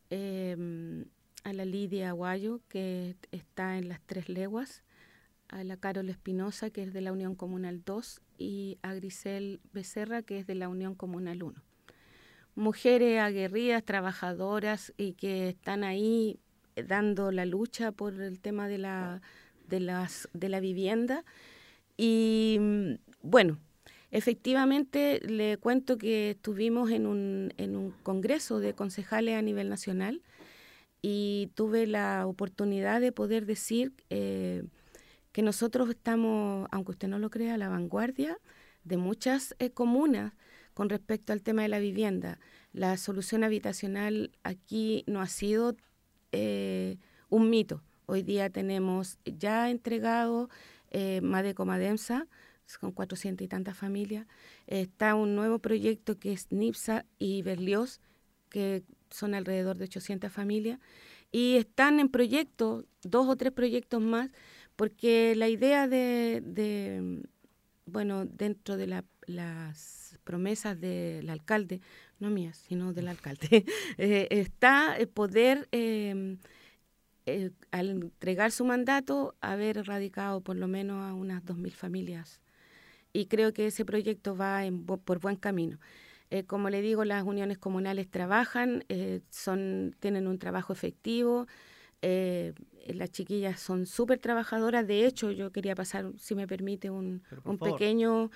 em, 0.09 1.05
a 1.45 1.53
la 1.53 1.63
Lidia 1.63 2.09
Aguayo, 2.09 2.59
que 2.67 3.15
está 3.31 3.77
en 3.77 3.87
las 3.87 4.01
tres 4.01 4.29
leguas, 4.29 4.83
a 5.47 5.63
la 5.63 5.77
Carol 5.77 6.09
Espinosa, 6.09 6.71
que 6.71 6.81
es 6.81 6.91
de 6.91 7.01
la 7.01 7.11
Unión 7.11 7.35
Comunal 7.35 7.83
2, 7.85 8.19
y 8.39 8.79
a 8.81 8.95
Grisel 8.95 9.61
Becerra, 9.71 10.23
que 10.23 10.39
es 10.39 10.47
de 10.47 10.55
la 10.55 10.69
Unión 10.69 10.95
Comunal 10.95 11.43
1. 11.43 11.61
Mujeres 12.55 13.19
aguerridas, 13.19 13.83
trabajadoras 13.83 14.91
y 14.97 15.13
que 15.13 15.49
están 15.49 15.83
ahí 15.83 16.39
dando 16.75 17.31
la 17.31 17.45
lucha 17.45 17.91
por 17.91 18.19
el 18.19 18.39
tema 18.39 18.67
de 18.67 18.79
la, 18.79 19.21
de 19.67 19.79
las, 19.79 20.27
de 20.33 20.49
la 20.49 20.59
vivienda. 20.59 21.25
Y 21.95 22.97
bueno, 23.21 23.59
efectivamente 24.09 25.19
le 25.19 25.57
cuento 25.57 25.99
que 25.99 26.31
estuvimos 26.31 26.89
en 26.89 27.05
un, 27.05 27.53
en 27.57 27.75
un 27.75 27.91
congreso 28.01 28.59
de 28.59 28.73
concejales 28.73 29.35
a 29.35 29.43
nivel 29.43 29.69
nacional 29.69 30.23
y 31.07 31.51
tuve 31.53 31.85
la 31.85 32.25
oportunidad 32.25 32.99
de 32.99 33.11
poder 33.11 33.45
decir... 33.45 33.93
Eh, 34.09 34.63
que 35.31 35.41
nosotros 35.41 35.89
estamos, 35.89 36.65
aunque 36.71 36.91
usted 36.91 37.09
no 37.09 37.19
lo 37.19 37.29
crea, 37.29 37.55
a 37.55 37.57
la 37.57 37.67
vanguardia 37.67 38.37
de 38.85 38.95
muchas 38.95 39.53
eh, 39.59 39.69
comunas 39.69 40.31
con 40.73 40.87
respecto 40.87 41.33
al 41.33 41.41
tema 41.41 41.63
de 41.63 41.67
la 41.67 41.79
vivienda. 41.79 42.39
La 42.71 42.95
solución 42.95 43.43
habitacional 43.43 44.31
aquí 44.43 45.03
no 45.07 45.19
ha 45.19 45.27
sido 45.27 45.75
eh, 46.31 46.95
un 47.27 47.49
mito. 47.49 47.83
Hoy 48.05 48.23
día 48.23 48.49
tenemos 48.49 49.19
ya 49.25 49.69
entregado 49.69 50.49
Madeco 51.21 51.65
Madensa, 51.65 52.27
con 52.79 52.93
400 52.93 53.43
y 53.43 53.49
tantas 53.49 53.77
familias. 53.77 54.25
está 54.67 55.15
un 55.15 55.35
nuevo 55.35 55.59
proyecto 55.59 56.17
que 56.17 56.31
es 56.31 56.49
NIPSA 56.49 57.05
y 57.19 57.41
Berlioz, 57.41 57.99
que 58.49 58.85
son 59.15 59.33
alrededor 59.33 59.77
de 59.77 59.85
800 59.85 60.31
familias. 60.31 60.79
Y 61.31 61.57
están 61.57 61.99
en 61.99 62.09
proyectos, 62.09 62.85
dos 63.03 63.27
o 63.27 63.35
tres 63.35 63.51
proyectos 63.51 64.01
más, 64.01 64.29
porque 64.75 65.35
la 65.35 65.49
idea 65.49 65.87
de, 65.87 67.23
bueno, 67.85 68.25
dentro 68.25 68.77
de 68.77 68.87
las 69.27 70.19
promesas 70.23 70.79
del 70.79 71.29
alcalde, 71.29 71.81
no 72.19 72.29
mías, 72.29 72.57
sino 72.57 72.93
del 72.93 73.07
alcalde, 73.07 73.65
eh, 73.97 74.27
está 74.31 74.97
poder, 75.13 75.67
em, 75.71 76.37
al 77.71 77.89
entregar 77.89 78.51
su 78.51 78.65
mandato, 78.65 79.35
haber 79.41 79.77
erradicado 79.77 80.41
por 80.41 80.55
lo 80.55 80.67
menos 80.67 81.03
a 81.03 81.13
unas 81.13 81.43
2.000 81.43 81.71
familias. 81.73 82.41
Y 83.13 83.27
creo 83.27 83.53
que 83.53 83.67
ese 83.67 83.85
proyecto 83.85 84.35
va 84.35 84.61
por 85.05 85.19
buen 85.19 85.37
camino. 85.37 85.79
Eh, 86.35 86.43
como 86.43 86.69
le 86.69 86.81
digo, 86.81 87.05
las 87.05 87.23
uniones 87.23 87.57
comunales 87.57 88.11
trabajan, 88.11 88.83
eh, 88.89 89.21
son, 89.29 89.95
tienen 90.01 90.27
un 90.27 90.37
trabajo 90.37 90.73
efectivo, 90.73 91.47
eh, 92.01 92.51
las 92.87 93.09
chiquillas 93.11 93.57
son 93.61 93.85
súper 93.85 94.19
trabajadoras. 94.19 94.85
De 94.85 95.05
hecho, 95.05 95.31
yo 95.31 95.53
quería 95.53 95.75
pasar, 95.75 96.11
si 96.17 96.35
me 96.35 96.45
permite, 96.45 96.89
un, 96.89 97.23
pequeño 97.57 98.31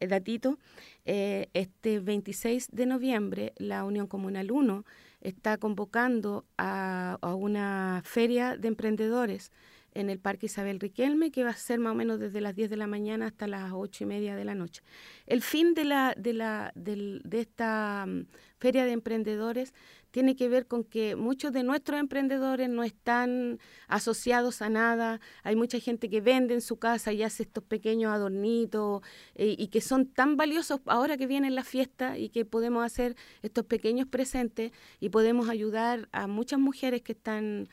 datito. 0.00 0.58
este 1.04 2.00
26 2.00 2.70
de 2.72 2.86
noviembre, 2.86 3.52
la 3.56 3.84
Unión 3.84 4.08
Comunal 4.08 4.50
1 4.50 4.84
está 5.20 5.56
convocando 5.56 6.44
a, 6.58 7.18
a 7.22 7.34
una 7.36 8.02
feria 8.04 8.56
de 8.56 8.66
emprendedores 8.66 9.52
en 9.94 10.10
el 10.10 10.18
Parque 10.18 10.46
Isabel 10.46 10.80
Riquelme, 10.80 11.30
que 11.30 11.44
va 11.44 11.50
a 11.50 11.56
ser 11.56 11.78
más 11.78 11.92
o 11.92 11.94
menos 11.94 12.18
desde 12.18 12.40
las 12.40 12.54
10 12.54 12.70
de 12.70 12.76
la 12.76 12.86
mañana 12.86 13.26
hasta 13.26 13.46
las 13.46 13.72
8 13.72 14.04
y 14.04 14.06
media 14.06 14.36
de 14.36 14.44
la 14.44 14.54
noche. 14.54 14.82
El 15.26 15.40
fin 15.40 15.74
de, 15.74 15.84
la, 15.84 16.14
de, 16.16 16.32
la, 16.32 16.72
de, 16.74 17.20
esta 17.32 18.04
mm, 18.06 18.26
feria 18.58 18.84
de 18.84 18.92
emprendedores 18.92 19.72
tiene 20.10 20.36
que 20.36 20.48
ver 20.48 20.66
con 20.66 20.84
que 20.84 21.16
muchos 21.16 21.52
de 21.52 21.64
nuestros 21.64 21.98
emprendedores 21.98 22.68
no 22.68 22.84
están 22.84 23.58
asociados 23.88 24.62
a 24.62 24.68
nada. 24.68 25.20
Hay 25.42 25.56
mucha 25.56 25.80
gente 25.80 26.08
que 26.08 26.20
vende 26.20 26.54
en 26.54 26.60
su 26.60 26.76
casa 26.76 27.12
y 27.12 27.22
hace 27.24 27.42
estos 27.44 27.64
pequeños 27.64 28.12
adornitos 28.12 29.02
eh, 29.34 29.56
y 29.58 29.68
que 29.68 29.80
son 29.80 30.06
tan 30.06 30.36
valiosos 30.36 30.80
ahora 30.86 31.16
que 31.16 31.26
viene 31.26 31.50
la 31.50 31.64
fiesta 31.64 32.16
y 32.16 32.28
que 32.28 32.44
podemos 32.44 32.84
hacer 32.84 33.16
estos 33.42 33.64
pequeños 33.64 34.06
presentes 34.06 34.70
y 35.00 35.08
podemos 35.08 35.48
ayudar 35.48 36.08
a 36.12 36.28
muchas 36.28 36.60
mujeres 36.60 37.02
que 37.02 37.12
están 37.12 37.68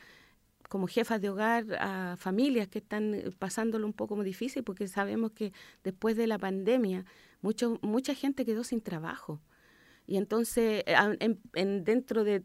como 0.72 0.86
jefas 0.86 1.20
de 1.20 1.28
hogar 1.28 1.66
a 1.80 2.16
familias 2.16 2.66
que 2.66 2.78
están 2.78 3.14
eh, 3.14 3.30
pasándolo 3.38 3.86
un 3.86 3.92
poco 3.92 4.22
difícil 4.24 4.64
porque 4.64 4.88
sabemos 4.88 5.32
que 5.32 5.52
después 5.84 6.16
de 6.16 6.26
la 6.26 6.38
pandemia 6.38 7.04
mucho, 7.42 7.78
mucha 7.82 8.14
gente 8.14 8.46
quedó 8.46 8.64
sin 8.64 8.80
trabajo. 8.80 9.42
Y 10.06 10.16
entonces, 10.16 10.82
eh, 10.86 10.96
en, 11.52 11.84
dentro 11.84 12.24
de, 12.24 12.42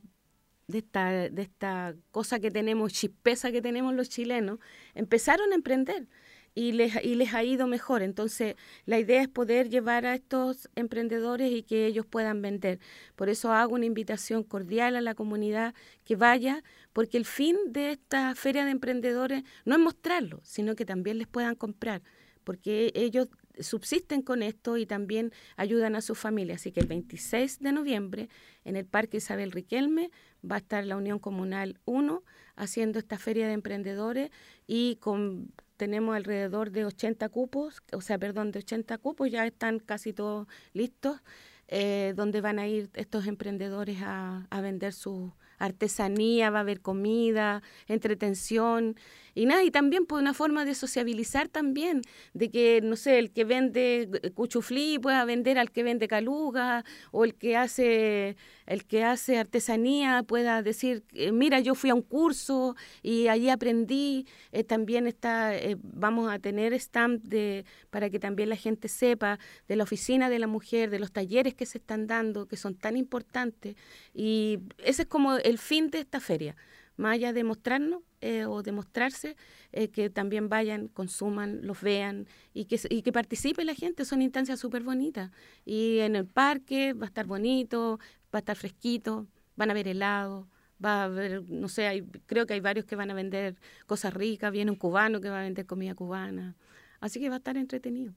de, 0.68 0.78
esta, 0.80 1.30
de 1.30 1.42
esta 1.42 1.96
cosa 2.12 2.42
que 2.42 2.52
tenemos, 2.52 2.92
chispeza 2.92 3.50
que 3.50 3.62
tenemos 3.62 3.96
los 3.96 4.10
chilenos, 4.10 4.60
empezaron 4.94 5.54
a 5.54 5.56
emprender 5.56 6.10
y 6.58 6.72
les, 6.72 6.96
y 7.06 7.14
les 7.14 7.36
ha 7.36 7.44
ido 7.44 7.68
mejor. 7.68 8.02
Entonces, 8.02 8.56
la 8.88 8.98
idea 8.98 9.22
es 9.22 9.28
poder 9.28 9.70
llevar 9.70 10.08
a 10.08 10.16
estos 10.16 10.70
emprendedores 10.74 11.52
y 11.52 11.62
que 11.62 11.86
ellos 11.86 12.08
puedan 12.08 12.42
vender. 12.42 12.80
Por 13.16 13.30
eso 13.30 13.54
hago 13.54 13.76
una 13.76 13.86
invitación 13.86 14.44
cordial 14.44 14.96
a 14.96 15.02
la 15.02 15.14
comunidad 15.14 15.76
que 16.04 16.16
vaya, 16.16 16.64
porque 16.98 17.18
el 17.20 17.26
fin 17.26 17.56
de 17.68 17.92
esta 17.92 18.34
feria 18.34 18.66
de 18.66 18.72
emprendedores 18.72 19.44
no 19.66 19.76
es 19.76 19.80
mostrarlo, 19.80 20.40
sino 20.42 20.76
que 20.76 20.84
también 20.84 21.20
les 21.20 21.28
puedan 21.28 21.54
comprar, 21.54 22.02
porque 22.44 22.92
ellos 22.96 23.28
subsisten 23.60 24.24
con 24.24 24.42
esto 24.42 24.78
y 24.78 24.88
también 24.88 25.32
ayudan 25.58 25.96
a 25.96 26.02
sus 26.02 26.18
familias. 26.18 26.62
Así 26.62 26.72
que 26.72 26.80
el 26.80 26.88
26 26.88 27.60
de 27.60 27.72
noviembre 27.72 28.30
en 28.66 28.78
el 28.78 28.88
Parque 28.88 29.18
Isabel 29.18 29.52
Riquelme 29.52 30.10
va 30.44 30.56
a 30.56 30.58
estar 30.58 30.84
la 30.88 30.98
Unión 30.98 31.20
Comunal 31.20 31.80
1 31.86 32.24
haciendo 32.56 32.98
esta 32.98 33.20
feria 33.20 33.46
de 33.46 33.54
emprendedores 33.54 34.32
y 34.66 34.96
con 34.96 35.54
tenemos 35.76 36.16
alrededor 36.16 36.72
de 36.72 36.86
80 36.86 37.30
cupos, 37.30 37.84
o 37.92 38.02
sea, 38.02 38.18
perdón, 38.18 38.50
de 38.50 38.58
80 38.58 38.98
cupos, 38.98 39.30
ya 39.30 39.46
están 39.46 39.78
casi 39.78 40.14
todos 40.14 40.48
listos, 40.74 41.22
eh, 41.68 42.14
donde 42.16 42.42
van 42.42 42.58
a 42.58 42.68
ir 42.68 42.90
estos 42.96 43.28
emprendedores 43.28 44.00
a, 44.02 44.48
a 44.50 44.62
vender 44.62 44.94
su 44.94 45.32
artesanía, 45.58 46.50
va 46.50 46.60
a 46.60 46.62
haber 46.62 46.82
comida, 46.82 47.62
entretención 47.88 48.96
y 49.38 49.46
nada, 49.46 49.64
y 49.64 49.70
también 49.70 50.08
por 50.08 50.20
una 50.20 50.34
forma 50.34 50.66
de 50.66 50.74
sociabilizar 50.74 51.48
también, 51.48 52.02
de 52.34 52.50
que, 52.50 52.82
no 52.82 52.96
sé, 52.96 53.20
el 53.20 53.30
que 53.30 53.44
vende 53.44 54.10
cuchuflí 54.34 54.98
pueda 54.98 55.24
vender 55.26 55.60
al 55.60 55.70
que 55.70 55.84
vende 55.84 56.08
caluga, 56.08 56.84
o 57.12 57.24
el 57.24 57.36
que 57.36 57.56
hace, 57.56 58.36
el 58.66 58.86
que 58.86 59.04
hace 59.04 59.38
artesanía 59.38 60.24
pueda 60.24 60.64
decir, 60.64 61.04
eh, 61.14 61.32
mira, 61.32 61.60
yo 61.60 61.76
fui 61.76 61.92
a 61.92 61.94
un 61.94 62.02
curso 62.02 62.76
y 63.04 63.28
allí 63.28 63.52
aprendí. 63.52 64.26
Eh, 64.52 64.64
también 64.64 65.06
está, 65.06 65.56
eh, 65.56 65.78
vamos 65.84 66.32
a 66.32 66.40
tener 66.40 66.74
stand 66.74 67.22
de, 67.22 67.64
para 67.92 68.10
que 68.10 68.18
también 68.18 68.50
la 68.50 68.56
gente 68.56 68.88
sepa 68.88 69.38
de 69.68 69.76
la 69.76 69.84
oficina 69.84 70.32
de 70.32 70.40
la 70.40 70.48
mujer, 70.48 70.90
de 70.90 70.98
los 70.98 71.12
talleres 71.12 71.54
que 71.54 71.68
se 71.68 71.78
están 71.78 72.08
dando, 72.08 72.48
que 72.48 72.58
son 72.58 72.74
tan 72.74 72.98
importantes. 72.98 73.76
Y 74.16 74.58
ese 74.80 75.04
es 75.04 75.08
como 75.08 75.36
el 75.36 75.60
fin 75.60 75.92
de 75.92 76.00
esta 76.00 76.20
feria 76.20 76.56
más 76.98 77.14
allá 77.14 77.32
de 77.32 77.44
mostrarnos 77.44 78.02
eh, 78.20 78.46
o 78.46 78.64
demostrarse, 78.64 79.38
eh, 79.72 79.90
que 79.90 80.10
también 80.10 80.50
vayan, 80.50 80.88
consuman, 80.88 81.60
los 81.62 81.82
vean 81.82 82.28
y 82.54 82.66
que, 82.66 82.80
y 82.90 83.04
que 83.04 83.12
participe 83.12 83.64
la 83.64 83.76
gente. 83.76 84.06
Son 84.06 84.22
instancias 84.22 84.60
súper 84.60 84.84
bonitas. 84.84 85.32
Y 85.66 86.00
en 86.00 86.16
el 86.16 86.26
parque 86.26 86.94
va 86.94 87.06
a 87.06 87.08
estar 87.08 87.28
bonito, 87.28 88.00
va 88.34 88.38
a 88.38 88.40
estar 88.40 88.58
fresquito, 88.58 89.28
van 89.56 89.70
a 89.70 89.74
ver 89.76 89.88
helado, 89.88 90.48
va 90.84 91.02
a 91.02 91.04
haber, 91.06 91.50
no 91.50 91.70
sé, 91.70 91.88
hay, 91.88 92.02
creo 92.26 92.48
que 92.48 92.56
hay 92.56 92.60
varios 92.60 92.86
que 92.86 92.96
van 92.96 93.12
a 93.12 93.14
vender 93.14 93.56
cosas 93.86 94.14
ricas, 94.14 94.52
viene 94.52 94.72
un 94.72 94.78
cubano 94.78 95.22
que 95.22 95.30
va 95.30 95.40
a 95.40 95.44
vender 95.44 95.68
comida 95.68 95.94
cubana. 95.94 96.56
Así 97.00 97.20
que 97.20 97.30
va 97.30 97.36
a 97.36 97.38
estar 97.38 97.56
entretenido. 97.56 98.14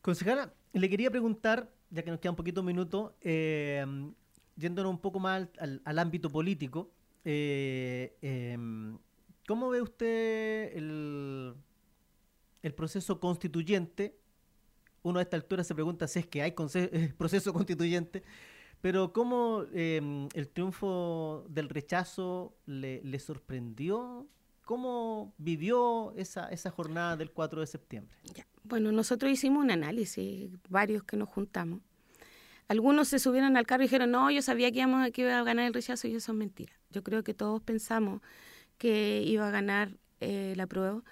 Concejala, 0.00 0.54
le 0.72 0.88
quería 0.88 1.10
preguntar, 1.10 1.68
ya 1.90 2.04
que 2.04 2.10
nos 2.12 2.20
queda 2.20 2.30
un 2.30 2.36
poquito 2.36 2.60
de 2.60 2.66
minuto, 2.68 3.16
eh, 3.20 3.84
yéndonos 4.54 4.90
un 4.90 5.00
poco 5.00 5.18
más 5.18 5.48
al 5.58 5.98
ámbito 5.98 6.30
político, 6.30 6.92
eh, 7.24 8.16
em, 8.22 8.98
¿Cómo 9.48 9.70
ve 9.70 9.80
usted 9.80 10.76
el, 10.76 11.54
proceso 12.76 13.18
constituyente? 13.18 14.14
Uno 15.02 15.20
a 15.20 15.22
esta 15.22 15.38
altura 15.38 15.64
se 15.64 15.74
pregunta 15.74 16.06
si 16.06 16.18
es 16.18 16.26
que 16.26 16.42
hay 16.42 16.54
eh, 16.74 17.14
proceso 17.16 17.54
constituyente, 17.54 18.22
pero 18.82 19.14
¿cómo 19.14 19.64
em, 19.72 20.28
el 20.34 20.50
triunfo 20.50 21.46
del 21.48 21.70
rechazo 21.70 22.58
le, 22.66 23.18
sorprendió? 23.18 24.26
¿Cómo 24.66 25.32
vivió 25.38 26.12
esa, 26.14 26.50
esa 26.50 26.70
jornada 26.70 27.16
del 27.16 27.30
4 27.30 27.62
de 27.62 27.66
septiembre? 27.66 28.14
Bueno, 28.64 28.92
nosotros 28.92 29.32
hicimos 29.32 29.64
un 29.64 29.70
análisis, 29.70 30.50
varios 30.68 31.04
que 31.04 31.16
nos 31.16 31.30
juntamos. 31.30 31.80
Algunos 32.68 33.08
se 33.08 33.18
subieron 33.18 33.56
al 33.56 33.64
carro 33.64 33.82
y 33.82 33.86
dijeron, 33.86 34.10
no, 34.10 34.30
yo 34.30 34.42
sabía 34.42 34.70
que, 34.70 34.80
íbamos, 34.80 35.10
que 35.10 35.22
iba 35.22 35.38
a 35.38 35.42
ganar 35.42 35.64
el 35.64 35.72
rechazo 35.72 36.06
y 36.06 36.14
eso 36.14 36.32
es 36.32 36.38
mentira. 36.38 36.77
Yo 36.90 37.02
creo 37.02 37.22
que 37.22 37.34
todos 37.34 37.62
pensamos 37.62 38.22
que 38.78 39.22
iba 39.22 39.48
a 39.48 39.50
ganar 39.50 39.98
eh, 40.20 40.54
la 40.56 40.66
prueba. 40.66 41.02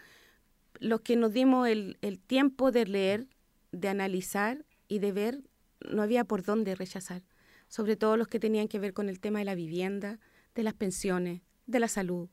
Los 0.78 1.00
que 1.02 1.16
nos 1.16 1.32
dimos 1.32 1.68
el, 1.68 1.98
el 2.02 2.18
tiempo 2.18 2.70
de 2.70 2.86
leer, 2.86 3.26
de 3.72 3.88
analizar 3.88 4.64
y 4.88 4.98
de 5.00 5.12
ver, 5.12 5.42
no 5.80 6.02
había 6.02 6.24
por 6.24 6.42
dónde 6.42 6.74
rechazar. 6.74 7.22
Sobre 7.68 7.96
todo 7.96 8.16
los 8.16 8.28
que 8.28 8.38
tenían 8.38 8.68
que 8.68 8.78
ver 8.78 8.94
con 8.94 9.08
el 9.08 9.20
tema 9.20 9.40
de 9.40 9.44
la 9.44 9.54
vivienda, 9.54 10.20
de 10.54 10.62
las 10.62 10.74
pensiones, 10.74 11.42
de 11.66 11.80
la 11.80 11.88
salud, 11.88 12.28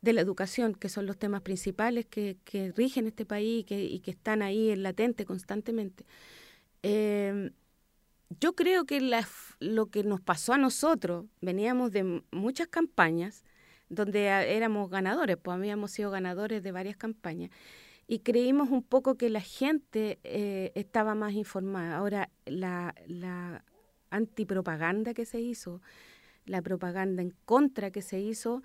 de 0.00 0.12
la 0.12 0.20
educación, 0.20 0.74
que 0.74 0.88
son 0.88 1.06
los 1.06 1.18
temas 1.18 1.42
principales 1.42 2.06
que, 2.06 2.38
que 2.44 2.72
rigen 2.72 3.06
este 3.06 3.26
país 3.26 3.62
y 3.62 3.64
que, 3.64 3.84
y 3.84 3.98
que 4.00 4.12
están 4.12 4.42
ahí 4.42 4.70
en 4.70 4.82
latente 4.82 5.24
constantemente. 5.24 6.06
Eh, 6.82 7.50
yo 8.30 8.54
creo 8.54 8.84
que 8.84 9.00
lo 9.60 9.86
que 9.86 10.04
nos 10.04 10.20
pasó 10.20 10.52
a 10.52 10.58
nosotros, 10.58 11.26
veníamos 11.40 11.92
de 11.92 12.22
muchas 12.30 12.68
campañas 12.68 13.44
donde 13.88 14.26
éramos 14.26 14.90
ganadores, 14.90 15.38
pues 15.42 15.56
habíamos 15.56 15.90
sido 15.92 16.10
ganadores 16.10 16.62
de 16.62 16.72
varias 16.72 16.96
campañas 16.96 17.50
y 18.06 18.20
creímos 18.20 18.70
un 18.70 18.82
poco 18.82 19.16
que 19.16 19.28
la 19.28 19.42
gente 19.42 20.18
eh, 20.24 20.72
estaba 20.74 21.14
más 21.14 21.34
informada. 21.34 21.96
Ahora, 21.96 22.30
la, 22.46 22.94
la 23.06 23.64
antipropaganda 24.10 25.12
que 25.12 25.26
se 25.26 25.40
hizo, 25.40 25.82
la 26.46 26.62
propaganda 26.62 27.20
en 27.20 27.34
contra 27.44 27.90
que 27.90 28.00
se 28.00 28.18
hizo, 28.18 28.62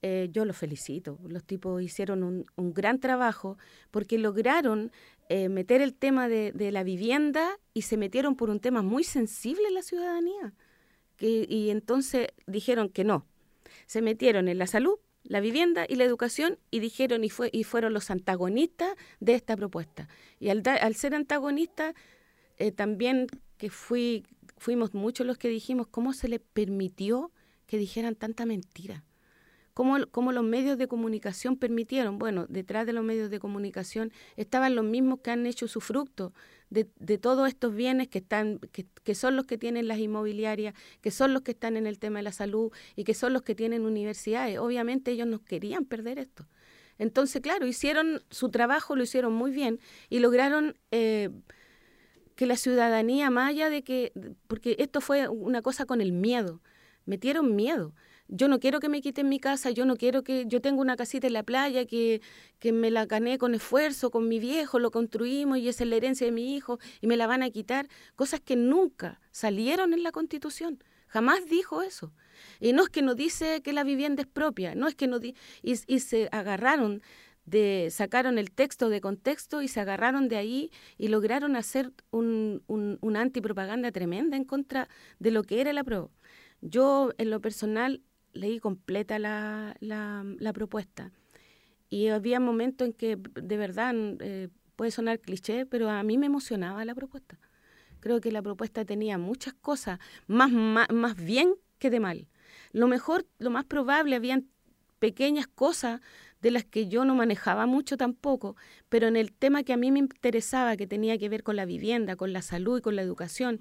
eh, 0.00 0.28
yo 0.32 0.46
los 0.46 0.56
felicito. 0.56 1.18
Los 1.28 1.44
tipos 1.44 1.82
hicieron 1.82 2.22
un, 2.22 2.46
un 2.56 2.72
gran 2.72 2.98
trabajo 2.98 3.58
porque 3.90 4.16
lograron 4.16 4.90
eh, 5.28 5.48
meter 5.48 5.80
el 5.82 5.94
tema 5.94 6.28
de, 6.28 6.52
la 6.72 6.82
vivienda 6.82 7.58
y 7.74 7.82
se 7.82 7.96
metieron 7.96 8.34
por 8.34 8.50
un 8.50 8.60
tema 8.60 8.82
muy 8.82 9.04
sensible 9.04 9.68
en 9.68 9.74
la 9.74 9.82
ciudadanía. 9.82 10.54
Que, 11.16 11.46
y 11.48 11.70
entonces 11.70 12.28
dijeron 12.46 12.88
que 12.88 13.04
no. 13.04 13.26
Se 13.86 14.00
metieron 14.00 14.48
en 14.48 14.58
la 14.58 14.66
salud, 14.66 14.98
la 15.24 15.40
vivienda 15.40 15.84
y 15.88 15.96
la 15.96 16.04
educación 16.04 16.58
y 16.70 16.80
dijeron 16.80 17.24
y, 17.24 17.30
fue, 17.30 17.50
y 17.52 17.64
fueron 17.64 17.92
los 17.92 18.10
antagonistas 18.10 18.94
de 19.20 19.34
esta 19.34 19.56
propuesta. 19.56 20.08
Y 20.40 20.48
al, 20.48 20.62
al 20.66 20.94
ser 20.94 21.14
antagonistas, 21.14 21.94
eh, 22.56 22.72
también 22.72 23.26
que 23.58 23.70
fui, 23.70 24.24
fuimos 24.56 24.94
muchos 24.94 25.26
los 25.26 25.36
que 25.36 25.48
dijimos 25.48 25.88
cómo 25.88 26.12
se 26.12 26.28
le 26.28 26.38
permitió 26.38 27.32
que 27.66 27.76
dijeran 27.76 28.14
tanta 28.14 28.46
mentira 28.46 29.04
cómo, 30.10 30.32
los 30.32 30.44
medios 30.44 30.76
de 30.76 30.88
comunicación 30.88 31.56
permitieron, 31.56 32.18
bueno, 32.18 32.46
detrás 32.48 32.84
de 32.84 32.92
los 32.92 33.04
medios 33.04 33.30
de 33.30 33.38
comunicación 33.38 34.12
estaban 34.36 34.74
los 34.74 34.84
mismos 34.84 35.20
que 35.20 35.30
han 35.30 35.46
hecho 35.46 35.68
su 35.68 35.80
fruto 35.80 36.32
de, 36.68 36.84
todos 37.18 37.46
estos 37.46 37.72
bienes 37.76 38.08
que, 38.08 38.18
están, 38.18 38.58
que, 38.72 38.86
que, 39.04 39.14
son 39.14 39.36
los 39.36 39.46
que 39.46 39.56
tienen 39.56 39.86
las 39.86 39.98
inmobiliarias, 39.98 40.74
que 41.00 41.12
son 41.12 41.32
los 41.32 41.42
que 41.42 41.52
están 41.52 41.76
en 41.76 41.86
el 41.86 42.00
tema 42.00 42.18
de 42.18 42.24
la 42.24 42.32
salud 42.32 42.72
y 42.96 43.04
que 43.04 43.14
son 43.14 43.32
los 43.32 43.42
que 43.42 43.54
tienen 43.54 43.84
universidades. 43.84 44.58
Obviamente 44.58 45.12
ellos 45.12 45.28
no 45.28 45.44
querían 45.44 45.84
perder 45.84 46.18
esto. 46.18 46.48
Entonces, 46.98 47.40
claro, 47.40 47.64
hicieron 47.64 48.20
su 48.30 48.48
trabajo, 48.48 48.96
lo 48.96 49.04
hicieron 49.04 49.32
muy 49.32 49.52
bien 49.52 49.78
y 50.10 50.18
lograron... 50.18 50.76
Eh, 50.90 51.30
que 52.34 52.46
la 52.46 52.56
ciudadanía, 52.56 53.30
más 53.30 53.50
allá 53.50 53.68
de 53.68 53.82
que, 53.82 54.12
porque 54.46 54.76
esto 54.78 55.00
fue 55.00 55.26
una 55.26 55.60
cosa 55.60 55.86
con 55.86 56.00
el 56.00 56.12
miedo, 56.12 56.62
metieron 57.04 57.56
miedo. 57.56 57.96
Yo 58.28 58.46
no 58.48 58.60
quiero 58.60 58.78
que 58.78 58.90
me 58.90 59.00
quiten 59.00 59.28
mi 59.28 59.40
casa, 59.40 59.70
yo 59.70 59.86
no 59.86 59.96
quiero 59.96 60.22
que, 60.22 60.44
yo 60.46 60.60
tengo 60.60 60.82
una 60.82 60.96
casita 60.96 61.26
en 61.26 61.32
la 61.32 61.42
playa 61.42 61.86
que, 61.86 62.20
que 62.58 62.72
me 62.72 62.90
la 62.90 63.06
gané 63.06 63.38
con 63.38 63.54
esfuerzo, 63.54 64.10
con 64.10 64.28
mi 64.28 64.38
viejo, 64.38 64.78
lo 64.78 64.90
construimos 64.90 65.58
y 65.58 65.68
esa 65.68 65.84
es 65.84 65.90
la 65.90 65.96
herencia 65.96 66.26
de 66.26 66.32
mi 66.32 66.54
hijo 66.54 66.78
y 67.00 67.06
me 67.06 67.16
la 67.16 67.26
van 67.26 67.42
a 67.42 67.50
quitar. 67.50 67.88
Cosas 68.16 68.40
que 68.40 68.54
nunca 68.54 69.20
salieron 69.30 69.94
en 69.94 70.02
la 70.02 70.12
constitución. 70.12 70.82
Jamás 71.06 71.46
dijo 71.46 71.82
eso. 71.82 72.12
Y 72.60 72.74
no 72.74 72.82
es 72.82 72.90
que 72.90 73.00
no 73.00 73.14
dice 73.14 73.62
que 73.62 73.72
la 73.72 73.82
vivienda 73.82 74.22
es 74.22 74.28
propia, 74.28 74.74
no 74.74 74.88
es 74.88 74.94
que 74.94 75.06
no... 75.06 75.18
Di 75.18 75.34
y, 75.62 75.72
y 75.86 76.00
se 76.00 76.28
agarraron 76.30 77.02
de, 77.46 77.88
sacaron 77.90 78.38
el 78.38 78.50
texto 78.50 78.90
de 78.90 79.00
contexto 79.00 79.62
y 79.62 79.68
se 79.68 79.80
agarraron 79.80 80.28
de 80.28 80.36
ahí 80.36 80.70
y 80.98 81.08
lograron 81.08 81.56
hacer 81.56 81.92
un, 82.10 82.62
un, 82.66 82.98
una 83.00 83.22
antipropaganda 83.22 83.90
tremenda 83.90 84.36
en 84.36 84.44
contra 84.44 84.88
de 85.18 85.30
lo 85.30 85.42
que 85.42 85.60
era 85.60 85.72
la 85.72 85.82
prueba. 85.82 86.10
Yo, 86.60 87.10
en 87.18 87.30
lo 87.30 87.40
personal, 87.40 88.02
leí 88.32 88.60
completa 88.60 89.18
la, 89.18 89.76
la, 89.80 90.52
propuesta 90.52 91.12
y 91.90 92.08
había 92.08 92.40
momentos 92.40 92.88
en 92.88 92.92
que, 92.92 93.16
de 93.16 93.56
verdad, 93.56 93.94
eh, 94.20 94.48
puede 94.76 94.90
sonar 94.90 95.20
cliché, 95.20 95.66
pero 95.66 95.90
a 95.90 96.02
mí 96.02 96.18
me 96.18 96.26
emocionaba 96.26 96.84
la 96.84 96.94
propuesta. 96.94 97.38
Creo 98.00 98.20
que 98.20 98.30
la 98.30 98.42
propuesta 98.42 98.84
tenía 98.84 99.18
muchas 99.18 99.54
cosas, 99.54 99.98
más, 100.26 100.52
más, 100.52 100.88
más 100.92 101.16
bien 101.16 101.54
que 101.78 101.90
de 101.90 102.00
mal. 102.00 102.28
Lo 102.72 102.86
mejor, 102.86 103.26
lo 103.38 103.50
más 103.50 103.64
probable, 103.64 104.16
habían 104.16 104.48
pequeñas 104.98 105.46
cosas 105.46 106.00
de 106.40 106.50
las 106.50 106.64
que 106.64 106.88
yo 106.88 107.04
no 107.04 107.14
manejaba 107.14 107.66
mucho 107.66 107.96
tampoco, 107.96 108.56
pero 108.88 109.08
en 109.08 109.16
el 109.16 109.32
tema 109.32 109.64
que 109.64 109.72
a 109.72 109.76
mí 109.76 109.90
me 109.90 109.98
interesaba, 109.98 110.76
que 110.76 110.86
tenía 110.86 111.18
que 111.18 111.28
ver 111.28 111.42
con 111.42 111.56
la 111.56 111.64
vivienda, 111.64 112.16
con 112.16 112.32
la 112.32 112.42
salud 112.42 112.78
y 112.78 112.82
con 112.82 112.96
la 112.96 113.02
educación, 113.02 113.60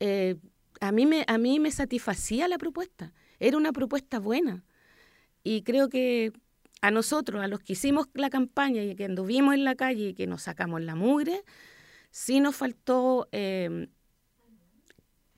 eh, 0.00 0.36
a, 0.80 0.92
mí 0.92 1.06
me, 1.06 1.24
a 1.26 1.38
mí 1.38 1.60
me 1.60 1.70
satisfacía 1.70 2.48
la 2.48 2.58
propuesta. 2.58 3.12
Era 3.38 3.56
una 3.56 3.72
propuesta 3.72 4.18
buena. 4.18 4.64
Y 5.42 5.62
creo 5.62 5.88
que 5.88 6.32
a 6.80 6.90
nosotros, 6.90 7.42
a 7.42 7.48
los 7.48 7.60
que 7.60 7.74
hicimos 7.74 8.08
la 8.14 8.30
campaña 8.30 8.82
y 8.82 8.94
que 8.94 9.04
anduvimos 9.04 9.54
en 9.54 9.64
la 9.64 9.74
calle 9.74 10.08
y 10.08 10.14
que 10.14 10.26
nos 10.26 10.42
sacamos 10.42 10.80
la 10.82 10.94
mugre, 10.94 11.42
sí 12.10 12.40
nos 12.40 12.56
faltó 12.56 13.28
eh, 13.32 13.88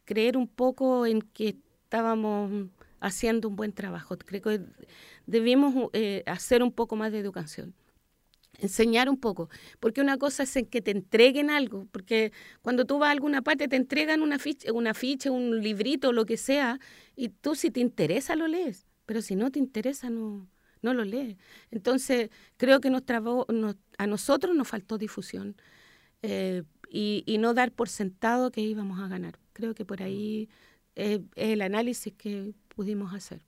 creer 0.04 0.36
un 0.36 0.48
poco 0.48 1.06
en 1.06 1.22
que 1.22 1.56
estábamos 1.84 2.68
haciendo 3.00 3.48
un 3.48 3.56
buen 3.56 3.72
trabajo. 3.72 4.16
Creo 4.18 4.42
que 4.42 4.60
debimos 5.26 5.90
eh, 5.92 6.22
hacer 6.26 6.62
un 6.62 6.72
poco 6.72 6.96
más 6.96 7.12
de 7.12 7.18
educación 7.18 7.74
enseñar 8.58 9.08
un 9.08 9.18
poco, 9.18 9.48
porque 9.80 10.00
una 10.00 10.18
cosa 10.18 10.42
es 10.42 10.58
que 10.70 10.82
te 10.82 10.90
entreguen 10.90 11.50
algo, 11.50 11.86
porque 11.92 12.32
cuando 12.62 12.84
tú 12.84 12.98
vas 12.98 13.08
a 13.08 13.12
alguna 13.12 13.42
parte 13.42 13.68
te 13.68 13.76
entregan 13.76 14.22
una 14.22 14.38
ficha, 14.38 14.72
una 14.72 14.94
ficha, 14.94 15.30
un 15.30 15.62
librito, 15.62 16.12
lo 16.12 16.26
que 16.26 16.36
sea, 16.36 16.80
y 17.16 17.30
tú 17.30 17.54
si 17.54 17.70
te 17.70 17.80
interesa 17.80 18.36
lo 18.36 18.48
lees, 18.48 18.86
pero 19.06 19.22
si 19.22 19.36
no 19.36 19.50
te 19.50 19.58
interesa 19.58 20.10
no, 20.10 20.48
no 20.82 20.94
lo 20.94 21.04
lees. 21.04 21.36
Entonces 21.70 22.30
creo 22.56 22.80
que 22.80 22.90
nos 22.90 23.02
a 23.98 24.06
nosotros 24.06 24.56
nos 24.56 24.68
faltó 24.68 24.98
difusión 24.98 25.56
eh, 26.22 26.64
y, 26.90 27.22
y, 27.26 27.38
no 27.38 27.54
dar 27.54 27.72
por 27.72 27.88
sentado 27.88 28.50
que 28.50 28.60
íbamos 28.60 29.00
a 29.00 29.08
ganar. 29.08 29.38
Creo 29.52 29.74
que 29.74 29.84
por 29.84 30.02
ahí 30.02 30.48
es 30.94 31.20
el 31.36 31.62
análisis 31.62 32.12
que 32.14 32.54
pudimos 32.68 33.14
hacer. 33.14 33.47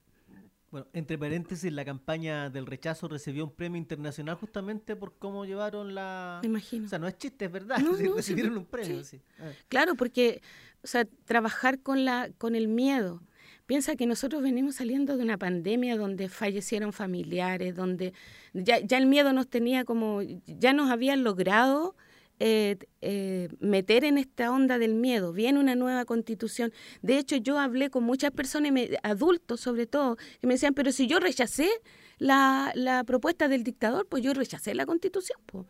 Bueno, 0.71 0.87
entre 0.93 1.17
paréntesis, 1.17 1.71
la 1.71 1.83
campaña 1.83 2.49
del 2.49 2.65
rechazo 2.65 3.09
recibió 3.09 3.43
un 3.43 3.51
premio 3.51 3.77
internacional 3.77 4.35
justamente 4.35 4.95
por 4.95 5.17
cómo 5.17 5.43
llevaron 5.43 5.93
la... 5.93 6.39
Me 6.41 6.47
imagino. 6.47 6.85
O 6.85 6.89
sea, 6.89 6.97
no 6.97 7.09
es 7.09 7.17
chiste, 7.17 7.45
es 7.45 7.51
verdad. 7.51 7.77
recibieron 8.15 8.57
un 8.57 8.65
premio. 8.65 9.03
Sí. 9.03 9.19
Claro, 9.67 9.95
porque, 9.95 10.41
o 10.81 10.87
sea, 10.87 11.05
trabajar 11.25 11.81
con, 11.81 12.05
la, 12.05 12.29
con 12.37 12.55
el 12.55 12.69
miedo. 12.69 13.21
Piensa 13.65 13.97
que 13.97 14.05
nosotros 14.05 14.41
venimos 14.41 14.75
saliendo 14.75 15.17
de 15.17 15.23
una 15.23 15.37
pandemia 15.37 15.97
donde 15.97 16.29
fallecieron 16.29 16.93
familiares, 16.93 17.75
donde 17.75 18.13
ya, 18.53 18.79
ya 18.79 18.97
el 18.97 19.07
miedo 19.07 19.33
nos 19.33 19.49
tenía 19.49 19.83
como, 19.83 20.21
ya 20.21 20.71
nos 20.71 20.89
habían 20.89 21.23
logrado 21.23 21.95
eh, 22.43 22.79
eh, 23.01 23.49
meter 23.59 24.03
en 24.03 24.17
esta 24.17 24.49
onda 24.49 24.79
del 24.79 24.95
miedo. 24.95 25.31
Viene 25.31 25.59
una 25.59 25.75
nueva 25.75 26.05
constitución. 26.05 26.73
De 27.03 27.19
hecho, 27.19 27.35
yo 27.35 27.59
hablé 27.59 27.91
con 27.91 28.03
muchas 28.03 28.31
personas, 28.31 28.71
adultos 29.03 29.61
sobre 29.61 29.85
todo, 29.85 30.15
que 30.15 30.47
me 30.47 30.55
decían, 30.55 30.73
pero 30.73 30.91
si 30.91 31.05
yo 31.05 31.19
rechacé 31.19 31.69
la, 32.17 32.71
la 32.73 33.03
propuesta 33.03 33.47
del 33.47 33.63
dictador, 33.63 34.07
pues 34.07 34.23
yo 34.23 34.33
rechacé 34.33 34.73
la 34.73 34.87
constitución. 34.87 35.39
Pues. 35.45 35.67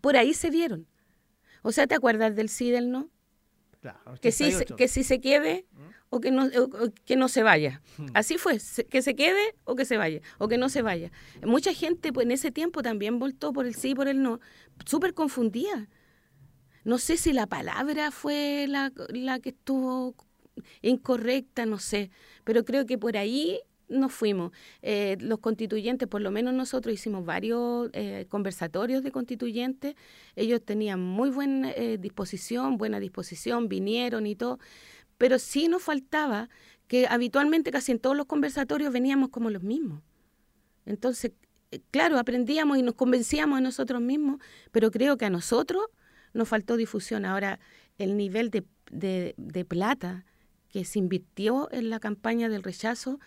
por 0.00 0.16
ahí 0.16 0.32
se 0.32 0.48
vieron. 0.48 0.86
O 1.60 1.70
sea, 1.70 1.86
¿te 1.86 1.94
acuerdas 1.94 2.34
del 2.34 2.48
sí 2.48 2.70
del 2.70 2.90
no? 2.90 3.10
que, 4.22 4.32
si, 4.32 4.54
que 4.78 4.88
si 4.88 5.04
se 5.04 5.20
quede 5.20 5.66
¿Mm? 5.72 5.82
O 6.14 6.20
que 6.20 6.30
no, 6.30 6.48
que 7.04 7.16
no 7.16 7.28
se 7.28 7.42
vaya. 7.42 7.82
Hmm. 7.98 8.06
Así 8.14 8.38
fue, 8.38 8.58
que 8.88 9.02
se 9.02 9.16
quede 9.16 9.54
o 9.64 9.74
que 9.74 9.84
se 9.84 9.96
vaya, 9.96 10.20
o 10.38 10.46
que 10.46 10.58
no 10.58 10.68
se 10.68 10.80
vaya. 10.80 11.10
Mucha 11.44 11.74
gente 11.74 12.12
pues, 12.12 12.24
en 12.24 12.30
ese 12.30 12.52
tiempo 12.52 12.82
también 12.82 13.18
voltó 13.18 13.52
por 13.52 13.66
el 13.66 13.74
sí 13.74 13.90
y 13.90 13.94
por 13.94 14.06
el 14.06 14.22
no, 14.22 14.38
súper 14.86 15.12
confundida. 15.12 15.88
No 16.84 16.98
sé 16.98 17.16
si 17.16 17.32
la 17.32 17.48
palabra 17.48 18.12
fue 18.12 18.66
la, 18.68 18.92
la 19.08 19.40
que 19.40 19.48
estuvo 19.48 20.14
incorrecta, 20.82 21.66
no 21.66 21.78
sé, 21.78 22.10
pero 22.44 22.64
creo 22.64 22.86
que 22.86 22.96
por 22.96 23.16
ahí 23.16 23.60
nos 23.88 24.12
fuimos. 24.12 24.52
Eh, 24.82 25.16
los 25.20 25.38
constituyentes, 25.38 26.08
por 26.08 26.20
lo 26.20 26.30
menos 26.30 26.54
nosotros 26.54 26.94
hicimos 26.94 27.24
varios 27.24 27.90
eh, 27.92 28.26
conversatorios 28.28 29.02
de 29.02 29.10
constituyentes, 29.10 29.94
ellos 30.36 30.62
tenían 30.64 31.00
muy 31.00 31.30
buena 31.30 31.70
eh, 31.72 31.98
disposición, 31.98 32.76
buena 32.76 33.00
disposición, 33.00 33.68
vinieron 33.68 34.26
y 34.26 34.36
todo, 34.36 34.58
pero 35.18 35.38
sí 35.38 35.68
nos 35.68 35.82
faltaba 35.82 36.48
que 36.86 37.06
habitualmente 37.06 37.70
casi 37.70 37.92
en 37.92 37.98
todos 37.98 38.16
los 38.16 38.26
conversatorios 38.26 38.92
veníamos 38.92 39.30
como 39.30 39.50
los 39.50 39.62
mismos. 39.62 40.02
Entonces, 40.86 41.32
claro, 41.90 42.18
aprendíamos 42.18 42.78
y 42.78 42.82
nos 42.82 42.94
convencíamos 42.94 43.58
a 43.58 43.60
nosotros 43.60 44.00
mismos, 44.02 44.40
pero 44.70 44.90
creo 44.90 45.16
que 45.16 45.24
a 45.24 45.30
nosotros 45.30 45.86
nos 46.32 46.48
faltó 46.48 46.76
difusión. 46.76 47.24
Ahora, 47.24 47.58
el 47.98 48.16
nivel 48.16 48.50
de, 48.50 48.64
de, 48.90 49.34
de 49.36 49.64
plata 49.64 50.24
que 50.68 50.84
se 50.84 50.98
invirtió 50.98 51.68
en 51.72 51.88
la 51.88 52.00
campaña 52.00 52.48
del 52.48 52.62
rechazo, 52.62 53.20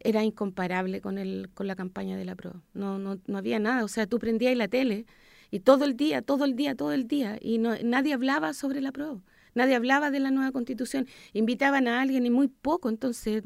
era 0.00 0.22
incomparable 0.24 1.00
con, 1.00 1.18
el, 1.18 1.48
con 1.54 1.66
la 1.66 1.76
campaña 1.76 2.16
de 2.16 2.24
la 2.24 2.34
prueba. 2.34 2.60
No, 2.74 2.98
no, 2.98 3.18
no 3.26 3.38
había 3.38 3.58
nada. 3.58 3.84
O 3.84 3.88
sea, 3.88 4.06
tú 4.06 4.18
prendías 4.18 4.56
la 4.56 4.68
tele 4.68 5.06
y 5.50 5.60
todo 5.60 5.84
el 5.84 5.96
día, 5.96 6.22
todo 6.22 6.44
el 6.44 6.56
día, 6.56 6.74
todo 6.74 6.92
el 6.92 7.06
día, 7.06 7.38
y 7.40 7.58
no, 7.58 7.74
nadie 7.82 8.12
hablaba 8.12 8.52
sobre 8.52 8.80
la 8.80 8.92
prueba. 8.92 9.20
Nadie 9.54 9.74
hablaba 9.74 10.10
de 10.10 10.20
la 10.20 10.30
nueva 10.30 10.52
constitución. 10.52 11.06
Invitaban 11.32 11.88
a 11.88 12.00
alguien 12.00 12.26
y 12.26 12.30
muy 12.30 12.48
poco. 12.48 12.88
Entonces, 12.88 13.44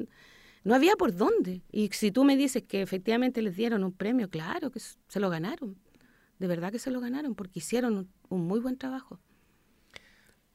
no 0.64 0.74
había 0.74 0.96
por 0.96 1.14
dónde. 1.14 1.62
Y 1.70 1.88
si 1.92 2.10
tú 2.10 2.24
me 2.24 2.36
dices 2.36 2.62
que 2.64 2.82
efectivamente 2.82 3.42
les 3.42 3.56
dieron 3.56 3.84
un 3.84 3.92
premio, 3.92 4.28
claro 4.28 4.70
que 4.70 4.80
se 4.80 5.20
lo 5.20 5.30
ganaron. 5.30 5.76
De 6.38 6.46
verdad 6.46 6.72
que 6.72 6.78
se 6.78 6.90
lo 6.90 7.00
ganaron 7.00 7.34
porque 7.34 7.58
hicieron 7.58 8.08
un 8.28 8.46
muy 8.46 8.60
buen 8.60 8.76
trabajo. 8.76 9.18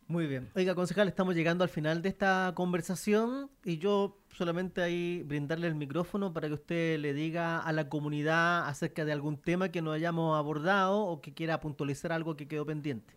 Muy 0.08 0.28
bien. 0.28 0.50
Oiga, 0.56 0.76
concejal, 0.76 1.08
estamos 1.08 1.34
llegando 1.34 1.64
al 1.64 1.70
final 1.70 2.02
de 2.02 2.10
esta 2.10 2.52
conversación 2.56 3.50
y 3.64 3.78
yo 3.78 4.20
solamente 4.36 4.82
ahí 4.82 5.24
brindarle 5.24 5.68
el 5.68 5.76
micrófono 5.76 6.34
para 6.34 6.50
que 6.50 6.54
usted 6.56 7.00
le 7.00 7.14
diga 7.14 7.60
a 7.60 7.72
la 7.72 7.88
comunidad 7.88 8.68
acerca 8.68 9.06
de 9.06 9.14
algún 9.14 9.38
tema 9.38 9.70
que 9.70 9.82
no 9.82 9.92
hayamos 9.92 10.38
abordado 10.38 11.00
o 11.00 11.22
que 11.22 11.34
quiera 11.34 11.60
puntualizar 11.62 12.12
algo 12.12 12.36
que 12.36 12.48
quedó 12.48 12.66
pendiente. 12.66 13.16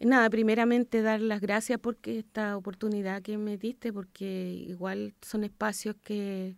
Nada, 0.00 0.30
primeramente 0.30 1.02
dar 1.02 1.20
las 1.20 1.40
gracias 1.40 1.80
por 1.80 1.98
esta 2.04 2.56
oportunidad 2.56 3.20
que 3.22 3.36
me 3.36 3.56
diste, 3.58 3.92
porque 3.92 4.52
igual 4.68 5.14
son 5.22 5.42
espacios 5.44 5.96
que, 6.04 6.56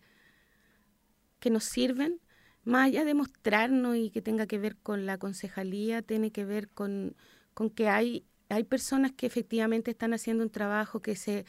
que 1.39 1.51
nos 1.51 1.65
sirven, 1.65 2.21
más 2.65 2.87
allá 2.89 3.05
de 3.05 3.15
mostrarnos 3.15 3.97
y 3.97 4.11
que 4.11 4.21
tenga 4.21 4.47
que 4.47 4.59
ver 4.59 4.77
con 4.77 5.07
la 5.07 5.17
concejalía, 5.19 6.03
tiene 6.03 6.31
que 6.33 6.45
ver 6.45 6.69
con, 6.69 7.17
con 7.55 7.71
que 7.71 7.89
hay 7.89 8.27
hay 8.51 8.65
personas 8.65 9.13
que 9.13 9.27
efectivamente 9.27 9.93
están 9.93 10.13
haciendo 10.13 10.43
un 10.43 10.51
trabajo 10.51 11.01
que 11.01 11.15
se, 11.17 11.45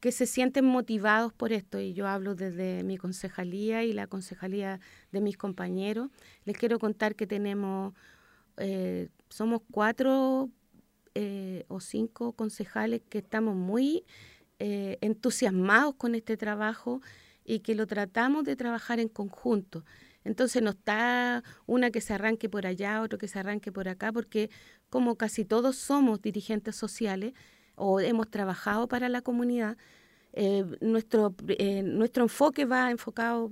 que 0.00 0.12
se 0.12 0.26
sienten 0.26 0.64
motivados 0.66 1.32
por 1.32 1.52
esto, 1.52 1.80
y 1.80 1.94
yo 1.94 2.06
hablo 2.06 2.34
desde 2.34 2.84
mi 2.84 2.98
concejalía 2.98 3.82
y 3.84 3.92
la 3.94 4.06
concejalía 4.06 4.80
de 5.12 5.20
mis 5.22 5.36
compañeros. 5.38 6.10
Les 6.44 6.56
quiero 6.58 6.78
contar 6.78 7.16
que 7.16 7.26
tenemos, 7.26 7.94
eh, 8.58 9.08
somos 9.30 9.62
cuatro 9.70 10.50
eh, 11.20 11.64
o 11.66 11.80
cinco 11.80 12.32
concejales 12.32 13.02
que 13.08 13.18
estamos 13.18 13.56
muy 13.56 14.04
eh, 14.60 14.98
entusiasmados 15.00 15.96
con 15.96 16.14
este 16.14 16.36
trabajo 16.36 17.00
y 17.44 17.58
que 17.58 17.74
lo 17.74 17.88
tratamos 17.88 18.44
de 18.44 18.54
trabajar 18.54 19.00
en 19.00 19.08
conjunto. 19.08 19.84
Entonces 20.22 20.62
no 20.62 20.70
está 20.70 21.42
una 21.66 21.90
que 21.90 22.00
se 22.00 22.14
arranque 22.14 22.48
por 22.48 22.66
allá, 22.66 23.02
otro 23.02 23.18
que 23.18 23.26
se 23.26 23.40
arranque 23.40 23.72
por 23.72 23.88
acá, 23.88 24.12
porque 24.12 24.48
como 24.90 25.16
casi 25.16 25.44
todos 25.44 25.74
somos 25.74 26.22
dirigentes 26.22 26.76
sociales 26.76 27.32
o 27.74 27.98
hemos 27.98 28.30
trabajado 28.30 28.86
para 28.86 29.08
la 29.08 29.20
comunidad, 29.20 29.76
eh, 30.34 30.64
nuestro, 30.80 31.34
nuestro 31.82 32.22
enfoque 32.22 32.64
va 32.64 32.92
enfocado, 32.92 33.50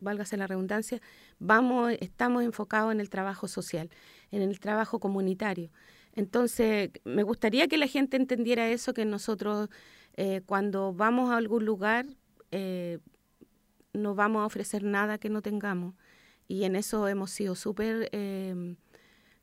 válgase 0.00 0.38
la 0.38 0.46
redundancia, 0.46 0.98
vamos, 1.38 1.92
estamos 2.00 2.42
enfocados 2.42 2.90
en 2.90 3.00
el 3.00 3.10
trabajo 3.10 3.48
social, 3.48 3.90
en 4.30 4.40
el 4.40 4.58
trabajo 4.60 4.98
comunitario. 4.98 5.70
Entonces, 6.14 6.90
me 7.04 7.22
gustaría 7.22 7.68
que 7.68 7.78
la 7.78 7.86
gente 7.86 8.16
entendiera 8.16 8.68
eso, 8.68 8.94
que 8.94 9.04
nosotros 9.04 9.68
eh, 10.14 10.42
cuando 10.46 10.92
vamos 10.92 11.30
a 11.30 11.36
algún 11.36 11.64
lugar 11.64 12.06
no 13.94 14.14
vamos 14.14 14.42
a 14.42 14.46
ofrecer 14.46 14.84
nada 14.84 15.18
que 15.18 15.30
no 15.30 15.40
tengamos. 15.40 15.94
Y 16.48 16.64
en 16.64 16.76
eso 16.76 17.08
hemos 17.08 17.30
sido 17.30 17.54
súper 17.54 18.10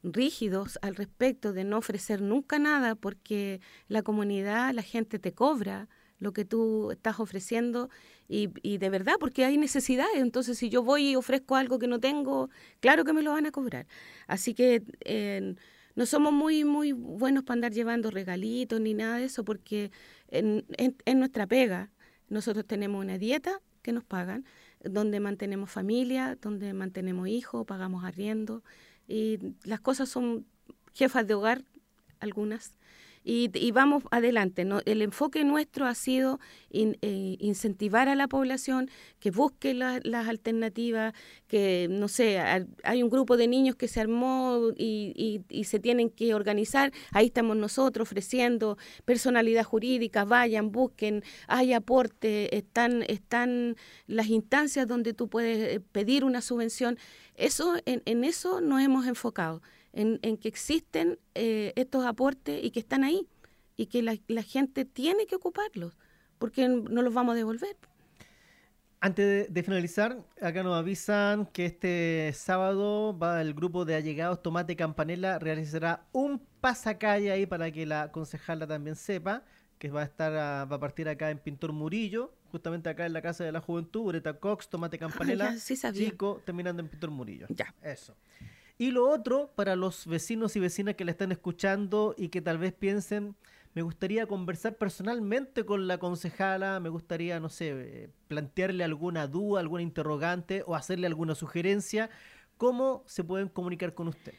rígidos 0.04 0.80
al 0.82 0.96
respecto 0.96 1.54
de 1.54 1.64
no 1.64 1.78
ofrecer 1.78 2.22
nunca 2.22 2.60
nada 2.60 2.96
porque 2.96 3.60
la 3.88 4.02
comunidad, 4.02 4.74
la 4.74 4.82
gente 4.82 5.20
te 5.20 5.34
cobra 5.34 5.90
lo 6.20 6.34
que 6.34 6.46
tú 6.46 6.92
estás 6.92 7.20
ofreciendo 7.20 7.90
y, 8.28 8.78
de 8.78 8.90
verdad, 8.90 9.14
porque 9.20 9.46
hay 9.46 9.58
necesidades. 9.58 10.18
Entonces, 10.18 10.58
si 10.58 10.70
yo 10.70 10.84
voy 10.84 11.12
y 11.12 11.16
ofrezco 11.16 11.56
algo 11.56 11.80
que 11.80 11.88
no 11.88 12.00
tengo, 12.00 12.50
claro 12.80 13.04
que 13.04 13.14
me 13.14 13.24
lo 13.24 13.32
van 13.32 13.48
a 13.48 13.52
cobrar. 13.52 13.88
Así 14.28 14.54
que 14.54 14.84
eh, 15.06 15.56
no 15.96 16.06
somos 16.06 16.32
muy, 16.32 16.64
muy 16.64 16.92
buenos 16.92 17.44
para 17.44 17.56
andar 17.56 17.72
llevando 17.72 18.12
regalitos 18.12 18.80
ni 18.80 18.94
nada 18.94 19.18
de 19.18 19.26
eso, 19.26 19.44
porque 19.44 19.92
en, 20.28 20.66
en, 20.78 21.20
nuestra 21.20 21.48
pega 21.48 21.92
nosotros 22.30 22.66
tenemos 22.66 23.04
una 23.04 23.18
dieta 23.18 23.62
que 23.82 23.92
nos 23.92 24.04
pagan, 24.04 24.46
donde 24.84 25.20
mantenemos 25.20 25.72
familia, 25.72 26.38
donde 26.42 26.74
mantenemos 26.74 27.28
hijos, 27.28 27.66
pagamos 27.66 28.06
arriendo, 28.06 28.64
y 29.08 29.40
las 29.64 29.80
cosas 29.80 30.10
son 30.10 30.46
jefas 30.94 31.26
de 31.26 31.34
hogar, 31.34 31.64
algunas, 32.20 32.74
y, 33.32 33.72
vamos 33.72 34.04
adelante. 34.10 34.66
El 34.86 35.04
enfoque 35.04 35.44
nuestro 35.44 35.86
ha 35.86 35.94
sido 35.94 36.40
eh, 36.72 37.38
incentivar 37.40 38.10
a 38.10 38.16
la 38.16 38.28
población 38.28 38.90
que 39.20 39.30
busque 39.30 39.76
las 39.76 40.28
alternativas, 40.28 41.14
que, 41.48 41.88
no 41.92 42.08
sé, 42.08 42.40
hay 42.40 43.04
un 43.04 43.10
grupo 43.10 43.38
de 43.38 43.48
niños 43.48 43.76
que 43.76 43.88
se 43.88 44.00
armó 44.00 44.72
y, 44.76 45.42
se 45.64 45.80
tienen 45.80 46.10
que 46.10 46.34
organizar. 46.34 46.92
Ahí 47.12 47.28
estamos 47.28 47.56
nosotros 47.56 48.08
ofreciendo 48.08 48.80
personalidad 49.06 49.64
jurídica, 49.64 50.26
vayan, 50.26 50.72
busquen, 50.72 51.24
hay 51.48 51.74
aporte, 51.74 52.58
están, 52.58 53.04
están 53.08 53.76
las 54.08 54.28
instancias 54.28 54.88
donde 54.88 55.14
tú 55.14 55.28
puedes 55.28 55.76
eh, 55.76 55.80
pedir 55.92 56.24
una 56.24 56.42
subvención. 56.42 56.98
Eso, 57.40 57.76
en, 57.86 58.02
en 58.06 58.24
eso 58.24 58.62
nos 58.62 58.82
hemos 58.82 59.08
enfocado 59.08 59.62
en, 59.94 60.38
que 60.38 60.48
existen 60.48 61.20
eh, 61.36 61.74
estos 61.76 62.06
aportes 62.06 62.64
y 62.64 62.72
que 62.72 62.80
están 62.80 63.04
ahí 63.04 63.28
y 63.76 63.88
que 63.88 64.04
la, 64.04 64.44
gente 64.44 64.86
tiene 64.86 65.26
que 65.26 65.36
ocuparlos 65.36 65.98
porque 66.38 66.68
no 66.68 67.02
los 67.02 67.14
vamos 67.14 67.34
a 67.34 67.36
devolver. 67.36 67.76
Antes 69.02 69.54
de, 69.54 69.64
finalizar, 69.64 70.22
acá 70.42 70.62
nos 70.64 70.78
avisan 70.78 71.46
que 71.46 71.66
este 71.66 72.32
sábado 72.34 73.18
va 73.18 73.42
el 73.42 73.54
grupo 73.54 73.86
de 73.86 73.96
allegados 73.96 74.42
Tomate 74.42 74.76
Campanela 74.76 75.40
realizará 75.40 76.06
un 76.12 76.46
pasacalle 76.60 77.32
ahí 77.32 77.46
para 77.46 77.72
que 77.72 77.86
la 77.86 78.12
concejala 78.12 78.68
también 78.68 78.98
sepa 78.98 79.44
que 79.78 79.90
va 79.90 80.02
a 80.02 80.04
estar 80.04 80.34
va 80.34 80.76
a 80.76 80.80
partir 80.80 81.08
acá 81.08 81.32
en 81.32 81.40
Pintor 81.40 81.72
Murillo, 81.72 82.34
justamente 82.52 82.90
acá 82.90 83.06
en 83.06 83.14
la 83.14 83.22
Casa 83.22 83.44
de 83.44 83.52
la 83.52 83.62
Juventud, 83.62 84.02
Ureta 84.02 84.34
Cox, 84.34 84.70
Tomate 84.70 84.98
ah, 84.98 85.00
Campanela, 85.00 85.56
Chico, 85.94 86.42
terminando 86.46 86.82
en 86.82 86.90
Pintor 86.90 87.12
Murillo. 87.12 87.48
Ya. 87.50 87.74
Eso. 87.82 88.16
Y 88.78 88.92
lo 88.92 89.10
otro, 89.10 89.52
para 89.56 89.76
los 89.76 90.08
vecinos 90.08 90.56
y 90.56 90.60
vecinas 90.60 90.96
que 90.96 91.04
la 91.04 91.12
están 91.12 91.32
escuchando 91.32 92.16
y 92.18 92.30
que 92.30 92.42
tal 92.42 92.58
vez 92.58 92.74
piensen, 92.74 93.36
me 93.76 93.82
gustaría 93.82 94.26
conversar 94.26 94.78
personalmente 94.78 95.66
con 95.66 95.88
la 95.88 95.98
concejala, 95.98 96.80
me 96.80 96.90
gustaría, 96.90 97.40
no 97.40 97.50
sé, 97.50 97.72
eh, 97.76 98.10
plantearle 98.28 98.84
alguna 98.84 99.28
duda, 99.28 99.60
alguna 99.60 99.84
interrogante 99.84 100.64
o 100.66 100.76
hacerle 100.76 101.08
alguna 101.08 101.36
sugerencia, 101.36 102.10
¿cómo 102.58 103.04
se 103.06 103.24
pueden 103.24 103.50
comunicar 103.50 103.94
con 103.94 104.08
usted? 104.08 104.34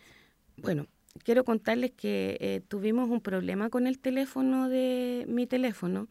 Bueno, 0.56 0.86
quiero 1.22 1.44
contarles 1.44 1.92
que 1.92 2.36
eh, 2.40 2.60
tuvimos 2.66 3.08
un 3.10 3.20
problema 3.20 3.70
con 3.70 3.86
el 3.86 3.98
teléfono 3.98 4.68
de 4.68 5.26
mi 5.28 5.46
teléfono 5.46 6.08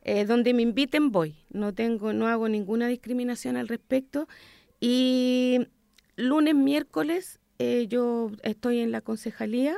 Eh, 0.02 0.24
donde 0.24 0.54
me 0.54 0.62
inviten 0.62 1.10
voy, 1.10 1.34
no 1.50 1.74
tengo, 1.74 2.12
no 2.12 2.28
hago 2.28 2.48
ninguna 2.48 2.86
discriminación 2.86 3.56
al 3.56 3.66
respecto. 3.66 4.28
Y 4.80 5.66
lunes, 6.16 6.54
miércoles 6.54 7.40
eh, 7.58 7.86
yo 7.88 8.30
estoy 8.42 8.78
en 8.78 8.92
la 8.92 9.00
concejalía 9.00 9.76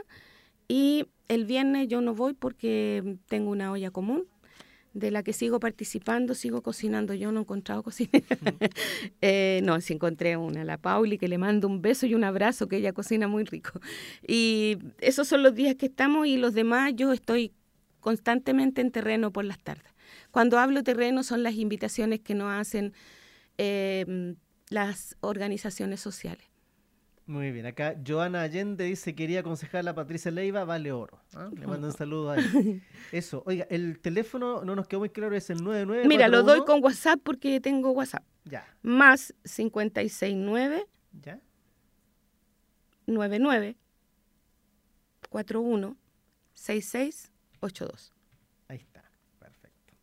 y 0.68 1.06
el 1.28 1.46
viernes 1.46 1.88
yo 1.88 2.02
no 2.02 2.14
voy 2.14 2.34
porque 2.34 3.16
tengo 3.26 3.50
una 3.50 3.72
olla 3.72 3.90
común 3.90 4.26
de 4.92 5.10
la 5.10 5.22
que 5.22 5.32
sigo 5.32 5.60
participando, 5.60 6.34
sigo 6.34 6.62
cocinando. 6.62 7.14
Yo 7.14 7.30
no 7.32 7.40
he 7.40 7.42
encontrado 7.42 7.82
cocinera. 7.82 8.26
Eh, 9.22 9.60
no, 9.64 9.80
sí 9.80 9.92
encontré 9.92 10.36
una, 10.36 10.64
la 10.64 10.78
Pauli, 10.78 11.18
que 11.18 11.28
le 11.28 11.38
mando 11.38 11.68
un 11.68 11.82
beso 11.82 12.06
y 12.06 12.14
un 12.14 12.24
abrazo, 12.24 12.68
que 12.68 12.76
ella 12.76 12.92
cocina 12.92 13.28
muy 13.28 13.44
rico. 13.44 13.80
Y 14.26 14.78
esos 14.98 15.28
son 15.28 15.42
los 15.42 15.54
días 15.54 15.74
que 15.76 15.86
estamos 15.86 16.26
y 16.26 16.36
los 16.36 16.54
demás 16.54 16.92
yo 16.94 17.12
estoy 17.12 17.52
constantemente 18.00 18.80
en 18.80 18.90
terreno 18.90 19.32
por 19.32 19.44
las 19.44 19.58
tardes. 19.58 19.92
Cuando 20.30 20.58
hablo 20.58 20.82
terreno 20.82 21.22
son 21.22 21.42
las 21.42 21.54
invitaciones 21.54 22.20
que 22.20 22.34
nos 22.34 22.52
hacen 22.52 22.94
eh, 23.58 24.34
las 24.70 25.16
organizaciones 25.20 26.00
sociales. 26.00 26.49
Muy 27.30 27.52
bien, 27.52 27.64
acá 27.64 27.94
Joana 28.04 28.42
Allende 28.42 28.82
dice 28.82 29.14
quería 29.14 29.38
aconsejar 29.38 29.88
a 29.88 29.94
Patricia 29.94 30.32
Leiva, 30.32 30.64
vale 30.64 30.90
oro. 30.90 31.22
¿ah? 31.36 31.48
Le 31.54 31.64
mando 31.64 31.86
un 31.86 31.92
saludo 31.92 32.32
a 32.32 32.36
él. 32.36 32.82
Eso, 33.12 33.44
oiga, 33.46 33.68
el 33.70 34.00
teléfono 34.00 34.64
no 34.64 34.74
nos 34.74 34.88
quedó 34.88 34.98
muy 34.98 35.10
claro, 35.10 35.36
es 35.36 35.48
el 35.48 35.62
99. 35.62 36.08
Mira, 36.08 36.26
lo 36.26 36.42
doy 36.42 36.64
con 36.64 36.82
WhatsApp 36.82 37.20
porque 37.22 37.60
tengo 37.60 37.92
WhatsApp. 37.92 38.24
Ya. 38.46 38.66
Más 38.82 39.32
569. 39.44 40.88
Ya. 41.22 41.40
99 43.06 43.76
41 45.28 45.96
6682. 46.54 48.12
Ahí 48.66 48.78
está, 48.78 49.08
perfecto. 49.38 49.94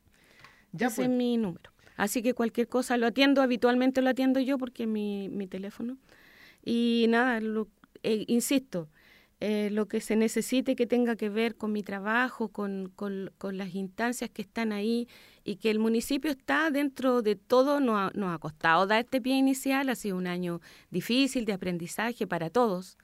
Ya 0.71 0.87
Ese 0.87 0.95
pues. 0.95 1.09
es 1.09 1.13
mi 1.13 1.35
número. 1.35 1.71
Así 1.97 2.21
que 2.21 2.33
cualquier 2.33 2.69
cosa 2.69 2.95
lo 2.95 3.05
atiendo, 3.05 3.41
habitualmente 3.41 4.01
lo 4.01 4.11
atiendo 4.11 4.39
yo 4.39 4.57
porque 4.57 4.87
mi, 4.87 5.27
mi 5.27 5.45
teléfono. 5.47 5.97
Y 6.69 7.05
nada, 7.07 7.39
eh, 8.03 8.25
insisto, 8.27 8.89
eh, 9.39 9.69
lo 9.71 9.87
que 9.87 10.01
se 10.01 10.17
necesite 10.17 10.75
que 10.75 10.85
tenga 10.85 11.15
que 11.15 11.29
ver 11.29 11.55
con 11.55 11.71
mi 11.71 11.81
trabajo, 11.81 12.49
con, 12.49 12.91
con, 12.93 13.31
las 13.57 13.73
instancias 13.73 14.29
que 14.29 14.41
están 14.41 14.73
ahí 14.73 15.07
y 15.45 15.55
que 15.55 15.71
el 15.71 15.79
municipio 15.79 16.29
está 16.29 16.69
dentro 16.69 17.21
de 17.21 17.37
todo, 17.37 17.79
nos 17.79 17.95
ha, 18.13 18.33
ha 18.33 18.37
costado 18.39 18.85
dar 18.85 19.05
este 19.05 19.21
pie 19.21 19.37
inicial, 19.37 19.87
ha 19.87 19.95
sido 19.95 20.17
un 20.17 20.27
año 20.27 20.59
difícil 20.91 21.45
de 21.45 21.53
aprendizaje 21.53 22.27
para 22.27 22.49
todos, 22.49 22.97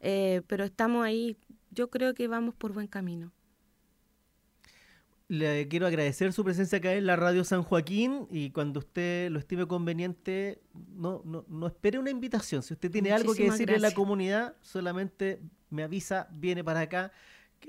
eh, 0.00 0.40
pero 0.46 0.64
estamos 0.64 1.04
ahí, 1.04 1.36
yo 1.72 1.90
creo 1.90 2.14
que 2.14 2.26
vamos 2.26 2.54
por 2.54 2.72
buen 2.72 2.86
camino. 2.86 3.32
Le 5.28 5.68
quiero 5.68 5.86
agradecer 5.86 6.34
su 6.34 6.44
presencia 6.44 6.78
acá 6.78 6.92
en 6.92 7.06
la 7.06 7.16
Radio 7.16 7.44
San 7.44 7.62
Joaquín 7.62 8.26
y 8.30 8.50
cuando 8.50 8.80
usted 8.80 9.30
lo 9.30 9.38
estime 9.38 9.66
conveniente, 9.66 10.60
no, 10.94 11.22
no, 11.24 11.46
no 11.48 11.66
espere 11.66 11.98
una 11.98 12.10
invitación. 12.10 12.62
Si 12.62 12.74
usted 12.74 12.90
tiene 12.90 13.10
algo 13.10 13.34
que 13.34 13.50
decirle 13.50 13.76
a 13.76 13.80
la 13.80 13.92
comunidad, 13.92 14.54
solamente 14.60 15.40
me 15.70 15.82
avisa, 15.82 16.28
viene 16.30 16.62
para 16.62 16.80
acá. 16.80 17.12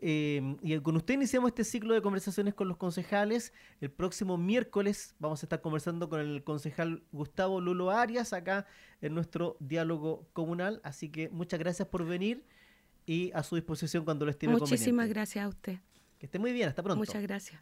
Eh, 0.02 0.58
y 0.62 0.78
con 0.80 0.98
usted 0.98 1.14
iniciamos 1.14 1.50
este 1.50 1.64
ciclo 1.64 1.94
de 1.94 2.02
conversaciones 2.02 2.54
con 2.54 2.68
los 2.68 2.76
concejales. 2.76 3.54
El 3.80 3.90
próximo 3.90 4.38
miércoles 4.38 5.16
vamos 5.20 5.42
a 5.42 5.46
estar 5.46 5.62
conversando 5.62 6.10
con 6.10 6.20
el 6.20 6.44
concejal 6.44 7.04
Gustavo 7.14 7.62
Lulo 7.62 7.92
Arias 7.92 8.34
acá 8.34 8.66
en 9.02 9.14
nuestro 9.14 9.56
diálogo 9.62 10.28
comunal. 10.34 10.82
Así 10.84 11.10
que 11.10 11.30
muchas 11.30 11.60
gracias 11.60 11.88
por 11.88 12.06
venir 12.06 12.44
y 13.06 13.32
a 13.34 13.44
su 13.44 13.56
disposición 13.56 14.04
cuando 14.04 14.26
lo 14.26 14.32
estime 14.32 14.54
Muchísimas 14.54 15.08
gracias 15.08 15.46
a 15.46 15.48
usted. 15.48 15.80
Que 16.20 16.26
esté 16.26 16.40
muy 16.40 16.54
bien, 16.54 16.70
hasta 16.70 16.82
pronto. 16.84 16.98
Muchas 16.98 17.22
gracias. 17.22 17.60